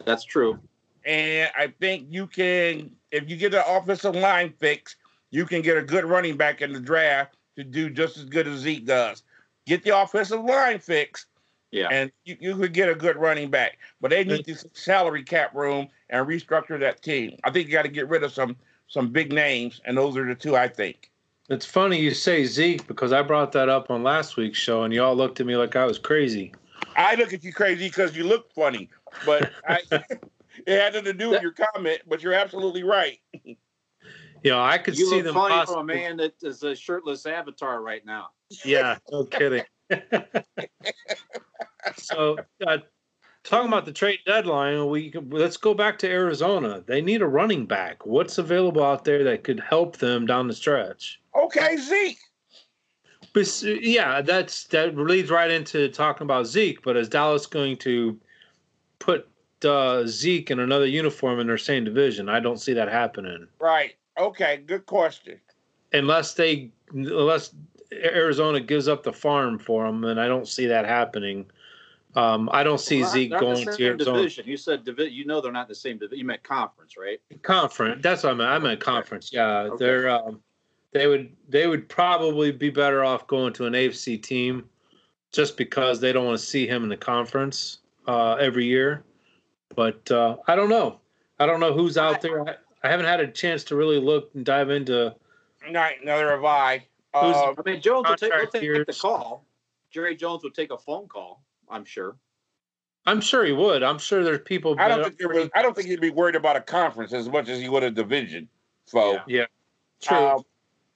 That's 0.06 0.26
true. 0.26 0.60
And 1.06 1.50
I 1.58 1.74
think 1.80 2.08
you 2.10 2.28
can, 2.28 2.92
if 3.12 3.28
you 3.28 3.36
get 3.36 3.52
the 3.52 3.68
offensive 3.68 4.16
line 4.16 4.54
fix, 4.60 4.96
you 5.32 5.46
can 5.46 5.64
get 5.64 5.78
a 5.78 5.82
good 5.82 6.06
running 6.06 6.38
back 6.38 6.62
in 6.62 6.74
the 6.74 6.80
draft 6.80 7.38
to 7.56 7.64
do 7.64 7.90
just 7.90 8.18
as 8.18 8.26
good 8.26 8.48
as 8.48 8.60
Zeke 8.60 8.86
does. 8.86 9.24
Get 9.72 9.86
the 9.86 9.98
offensive 9.98 10.44
line 10.44 10.80
fixed, 10.80 11.28
Yeah. 11.72 11.88
and 11.90 12.12
you, 12.26 12.36
you 12.42 12.58
could 12.58 12.74
get 12.74 12.90
a 12.90 12.94
good 12.94 13.16
running 13.16 13.50
back. 13.50 13.78
But 14.02 14.12
they 14.12 14.26
need 14.26 14.44
the 14.44 14.62
salary 14.74 15.24
cap 15.24 15.56
room 15.56 15.88
and 16.10 16.28
restructure 16.28 16.78
that 16.82 17.02
team. 17.02 17.38
I 17.46 17.52
think 17.52 17.68
you 17.68 17.72
got 17.72 17.84
to 17.84 17.88
get 17.88 18.10
rid 18.10 18.22
of 18.26 18.34
some 18.34 18.58
some 18.90 19.14
big 19.14 19.32
names, 19.32 19.80
and 19.86 19.98
those 19.98 20.18
are 20.18 20.28
the 20.28 20.36
two 20.36 20.58
I 20.58 20.68
think. 20.68 21.10
It's 21.50 21.66
funny 21.66 21.98
you 22.02 22.14
say 22.14 22.44
Zeke 22.44 22.86
because 22.86 23.14
I 23.14 23.22
brought 23.22 23.54
that 23.54 23.70
up 23.70 23.90
on 23.90 24.04
last 24.04 24.36
week's 24.36 24.60
show, 24.60 24.84
and 24.84 24.94
y'all 24.94 25.16
looked 25.16 25.40
at 25.40 25.46
me 25.46 25.56
like 25.56 25.78
I 25.78 25.86
was 25.86 25.98
crazy. 25.98 26.54
I 26.98 27.16
look 27.16 27.32
at 27.32 27.42
you 27.42 27.54
crazy 27.54 27.88
because 27.88 28.14
you 28.14 28.26
look 28.26 28.52
funny, 28.52 28.90
but 29.26 29.52
I, 29.70 29.80
it 29.90 30.12
had 30.68 30.92
nothing 30.96 31.06
to 31.06 31.14
do 31.14 31.30
with 31.30 31.42
your 31.42 31.54
comment. 31.54 32.02
But 32.10 32.22
you're 32.22 32.34
absolutely 32.34 32.84
right. 32.84 33.20
You 33.46 33.56
know, 34.52 34.60
I 34.62 34.78
could 34.80 34.98
You 35.00 35.06
see 35.06 35.16
look 35.16 35.24
them 35.24 35.34
funny 35.36 35.56
possibly. 35.56 35.80
from 35.80 35.90
a 35.90 35.94
man 35.94 36.18
that 36.18 36.34
is 36.42 36.62
a 36.64 36.76
shirtless 36.76 37.26
avatar 37.26 37.82
right 37.82 38.06
now. 38.06 38.32
Yeah, 38.66 38.98
no 39.12 39.26
kidding. 39.26 39.64
so, 41.98 42.38
uh, 42.66 42.78
talking 43.44 43.68
about 43.68 43.86
the 43.86 43.92
trade 43.92 44.20
deadline, 44.26 44.88
we 44.90 45.14
let's 45.30 45.58
go 45.58 45.74
back 45.74 46.00
to 46.00 46.10
Arizona. 46.10 46.84
They 46.86 47.02
need 47.02 47.22
a 47.22 47.28
running 47.28 47.66
back. 47.66 48.06
What's 48.06 48.38
available 48.38 48.84
out 48.84 49.06
there 49.06 49.24
that 49.24 49.44
could 49.44 49.60
help 49.60 49.98
them 49.98 50.26
down 50.26 50.48
the 50.48 50.54
stretch? 50.54 51.20
Okay, 51.36 51.78
Zeke. 51.78 52.20
But 53.34 53.62
yeah, 53.64 54.22
that's 54.22 54.66
that 54.68 54.98
leads 54.98 55.30
right 55.30 55.50
into 55.50 55.90
talking 55.90 56.26
about 56.26 56.48
Zeke. 56.48 56.82
But 56.84 56.98
is 56.98 57.10
Dallas 57.10 57.46
going 57.46 57.78
to 57.78 58.20
put 59.00 59.28
uh, 59.64 60.04
Zeke 60.06 60.52
in 60.52 60.60
another 60.60 60.86
uniform 60.86 61.40
in 61.40 61.48
their 61.48 61.58
same 61.58 61.84
division? 61.84 62.30
I 62.30 62.40
don't 62.40 62.60
see 62.60 62.74
that 62.74 62.90
happening 62.90 63.48
Right. 63.60 63.94
Okay. 64.20 64.58
Good 64.66 64.86
question. 64.86 65.40
unless 65.94 66.34
they 66.34 66.72
unless 66.94 67.56
Arizona 67.94 68.60
gives 68.60 68.88
up 68.88 69.04
the 69.04 69.14
farm 69.14 69.60
for 69.60 69.86
him. 69.86 70.04
And 70.06 70.20
I 70.20 70.28
don't 70.28 70.48
see 70.48 70.68
that 70.68 70.86
happening. 70.86 71.46
Um, 72.16 72.50
I 72.52 72.64
don't 72.64 72.80
see 72.80 73.02
Well, 73.02 73.12
Zeke 73.12 73.32
going 73.32 73.66
to 73.66 73.86
Arizona 73.86 73.98
division. 73.98 74.46
You 74.48 74.58
said 74.58 74.84
divi- 74.84 75.12
You 75.12 75.26
know 75.26 75.40
they're 75.40 75.52
not 75.52 75.68
the 75.68 75.76
same 75.76 75.98
division. 75.98 76.20
You 76.20 76.26
meant 76.26 76.44
conference, 76.44 76.98
right? 76.98 77.22
conference. 77.42 78.02
That's 78.04 78.24
what 78.24 78.34
I 78.34 78.36
meant. 78.36 78.50
I 78.50 78.60
meant 78.60 78.80
conference. 78.82 79.32
Yeah, 79.32 79.60
Okay. 79.62 79.86
they're 79.86 80.10
um, 80.10 80.42
they 80.92 81.08
would 81.08 81.32
they 81.48 81.68
would 81.68 81.88
probably 81.88 82.52
be 82.52 82.70
better 82.70 83.04
off 83.04 83.28
going 83.28 83.54
to 83.54 83.66
an 83.66 83.74
AFC 83.74 84.22
team, 84.22 84.70
just 85.32 85.56
because 85.56 86.02
they 86.02 86.12
don't 86.12 86.26
want 86.26 86.38
to 86.38 86.46
see 86.46 86.68
him 86.68 86.84
in 86.84 86.90
the 86.90 86.98
conference 86.98 87.80
uh, 88.08 88.34
every 88.34 88.66
year. 88.66 89.04
But 89.74 90.12
uh, 90.12 90.36
I 90.48 90.56
don't 90.56 90.70
know. 90.70 91.00
I 91.40 91.46
don't 91.46 91.62
know 91.62 91.72
who's 91.74 91.98
out 91.98 92.20
there. 92.20 92.42
I, 92.48 92.56
I 92.84 92.90
haven't 92.90 93.06
had 93.06 93.22
a 93.22 93.28
chance 93.28 93.64
to 93.66 93.78
really 93.78 94.00
look 94.00 94.32
and 94.36 94.44
dive 94.44 94.70
into. 94.70 95.16
Not 95.70 95.94
neither 96.04 96.32
have 96.32 96.44
I. 96.44 96.86
Who's- 97.14 97.36
Uh, 97.36 97.54
I 97.58 97.70
mean, 97.70 97.82
Jones 97.82 98.08
would 98.08 98.18
take, 98.18 98.32
would 98.32 98.52
Contract 98.52 98.52
take 98.54 98.86
the 98.88 98.94
call. 98.94 99.46
Jerry 99.90 100.16
Jones 100.16 100.44
would 100.44 100.54
take 100.54 100.72
a 100.72 100.78
phone 100.78 101.08
call. 101.08 101.44
I'm 101.70 101.84
sure. 101.86 102.16
I'm 103.06 103.20
sure 103.20 103.44
he 103.44 103.52
would. 103.52 103.84
I'm 103.84 103.98
sure 103.98 104.24
there's 104.24 104.42
people. 104.46 104.76
I 104.80 104.88
don't 104.88 105.04
think 105.04 105.18
there 105.18 105.28
was, 105.28 105.50
I 105.56 105.62
don't 105.62 105.76
think 105.76 105.88
he'd 105.88 106.00
be 106.00 106.12
worried 106.12 106.36
about 106.36 106.56
a 106.56 106.62
conference 106.62 107.14
as 107.14 107.28
much 107.28 107.50
as 107.50 107.60
he 107.60 107.68
would 107.68 107.84
a 107.84 107.90
division. 107.92 108.48
So 108.86 109.20
Yeah. 109.28 109.46
True. 110.02 110.18
um, 110.18 110.44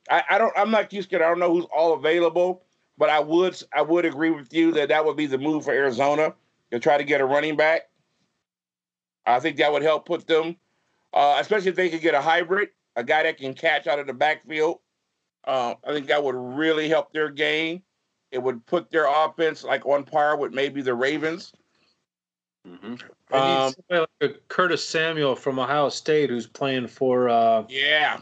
I, 0.10 0.24
I 0.32 0.38
don't. 0.38 0.54
I'm 0.56 0.70
not 0.72 0.94
used 0.94 1.10
to. 1.10 1.16
It. 1.16 1.22
I 1.22 1.28
don't 1.28 1.40
know 1.40 1.52
who's 1.52 1.66
all 1.76 1.94
available, 1.94 2.64
but 2.98 3.10
I 3.10 3.20
would. 3.20 3.60
I 3.74 3.82
would 3.82 4.06
agree 4.06 4.30
with 4.30 4.54
you 4.54 4.72
that 4.74 4.90
that 4.90 5.04
would 5.04 5.18
be 5.18 5.26
the 5.26 5.38
move 5.40 5.64
for 5.66 5.72
Arizona 5.72 6.34
to 6.72 6.80
try 6.80 6.98
to 6.98 7.04
get 7.04 7.22
a 7.22 7.26
running 7.26 7.56
back. 7.56 7.90
I 9.26 9.40
think 9.40 9.58
that 9.58 9.72
would 9.72 9.82
help 9.82 10.06
put 10.06 10.28
them, 10.28 10.58
uh, 11.14 11.38
especially 11.40 11.70
if 11.70 11.76
they 11.76 11.90
could 11.90 12.02
get 12.02 12.14
a 12.14 12.22
hybrid, 12.22 12.70
a 12.96 13.04
guy 13.04 13.24
that 13.24 13.38
can 13.38 13.56
catch 13.56 13.88
out 13.88 13.98
of 13.98 14.06
the 14.06 14.14
backfield. 14.14 14.80
Uh, 15.46 15.76
I 15.84 15.94
think 15.94 16.08
that 16.08 16.24
would 16.24 16.36
really 16.36 16.90
help 16.90 17.14
their 17.14 17.30
game. 17.30 17.84
It 18.32 18.42
would 18.42 18.66
put 18.66 18.90
their 18.90 19.06
offense 19.08 19.64
like 19.64 19.86
on 19.86 20.04
par 20.04 20.38
with 20.38 20.54
maybe 20.54 20.82
the 20.82 20.96
Ravens. 20.96 21.54
hmm 22.66 22.96
need 23.32 23.60
um, 23.60 23.74
like 23.90 24.10
a 24.22 24.30
Curtis 24.48 24.88
Samuel 24.88 25.36
from 25.36 25.60
Ohio 25.60 25.90
State 25.90 26.30
who's 26.30 26.48
playing 26.48 26.88
for. 26.88 27.30
Uh, 27.30 27.66
Yeah, 27.70 28.22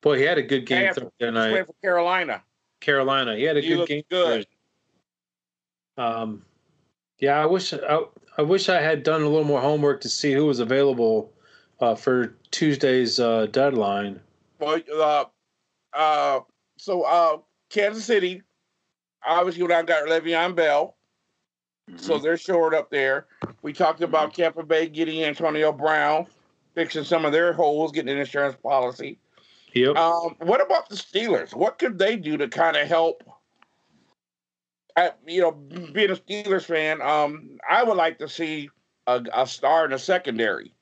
boy, 0.00 0.18
he 0.18 0.24
had 0.24 0.38
a 0.38 0.42
good 0.42 0.66
game 0.66 0.92
Thursday 0.92 1.30
night. 1.30 1.50
playing 1.50 1.64
for 1.66 1.74
Carolina. 1.82 2.42
Carolina. 2.80 3.36
He 3.36 3.44
had 3.44 3.56
a 3.56 3.60
He 3.60 3.68
good 3.68 3.88
game. 3.88 4.04
good. 4.10 4.46
Um, 5.96 6.44
yeah, 7.18 7.40
I 7.40 7.46
wish 7.46 7.72
I, 7.72 8.00
I 8.36 8.42
wish 8.42 8.68
I 8.68 8.80
had 8.80 9.02
done 9.02 9.22
a 9.22 9.28
little 9.28 9.44
more 9.44 9.60
homework 9.60 10.00
to 10.02 10.08
see 10.08 10.32
who 10.32 10.46
was 10.46 10.58
available 10.58 11.32
uh, 11.80 11.94
for 11.94 12.34
Tuesday's 12.50 13.20
uh, 13.20 13.46
deadline. 13.46 14.20
Well, 14.58 14.80
uh, 14.92 15.24
uh, 15.94 16.40
so 16.78 17.02
uh, 17.02 17.38
Kansas 17.70 18.04
City, 18.04 18.42
obviously, 19.26 19.62
when 19.62 19.72
I 19.72 19.82
got 19.82 20.08
Le'Veon 20.08 20.54
Bell, 20.54 20.96
so 21.96 22.14
Mm-hmm. 22.14 22.22
they're 22.22 22.36
short 22.36 22.74
up 22.74 22.90
there. 22.90 23.26
We 23.62 23.72
talked 23.72 24.02
about 24.02 24.34
Tampa 24.34 24.62
Bay 24.62 24.88
getting 24.88 25.24
Antonio 25.24 25.72
Brown, 25.72 26.26
fixing 26.74 27.04
some 27.04 27.24
of 27.24 27.32
their 27.32 27.52
holes, 27.52 27.92
getting 27.92 28.12
an 28.12 28.18
insurance 28.18 28.56
policy. 28.62 29.18
Yep. 29.74 29.96
Um, 29.96 30.36
what 30.38 30.64
about 30.64 30.88
the 30.88 30.96
Steelers? 30.96 31.54
What 31.54 31.78
could 31.78 31.98
they 31.98 32.16
do 32.16 32.36
to 32.36 32.48
kind 32.48 32.76
of 32.76 32.86
help? 32.88 33.22
I, 34.96 35.12
you 35.26 35.40
know, 35.40 35.52
being 35.52 36.10
a 36.10 36.16
Steelers 36.16 36.64
fan, 36.64 37.00
um, 37.02 37.58
I 37.68 37.82
would 37.82 37.96
like 37.96 38.18
to 38.18 38.28
see 38.28 38.70
a, 39.06 39.22
a 39.34 39.46
star 39.46 39.84
in 39.84 39.90
the 39.90 39.98
secondary. 39.98 40.72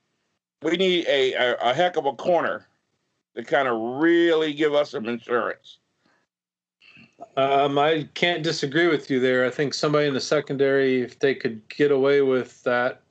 We 0.61 0.77
need 0.77 1.07
a, 1.07 1.33
a, 1.33 1.55
a 1.71 1.73
heck 1.73 1.97
of 1.97 2.05
a 2.05 2.13
corner 2.13 2.67
to 3.35 3.43
kind 3.43 3.67
of 3.67 3.79
really 4.01 4.53
give 4.53 4.73
us 4.73 4.91
some 4.91 5.05
insurance. 5.05 5.79
Um, 7.37 7.77
I 7.77 8.09
can't 8.13 8.43
disagree 8.43 8.87
with 8.87 9.09
you 9.09 9.19
there. 9.19 9.45
I 9.45 9.49
think 9.49 9.73
somebody 9.73 10.07
in 10.07 10.13
the 10.13 10.19
secondary, 10.21 11.01
if 11.01 11.19
they 11.19 11.35
could 11.35 11.61
get 11.69 11.91
away 11.91 12.21
with 12.21 12.61
that, 12.63 13.01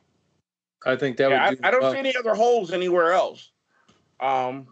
I 0.85 0.97
think 0.97 1.17
that 1.19 1.31
Yeah, 1.31 1.51
would. 1.51 1.61
do 1.61 1.67
I 1.67 1.71
don't 1.71 1.83
well. 1.83 1.93
see 1.93 1.99
any 1.99 2.17
other 2.17 2.35
holes 2.35 2.73
anywhere 2.73 3.13
else. 3.13 3.51
Um, 4.19 4.67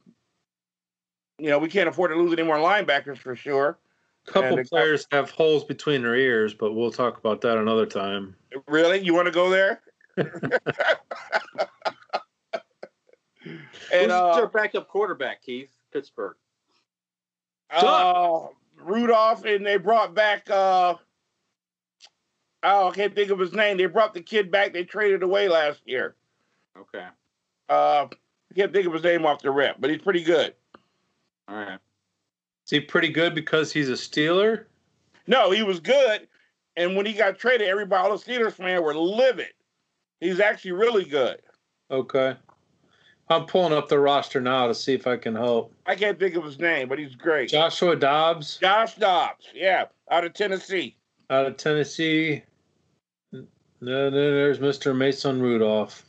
you 1.38 1.48
know, 1.48 1.58
we 1.58 1.68
can't 1.68 1.88
afford 1.88 2.10
to 2.10 2.16
lose 2.16 2.32
any 2.32 2.42
more 2.42 2.56
linebackers 2.56 3.18
for 3.18 3.36
sure. 3.36 3.78
A 4.26 4.30
couple 4.30 4.58
and 4.58 4.58
the- 4.58 4.68
players 4.68 5.06
have 5.12 5.30
holes 5.30 5.64
between 5.64 6.02
their 6.02 6.16
ears, 6.16 6.52
but 6.52 6.74
we'll 6.74 6.90
talk 6.90 7.18
about 7.18 7.40
that 7.42 7.56
another 7.56 7.86
time. 7.86 8.34
Really, 8.66 8.98
you 8.98 9.14
want 9.14 9.26
to 9.26 9.32
go 9.32 9.48
there? 9.48 9.80
Who's 13.48 13.60
and 13.92 14.12
uh, 14.12 14.36
their 14.36 14.48
backup 14.48 14.88
quarterback, 14.88 15.42
Keith? 15.42 15.70
Pittsburgh. 15.92 16.36
uh, 17.70 18.48
Rudolph, 18.76 19.44
and 19.44 19.64
they 19.64 19.76
brought 19.76 20.14
back. 20.14 20.48
Uh, 20.50 20.94
oh, 22.62 22.88
I 22.88 22.94
can't 22.94 23.14
think 23.14 23.30
of 23.30 23.38
his 23.38 23.52
name. 23.52 23.76
They 23.76 23.86
brought 23.86 24.14
the 24.14 24.20
kid 24.20 24.50
back. 24.50 24.72
They 24.72 24.84
traded 24.84 25.22
away 25.22 25.48
last 25.48 25.80
year. 25.84 26.14
Okay. 26.78 27.06
Uh, 27.68 28.06
I 28.10 28.54
can't 28.54 28.72
think 28.72 28.86
of 28.86 28.92
his 28.92 29.02
name 29.02 29.26
off 29.26 29.42
the 29.42 29.50
rip, 29.50 29.76
but 29.78 29.90
he's 29.90 30.02
pretty 30.02 30.22
good. 30.22 30.54
All 31.48 31.56
right. 31.56 31.78
Is 32.64 32.70
he 32.70 32.80
pretty 32.80 33.08
good 33.08 33.34
because 33.34 33.72
he's 33.72 33.88
a 33.88 33.94
Steeler? 33.94 34.64
No, 35.26 35.50
he 35.50 35.62
was 35.62 35.80
good. 35.80 36.28
And 36.76 36.96
when 36.96 37.06
he 37.06 37.12
got 37.12 37.38
traded, 37.38 37.68
everybody, 37.68 38.02
all 38.02 38.16
the 38.16 38.22
Steelers 38.22 38.52
fans 38.52 38.82
were 38.82 38.94
livid. 38.94 39.52
He's 40.20 40.40
actually 40.40 40.72
really 40.72 41.04
good. 41.04 41.40
Okay. 41.90 42.36
I'm 43.30 43.44
pulling 43.46 43.72
up 43.72 43.88
the 43.88 43.98
roster 43.98 44.40
now 44.40 44.66
to 44.68 44.74
see 44.74 44.94
if 44.94 45.06
I 45.06 45.16
can 45.16 45.34
help. 45.34 45.72
I 45.86 45.94
can't 45.94 46.18
think 46.18 46.34
of 46.34 46.44
his 46.44 46.58
name, 46.58 46.88
but 46.88 46.98
he's 46.98 47.14
great. 47.14 47.50
Joshua 47.50 47.94
Dobbs 47.96 48.56
Josh 48.58 48.94
Dobbs, 48.96 49.46
yeah, 49.54 49.84
out 50.10 50.24
of 50.24 50.32
Tennessee. 50.34 50.96
out 51.30 51.46
of 51.46 51.56
Tennessee. 51.56 52.42
No, 53.32 53.40
no, 53.80 54.10
there's 54.10 54.58
Mr. 54.58 54.96
Mason 54.96 55.40
Rudolph. 55.40 56.04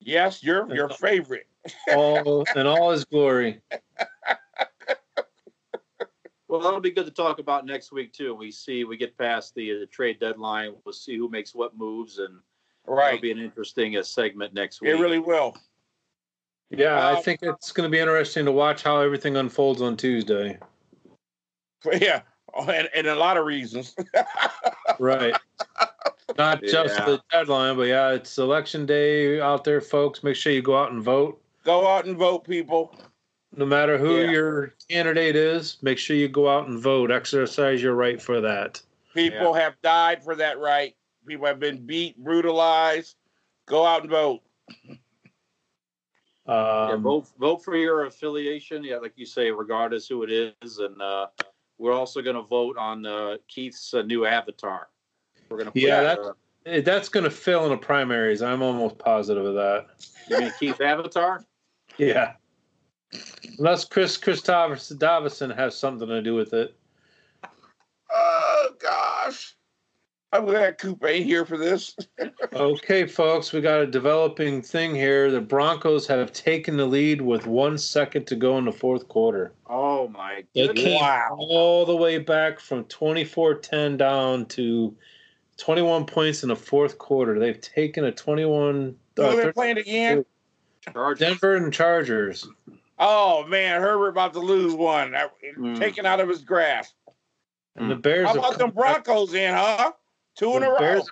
Yes, 0.00 0.42
your 0.42 0.72
your 0.74 0.88
favorite. 0.88 1.46
All 1.94 2.44
in 2.56 2.66
all 2.66 2.90
his 2.90 3.04
glory. 3.04 3.60
Well, 6.48 6.60
that'll 6.60 6.80
be 6.80 6.90
good 6.90 7.04
to 7.04 7.12
talk 7.12 7.38
about 7.38 7.64
next 7.64 7.92
week 7.92 8.12
too. 8.12 8.34
We 8.34 8.50
see 8.50 8.82
we 8.84 8.96
get 8.96 9.16
past 9.16 9.54
the, 9.54 9.78
the 9.78 9.86
trade 9.86 10.18
deadline. 10.18 10.74
We'll 10.84 10.92
see 10.92 11.16
who 11.16 11.28
makes 11.28 11.54
what 11.54 11.76
moves, 11.78 12.18
and 12.18 12.40
that'll 12.86 12.96
Right. 12.98 13.22
be 13.22 13.30
an 13.30 13.38
interesting 13.38 13.96
uh, 13.96 14.02
segment 14.02 14.52
next 14.52 14.80
week. 14.80 14.90
It 14.90 14.94
really 14.94 15.20
will. 15.20 15.54
Yeah, 16.70 17.04
I 17.08 17.16
Um, 17.16 17.22
think 17.22 17.40
it's 17.42 17.72
going 17.72 17.88
to 17.88 17.90
be 17.90 17.98
interesting 17.98 18.44
to 18.44 18.52
watch 18.52 18.82
how 18.82 19.00
everything 19.00 19.36
unfolds 19.36 19.82
on 19.82 19.96
Tuesday. 19.96 20.58
Yeah. 21.92 22.20
Oh, 22.52 22.68
and, 22.68 22.90
and 22.94 23.06
a 23.06 23.14
lot 23.14 23.36
of 23.38 23.46
reasons. 23.46 23.94
Right. 24.98 25.34
Not 26.36 26.60
just 26.62 26.98
Yeah. 26.98 27.04
the 27.06 27.22
deadline, 27.32 27.76
but 27.76 27.84
yeah, 27.84 28.10
it's 28.10 28.36
election 28.36 28.84
day 28.84 29.40
out 29.40 29.64
there, 29.64 29.80
folks. 29.80 30.22
Make 30.22 30.36
sure 30.36 30.52
you 30.52 30.60
go 30.60 30.76
out 30.76 30.92
and 30.92 31.02
vote. 31.02 31.40
Go 31.64 31.88
out 31.88 32.04
and 32.04 32.18
vote, 32.18 32.44
people. 32.44 32.94
No 33.56 33.64
matter 33.64 33.96
who 33.96 34.16
Yeah. 34.20 34.30
your 34.30 34.74
candidate 34.90 35.36
is, 35.36 35.78
make 35.80 35.96
sure 35.96 36.16
you 36.16 36.28
go 36.28 36.50
out 36.50 36.68
and 36.68 36.78
vote. 36.78 37.10
Exercise 37.10 37.82
your 37.82 37.94
right 37.94 38.20
for 38.20 38.42
that. 38.42 38.82
People 39.14 39.54
have 39.54 39.80
died 39.80 40.22
for 40.22 40.34
that 40.36 40.58
right. 40.58 40.94
People 41.26 41.46
have 41.46 41.60
been 41.60 41.86
beat, 41.86 42.22
brutalized. 42.22 43.16
Go 43.66 43.86
out 43.86 44.02
and 44.02 44.10
vote. 44.10 44.42
Yeah, 46.50 46.94
Um, 46.94 47.02
vote 47.02 47.28
vote 47.38 47.64
for 47.64 47.76
your 47.76 48.06
affiliation. 48.06 48.82
Yeah, 48.84 48.96
like 48.96 49.12
you 49.16 49.26
say, 49.26 49.50
regardless 49.50 50.08
who 50.08 50.22
it 50.24 50.30
is, 50.62 50.78
and 50.78 51.00
uh, 51.00 51.26
we're 51.78 51.92
also 51.92 52.20
going 52.22 52.36
to 52.36 52.42
vote 52.42 52.76
on 52.76 53.06
uh, 53.06 53.36
Keith's 53.48 53.94
uh, 53.94 54.02
new 54.02 54.26
avatar. 54.26 54.88
We're 55.48 55.56
going 55.56 55.66
to 55.66 55.72
put, 55.72 55.82
Yeah, 55.82 55.96
uh, 55.96 56.02
that's- 56.02 56.34
eh, 56.66 56.80
that's 56.82 57.08
going 57.08 57.24
to 57.24 57.30
fill 57.30 57.64
in 57.64 57.70
the 57.70 57.76
primaries. 57.76 58.42
I'm 58.42 58.62
almost 58.62 58.98
positive 58.98 59.44
of 59.44 59.54
that. 59.54 59.86
you 60.28 60.38
mean 60.38 60.52
Keith 60.58 60.80
Avatar? 60.80 61.44
Yeah. 61.98 62.34
Unless 63.58 63.86
Chris 63.86 64.16
Christopherson 64.16 64.98
Davison 64.98 65.50
has 65.50 65.76
something 65.76 66.06
to 66.06 66.22
do 66.22 66.34
with 66.34 66.52
it. 66.52 66.76
Oh 68.12 68.68
gosh. 68.78 69.56
I'm 70.32 70.44
glad 70.44 70.78
Coop 70.78 71.04
ain't 71.04 71.24
here 71.26 71.44
for 71.44 71.56
this. 71.56 71.96
Okay, 72.52 73.04
folks, 73.06 73.52
we 73.52 73.60
got 73.60 73.80
a 73.80 73.86
developing 73.86 74.62
thing 74.62 74.94
here. 74.94 75.28
The 75.30 75.40
Broncos 75.40 76.06
have 76.06 76.32
taken 76.32 76.76
the 76.76 76.86
lead 76.86 77.20
with 77.20 77.46
one 77.46 77.76
second 77.76 78.26
to 78.28 78.36
go 78.36 78.56
in 78.58 78.64
the 78.64 78.72
fourth 78.72 79.08
quarter. 79.08 79.52
Oh 79.66 80.06
my 80.08 80.44
They 80.54 80.68
goodness! 80.68 80.84
came 80.84 81.00
Wow. 81.00 81.36
all 81.38 81.84
the 81.84 81.96
way 81.96 82.18
back 82.18 82.60
from 82.60 82.84
24-10 82.84 83.96
down 83.96 84.46
to 84.46 84.96
21 85.56 86.06
points 86.06 86.44
in 86.44 86.48
the 86.50 86.56
fourth 86.56 86.98
quarter. 86.98 87.38
They've 87.40 87.60
taken 87.60 88.04
a 88.04 88.12
21 88.12 88.94
Who 89.16 89.22
uh, 89.22 89.34
they're 89.34 89.52
playing 89.52 89.78
again? 89.78 90.24
Chargers. 90.92 91.18
Denver 91.18 91.56
and 91.56 91.72
Chargers. 91.72 92.48
Oh 93.00 93.44
man, 93.46 93.80
Herbert 93.80 94.08
about 94.08 94.32
to 94.34 94.40
lose 94.40 94.74
one. 94.74 95.12
Mm. 95.58 95.76
Taken 95.78 96.06
out 96.06 96.20
of 96.20 96.28
his 96.28 96.42
grasp. 96.42 96.94
And 97.76 97.90
the 97.90 97.96
Bears 97.96 98.28
How 98.28 98.34
about 98.34 98.58
them 98.58 98.70
Broncos 98.70 99.34
in, 99.34 99.54
huh? 99.54 99.92
Two 100.40 100.56
in 100.56 100.62
The 100.62 100.70
a 100.70 100.80
row. 100.80 101.02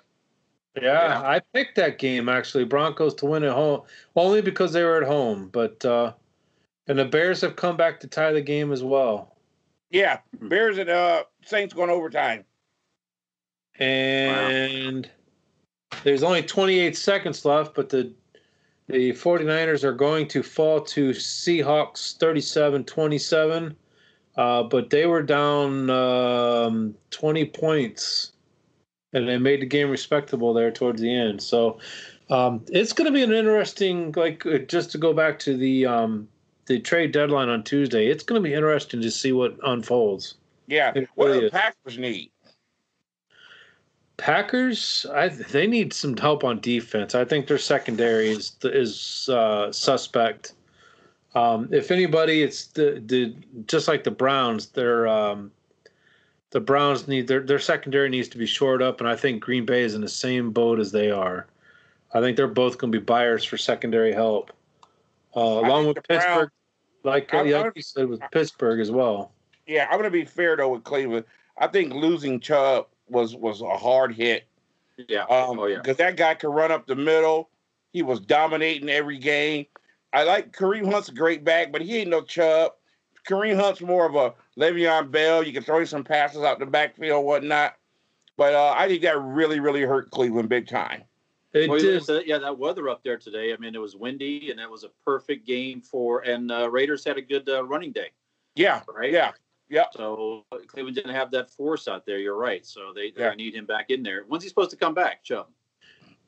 Yeah, 0.75 0.81
Yeah. 0.81 1.21
I 1.23 1.39
picked 1.53 1.75
that 1.75 1.99
game 1.99 2.27
actually, 2.27 2.63
Broncos 2.63 3.13
to 3.15 3.27
win 3.27 3.43
at 3.43 3.51
home, 3.51 3.83
only 4.15 4.41
because 4.41 4.73
they 4.73 4.83
were 4.83 4.99
at 4.99 5.07
home. 5.07 5.49
But 5.49 5.85
uh 5.85 6.13
and 6.87 6.97
the 6.97 7.05
Bears 7.05 7.39
have 7.41 7.55
come 7.55 7.77
back 7.77 7.99
to 7.99 8.07
tie 8.07 8.33
the 8.33 8.41
game 8.41 8.71
as 8.71 8.81
well. 8.81 9.35
Yeah. 9.91 10.17
Bears 10.41 10.79
and 10.79 10.89
uh 10.89 11.25
Saints 11.45 11.75
going 11.75 11.91
overtime. 11.91 12.43
And 13.77 15.07
there's 16.03 16.23
only 16.23 16.41
28 16.41 16.97
seconds 16.97 17.45
left, 17.45 17.75
but 17.75 17.89
the 17.89 18.11
the 18.87 19.11
49ers 19.11 19.83
are 19.83 19.93
going 19.93 20.27
to 20.29 20.41
fall 20.41 20.81
to 20.81 21.11
Seahawks 21.11 22.17
37-27. 22.17 23.75
Uh, 24.35 24.63
but 24.63 24.89
they 24.89 25.05
were 25.05 25.21
down 25.21 25.91
um, 25.91 26.95
20 27.11 27.45
points, 27.45 28.31
and 29.13 29.27
they 29.27 29.37
made 29.37 29.61
the 29.61 29.65
game 29.65 29.89
respectable 29.89 30.53
there 30.53 30.71
towards 30.71 31.01
the 31.01 31.13
end. 31.13 31.41
So 31.41 31.79
um, 32.29 32.63
it's 32.69 32.93
going 32.93 33.07
to 33.07 33.11
be 33.11 33.23
an 33.23 33.33
interesting, 33.33 34.13
like 34.15 34.45
uh, 34.45 34.59
just 34.59 34.91
to 34.91 34.97
go 34.97 35.13
back 35.13 35.39
to 35.39 35.57
the 35.57 35.85
um, 35.85 36.27
the 36.67 36.79
trade 36.79 37.11
deadline 37.11 37.49
on 37.49 37.63
Tuesday. 37.63 38.07
It's 38.07 38.23
going 38.23 38.41
to 38.41 38.47
be 38.47 38.53
interesting 38.53 39.01
to 39.01 39.11
see 39.11 39.31
what 39.31 39.57
unfolds. 39.63 40.35
Yeah. 40.67 40.91
It 40.95 41.09
What 41.15 41.27
really 41.27 41.39
do 41.39 41.45
the. 41.47 41.51
Packers 41.51 41.97
need? 41.97 42.31
Packers, 44.17 45.05
I 45.13 45.29
they 45.29 45.65
need 45.65 45.93
some 45.93 46.15
help 46.17 46.43
on 46.43 46.59
defense. 46.59 47.15
I 47.15 47.25
think 47.25 47.47
their 47.47 47.57
secondary 47.57 48.29
is 48.29 48.55
is 48.63 49.29
uh, 49.29 49.71
suspect. 49.71 50.53
Um, 51.35 51.69
if 51.71 51.89
anybody, 51.89 52.43
it's 52.43 52.67
the 52.67 53.01
the 53.05 53.33
just 53.65 53.87
like 53.87 54.03
the 54.03 54.11
Browns. 54.11 54.67
Their 54.67 55.07
um, 55.07 55.51
the 56.51 56.59
Browns 56.59 57.07
need 57.07 57.27
their 57.27 57.41
their 57.41 57.59
secondary 57.59 58.09
needs 58.09 58.27
to 58.29 58.37
be 58.37 58.45
shored 58.45 58.81
up, 58.81 58.99
and 58.99 59.09
I 59.09 59.15
think 59.15 59.41
Green 59.41 59.65
Bay 59.65 59.83
is 59.83 59.93
in 59.95 60.01
the 60.01 60.09
same 60.09 60.51
boat 60.51 60.79
as 60.79 60.91
they 60.91 61.11
are. 61.11 61.47
I 62.13 62.21
think 62.21 62.37
they're 62.37 62.47
both 62.47 62.77
going 62.77 62.91
to 62.91 62.99
be 62.99 63.03
buyers 63.03 63.43
for 63.43 63.57
secondary 63.57 64.11
help, 64.13 64.51
uh, 65.35 65.39
along 65.39 65.87
with 65.87 65.97
the 65.97 66.01
Browns- 66.07 66.23
Pittsburgh, 66.23 66.51
like 67.03 67.33
uh, 67.33 67.37
I'm- 67.37 67.47
yeah, 67.47 67.55
I'm- 67.57 67.65
like 67.65 67.75
you 67.75 67.81
said 67.83 68.07
with 68.09 68.21
Pittsburgh 68.31 68.79
as 68.79 68.89
well. 68.91 69.31
Yeah, 69.67 69.87
I'm 69.91 69.97
gonna 69.97 70.09
be 70.09 70.25
fair 70.25 70.57
though 70.57 70.69
with 70.69 70.83
Cleveland. 70.83 71.25
I 71.57 71.67
think 71.67 71.93
losing 71.93 72.39
Chubb 72.39 72.87
was 73.07 73.35
was 73.35 73.61
a 73.61 73.77
hard 73.77 74.15
hit. 74.15 74.45
Yeah. 75.07 75.23
Um, 75.25 75.59
oh 75.59 75.65
yeah. 75.67 75.77
because 75.77 75.97
that 75.97 76.17
guy 76.17 76.33
could 76.33 76.49
run 76.53 76.71
up 76.71 76.87
the 76.87 76.95
middle. 76.95 77.49
He 77.93 78.01
was 78.01 78.19
dominating 78.19 78.89
every 78.89 79.17
game. 79.19 79.65
I 80.11 80.23
like 80.23 80.51
Kareem 80.51 80.91
Hunt's 80.91 81.09
a 81.09 81.13
great 81.13 81.43
back, 81.43 81.71
but 81.71 81.81
he 81.81 81.97
ain't 81.97 82.09
no 82.09 82.21
Chubb. 82.21 82.73
Kareem 83.27 83.55
Hunt's 83.55 83.81
more 83.81 84.07
of 84.07 84.15
a 84.15 84.33
Le'Veon 84.59 85.09
Bell. 85.09 85.41
You 85.41 85.53
can 85.53 85.63
throw 85.63 85.83
some 85.85 86.03
passes 86.03 86.41
out 86.43 86.59
the 86.59 86.65
backfield, 86.65 87.25
whatnot. 87.25 87.75
But 88.37 88.53
uh, 88.53 88.73
I 88.77 88.87
think 88.87 89.01
that 89.03 89.19
really, 89.19 89.59
really 89.59 89.81
hurt 89.81 90.11
Cleveland 90.11 90.49
big 90.49 90.67
time. 90.67 91.03
It 91.53 91.69
Well, 91.69 91.79
did. 91.79 92.03
that- 92.05 92.27
yeah, 92.27 92.37
that 92.37 92.57
weather 92.57 92.89
up 92.89 93.03
there 93.03 93.17
today. 93.17 93.53
I 93.53 93.57
mean, 93.57 93.73
it 93.73 93.81
was 93.81 93.95
windy, 93.95 94.51
and 94.51 94.59
that 94.59 94.69
was 94.69 94.83
a 94.83 94.89
perfect 95.03 95.47
game 95.47 95.81
for. 95.81 96.19
And 96.21 96.51
uh, 96.51 96.69
Raiders 96.69 97.03
had 97.03 97.17
a 97.17 97.21
good 97.21 97.47
uh, 97.49 97.63
running 97.65 97.91
day, 97.91 98.11
Yeah, 98.55 98.81
right? 98.87 99.11
yeah, 99.11 99.31
yeah. 99.69 99.85
So 99.95 100.45
Cleveland 100.67 100.95
didn't 100.95 101.15
have 101.15 101.31
that 101.31 101.49
force 101.49 101.87
out 101.87 102.05
there. 102.05 102.19
You're 102.19 102.37
right. 102.37 102.65
So 102.65 102.91
they, 102.93 103.11
they 103.11 103.23
Yeah. 103.23 103.33
need 103.33 103.55
him 103.55 103.65
back 103.65 103.89
in 103.89 104.03
there. 104.03 104.25
When's 104.27 104.43
he 104.43 104.49
supposed 104.49 104.69
to 104.71 104.77
come 104.77 104.93
back, 104.93 105.23
Chubb? 105.23 105.47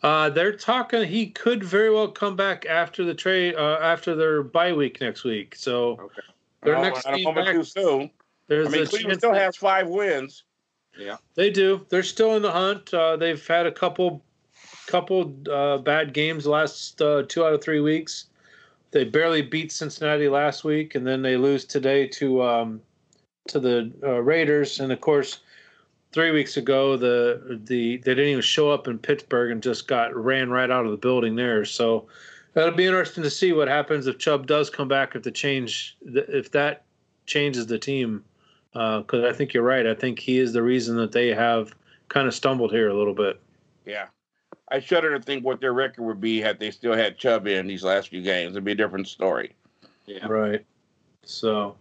Uh, 0.02 0.30
they're 0.32 0.56
talking 0.58 1.04
he 1.08 1.28
could 1.28 1.64
very 1.64 1.92
well 1.94 2.08
come 2.08 2.36
back 2.36 2.66
after 2.66 3.06
the 3.06 3.14
trade, 3.14 3.54
uh, 3.56 3.78
after 3.82 4.16
their 4.16 4.42
bye 4.42 4.74
week 4.74 5.00
next 5.00 5.24
week. 5.24 5.56
So 5.56 5.92
Okay. 6.02 6.22
their 6.64 6.78
Oh, 6.78 6.82
next 6.82 7.06
I 7.06 7.12
don't 7.12 7.24
game 7.24 7.36
know 7.36 7.44
back, 7.46 7.54
too 7.54 7.64
soon. 7.64 8.12
There's 8.52 8.68
I 8.68 8.72
mean, 8.72 8.86
Cleveland 8.86 9.20
still 9.20 9.34
has 9.34 9.56
five 9.56 9.88
wins. 9.88 10.44
Yeah. 11.00 11.16
They 11.36 11.50
do. 11.50 11.86
They're 11.88 12.04
still 12.04 12.36
in 12.36 12.42
the 12.42 12.52
hunt. 12.52 12.94
Uh, 12.94 13.16
they've 13.16 13.48
had 13.48 13.66
a 13.66 13.72
couple, 13.72 14.22
couple 14.88 15.34
uh, 15.50 15.78
bad 15.78 16.14
games 16.14 16.44
the 16.44 16.50
last 16.50 17.02
uh, 17.02 17.24
two 17.30 17.46
out 17.46 17.54
of 17.54 17.64
three 17.64 17.80
weeks. 17.80 18.26
They 18.92 19.06
barely 19.06 19.42
beat 19.42 19.72
Cincinnati 19.72 20.28
last 20.28 20.66
week, 20.66 20.96
and 20.96 21.08
then 21.08 21.22
they 21.22 21.38
lose 21.38 21.64
today 21.64 22.08
to 22.08 22.44
um, 22.44 22.82
to 23.48 23.58
the 23.62 23.90
uh, 24.04 24.22
Raiders. 24.22 24.82
And 24.82 24.92
of 24.92 25.00
course, 25.00 25.40
three 26.12 26.32
weeks 26.32 26.58
ago, 26.58 26.98
the 26.98 27.62
the 27.64 27.98
they 28.00 28.16
didn't 28.16 28.28
even 28.28 28.42
show 28.42 28.70
up 28.70 28.90
in 28.90 29.00
Pittsburgh 29.00 29.52
and 29.52 29.64
just 29.64 29.88
got 29.88 30.14
ran 30.14 30.50
right 30.50 30.70
out 30.70 30.84
of 30.84 30.92
the 30.92 30.98
building 30.98 31.38
there. 31.38 31.64
So 31.64 32.08
that'll 32.52 32.76
be 32.76 32.86
interesting 32.86 33.24
to 33.24 33.30
see 33.30 33.54
what 33.54 33.70
happens 33.70 34.08
if 34.08 34.18
Chubb 34.18 34.46
does 34.46 34.70
come 34.70 34.90
back. 34.90 35.16
If 35.16 35.24
the 35.24 35.32
change, 35.32 35.96
if 36.04 36.52
that 36.52 36.84
changes 37.28 37.66
the 37.66 37.80
team 37.80 38.26
because 38.74 39.24
I 39.24 39.34
think 39.34 39.54
you're 39.54 39.64
right. 39.64 39.86
I 39.86 39.96
think 39.96 40.20
he 40.20 40.40
is 40.40 40.54
the 40.54 40.64
reason 40.64 40.96
that 40.98 41.12
they 41.12 41.30
have 41.30 41.74
kind 42.10 42.28
of 42.28 42.34
stumbled 42.34 42.72
here 42.72 42.90
a 42.90 42.94
little 42.94 43.14
bit. 43.14 43.42
Yeah. 43.86 44.08
I 44.70 44.80
shudder 44.80 45.18
to 45.18 45.24
think 45.24 45.44
what 45.44 45.60
their 45.60 45.74
record 45.74 46.04
would 46.04 46.22
be 46.22 46.40
had 46.40 46.60
they 46.60 46.72
still 46.72 46.96
had 46.96 47.18
Chubb 47.18 47.48
in 47.48 47.68
these 47.68 47.84
last 47.84 48.10
few 48.10 48.22
games. 48.22 48.52
It'd 48.52 48.64
be 48.64 48.72
a 48.72 48.76
different 48.76 49.08
story. 49.08 49.54
Yeah. 50.06 50.26
Right. 50.28 50.66
So, 51.24 51.76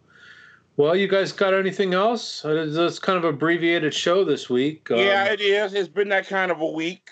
well, 0.77 0.97
you 0.97 1.07
guys 1.07 1.33
got 1.33 1.55
anything 1.55 1.95
else? 1.95 2.45
Uh, 2.45 2.67
It's 2.69 2.99
kind 2.99 3.17
of 3.19 3.25
abbreviated 3.25 3.95
show 3.95 4.25
this 4.25 4.51
week. 4.51 4.91
Um, 4.91 4.99
yeah, 4.99 5.25
it 5.27 5.41
is. 5.41 5.75
It's 5.75 5.89
been 5.89 6.09
that 6.09 6.27
kind 6.27 6.51
of 6.51 6.61
a 6.61 6.67
week. 6.67 7.11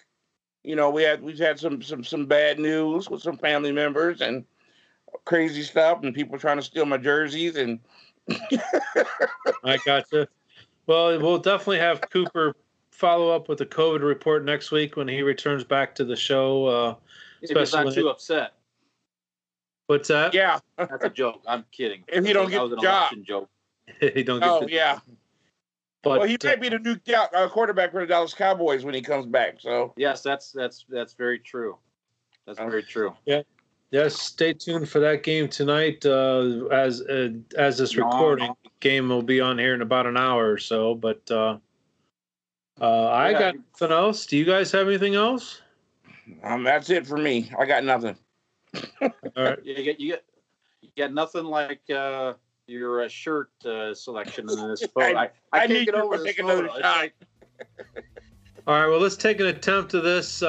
You 0.65 0.75
know, 0.75 0.91
we 0.91 1.03
had 1.03 1.23
we've 1.23 1.39
had 1.39 1.59
some 1.59 1.81
some 1.81 2.03
some 2.03 2.27
bad 2.27 2.59
news 2.59 3.09
with 3.09 3.23
some 3.23 3.39
family 3.39 3.73
members 3.73 4.21
and 4.21 4.45
crazy 5.25 5.63
stuff, 5.63 6.03
and 6.03 6.15
people 6.15 6.39
trying 6.39 6.57
to 6.57 6.63
steal 6.63 6.87
my 6.87 6.99
jerseys 6.99 7.57
and 7.57 7.79
I 9.65 9.79
got 9.85 10.05
you. 10.13 10.27
Well, 10.87 11.19
we'll 11.21 11.39
definitely 11.39 11.79
have 11.81 12.01
Cooper 12.11 12.55
follow 12.91 13.31
up 13.35 13.49
with 13.49 13.59
the 13.59 13.67
COVID 13.67 14.03
report 14.03 14.45
next 14.45 14.71
week 14.71 14.97
when 14.97 15.07
he 15.09 15.23
returns 15.23 15.65
back 15.65 15.95
to 15.97 16.05
the 16.05 16.17
show. 16.17 16.67
Uh, 16.67 16.95
If 17.43 17.51
he's 17.57 17.73
not 17.73 17.93
too 17.93 18.05
when 18.05 18.13
upset. 18.13 18.55
what's 19.87 20.09
that? 20.09 20.35
yeah. 20.35 20.59
That's 20.77 21.05
a 21.05 21.11
joke. 21.11 21.43
I'm 21.47 21.65
kidding. 21.73 22.05
If 22.09 22.25
he 22.25 22.33
don't 22.33 22.51
get 22.51 22.61
was 22.63 22.71
the 22.71 22.77
job. 22.77 23.13
joke. 23.25 23.49
he 24.01 24.23
don't 24.23 24.41
get 24.41 24.49
Oh 24.49 24.61
the- 24.61 24.71
yeah. 24.71 24.99
But 26.03 26.21
well, 26.21 26.29
he 26.29 26.37
uh, 26.37 26.39
might 26.45 26.61
be 26.61 26.69
the 26.69 26.79
new 26.79 26.97
uh, 27.13 27.49
quarterback 27.49 27.91
for 27.91 28.01
the 28.01 28.07
Dallas 28.07 28.33
Cowboys 28.33 28.85
when 28.85 28.95
he 28.95 29.03
comes 29.03 29.27
back. 29.27 29.57
So 29.61 29.93
Yes, 29.97 30.23
that's 30.23 30.53
that's 30.53 30.85
that's 30.89 31.13
very 31.15 31.41
true. 31.41 31.77
That's 32.47 32.59
very 32.59 32.85
true. 32.85 33.15
Yes, 33.91 34.17
stay 34.21 34.53
tuned 34.53 34.89
for 34.89 34.99
that 35.01 35.23
game 35.23 35.49
tonight. 35.49 36.05
Uh, 36.05 36.67
as 36.71 37.01
uh, 37.03 37.31
as 37.57 37.79
this 37.79 37.97
No. 37.97 38.05
recording 38.05 38.55
game 38.81 39.09
will 39.09 39.23
be 39.23 39.41
on 39.41 39.59
here 39.59 39.73
in 39.75 39.81
about 39.83 40.07
an 40.07 40.17
hour 40.17 40.51
or 40.53 40.59
so. 40.59 40.95
But 40.95 41.23
uh, 41.31 41.57
uh, 42.81 43.07
I 43.07 43.31
Yeah. 43.31 43.39
got 43.39 43.55
nothing 43.57 43.93
else. 43.97 44.27
Do 44.27 44.37
you 44.37 44.45
guys 44.45 44.71
have 44.73 44.89
anything 44.89 45.15
else? 45.15 45.63
um, 46.43 46.63
that's 46.65 46.91
it 46.91 47.07
for 47.07 47.17
me. 47.17 47.51
I 47.59 47.65
got 47.65 47.83
nothing. 47.85 48.17
All 49.01 49.11
right. 49.37 49.59
You 49.65 49.75
get 49.83 49.99
you 49.99 50.09
get 50.13 50.25
you 50.83 50.91
got 50.97 51.15
nothing 51.15 51.45
like 51.47 51.81
uh, 51.89 52.35
your 52.67 53.03
uh, 53.05 53.09
shirt 53.09 53.51
uh, 53.65 53.95
selection 53.95 54.51
in 54.51 54.69
this 54.69 54.83
photo. 54.95 55.17
I, 55.17 55.23
I, 55.25 55.31
I 55.53 55.59
can't 55.61 55.71
need 55.73 55.85
get 55.87 55.95
over 55.95 56.19
to 56.19 56.23
this 56.23 56.35
take 56.37 56.39
another 56.45 56.69
photo. 56.69 56.75
It's 56.75 56.83
shot. 56.87 56.97
like- 56.99 57.15
All 58.67 58.75
right. 58.81 58.87
Well, 58.89 59.01
let's 59.01 59.17
take 59.17 59.41
an 59.41 59.47
attempt 59.47 59.91
to 59.93 60.03
this 60.03 60.43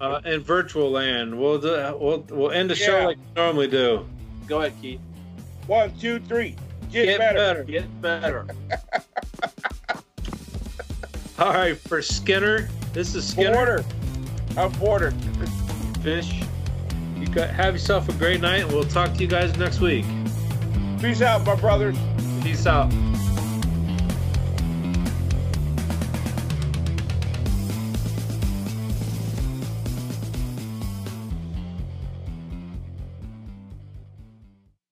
uh, 0.00 0.20
in 0.24 0.42
virtual 0.42 0.90
land. 0.90 1.38
We'll 1.38 1.58
do, 1.58 1.96
we'll 2.00 2.24
we'll 2.30 2.50
end 2.50 2.70
the 2.70 2.74
show 2.74 3.06
like 3.06 3.16
we 3.16 3.22
normally 3.36 3.68
do. 3.68 4.06
Go 4.46 4.60
ahead, 4.60 4.74
Keith. 4.80 5.00
One, 5.66 5.92
two, 5.98 6.18
three. 6.20 6.56
Get, 6.90 7.06
Get 7.06 7.18
better. 7.18 7.38
better. 7.38 7.64
Get 7.64 8.02
better. 8.02 8.46
All 11.38 11.52
right. 11.52 11.76
For 11.76 12.02
Skinner, 12.02 12.68
this 12.92 13.14
is 13.14 13.28
Skinner. 13.28 13.54
Porter. 13.54 13.84
I'm 14.56 14.72
Porter. 14.72 15.12
Fish. 16.02 16.42
You 17.16 17.26
got, 17.28 17.50
have 17.50 17.74
yourself 17.74 18.08
a 18.08 18.12
great 18.14 18.40
night, 18.40 18.62
and 18.62 18.72
we'll 18.72 18.84
talk 18.84 19.12
to 19.14 19.20
you 19.20 19.28
guys 19.28 19.56
next 19.56 19.80
week. 19.80 20.04
Peace 21.00 21.22
out, 21.22 21.44
my 21.44 21.54
brothers. 21.54 21.96
Peace 22.42 22.66
out. 22.66 22.90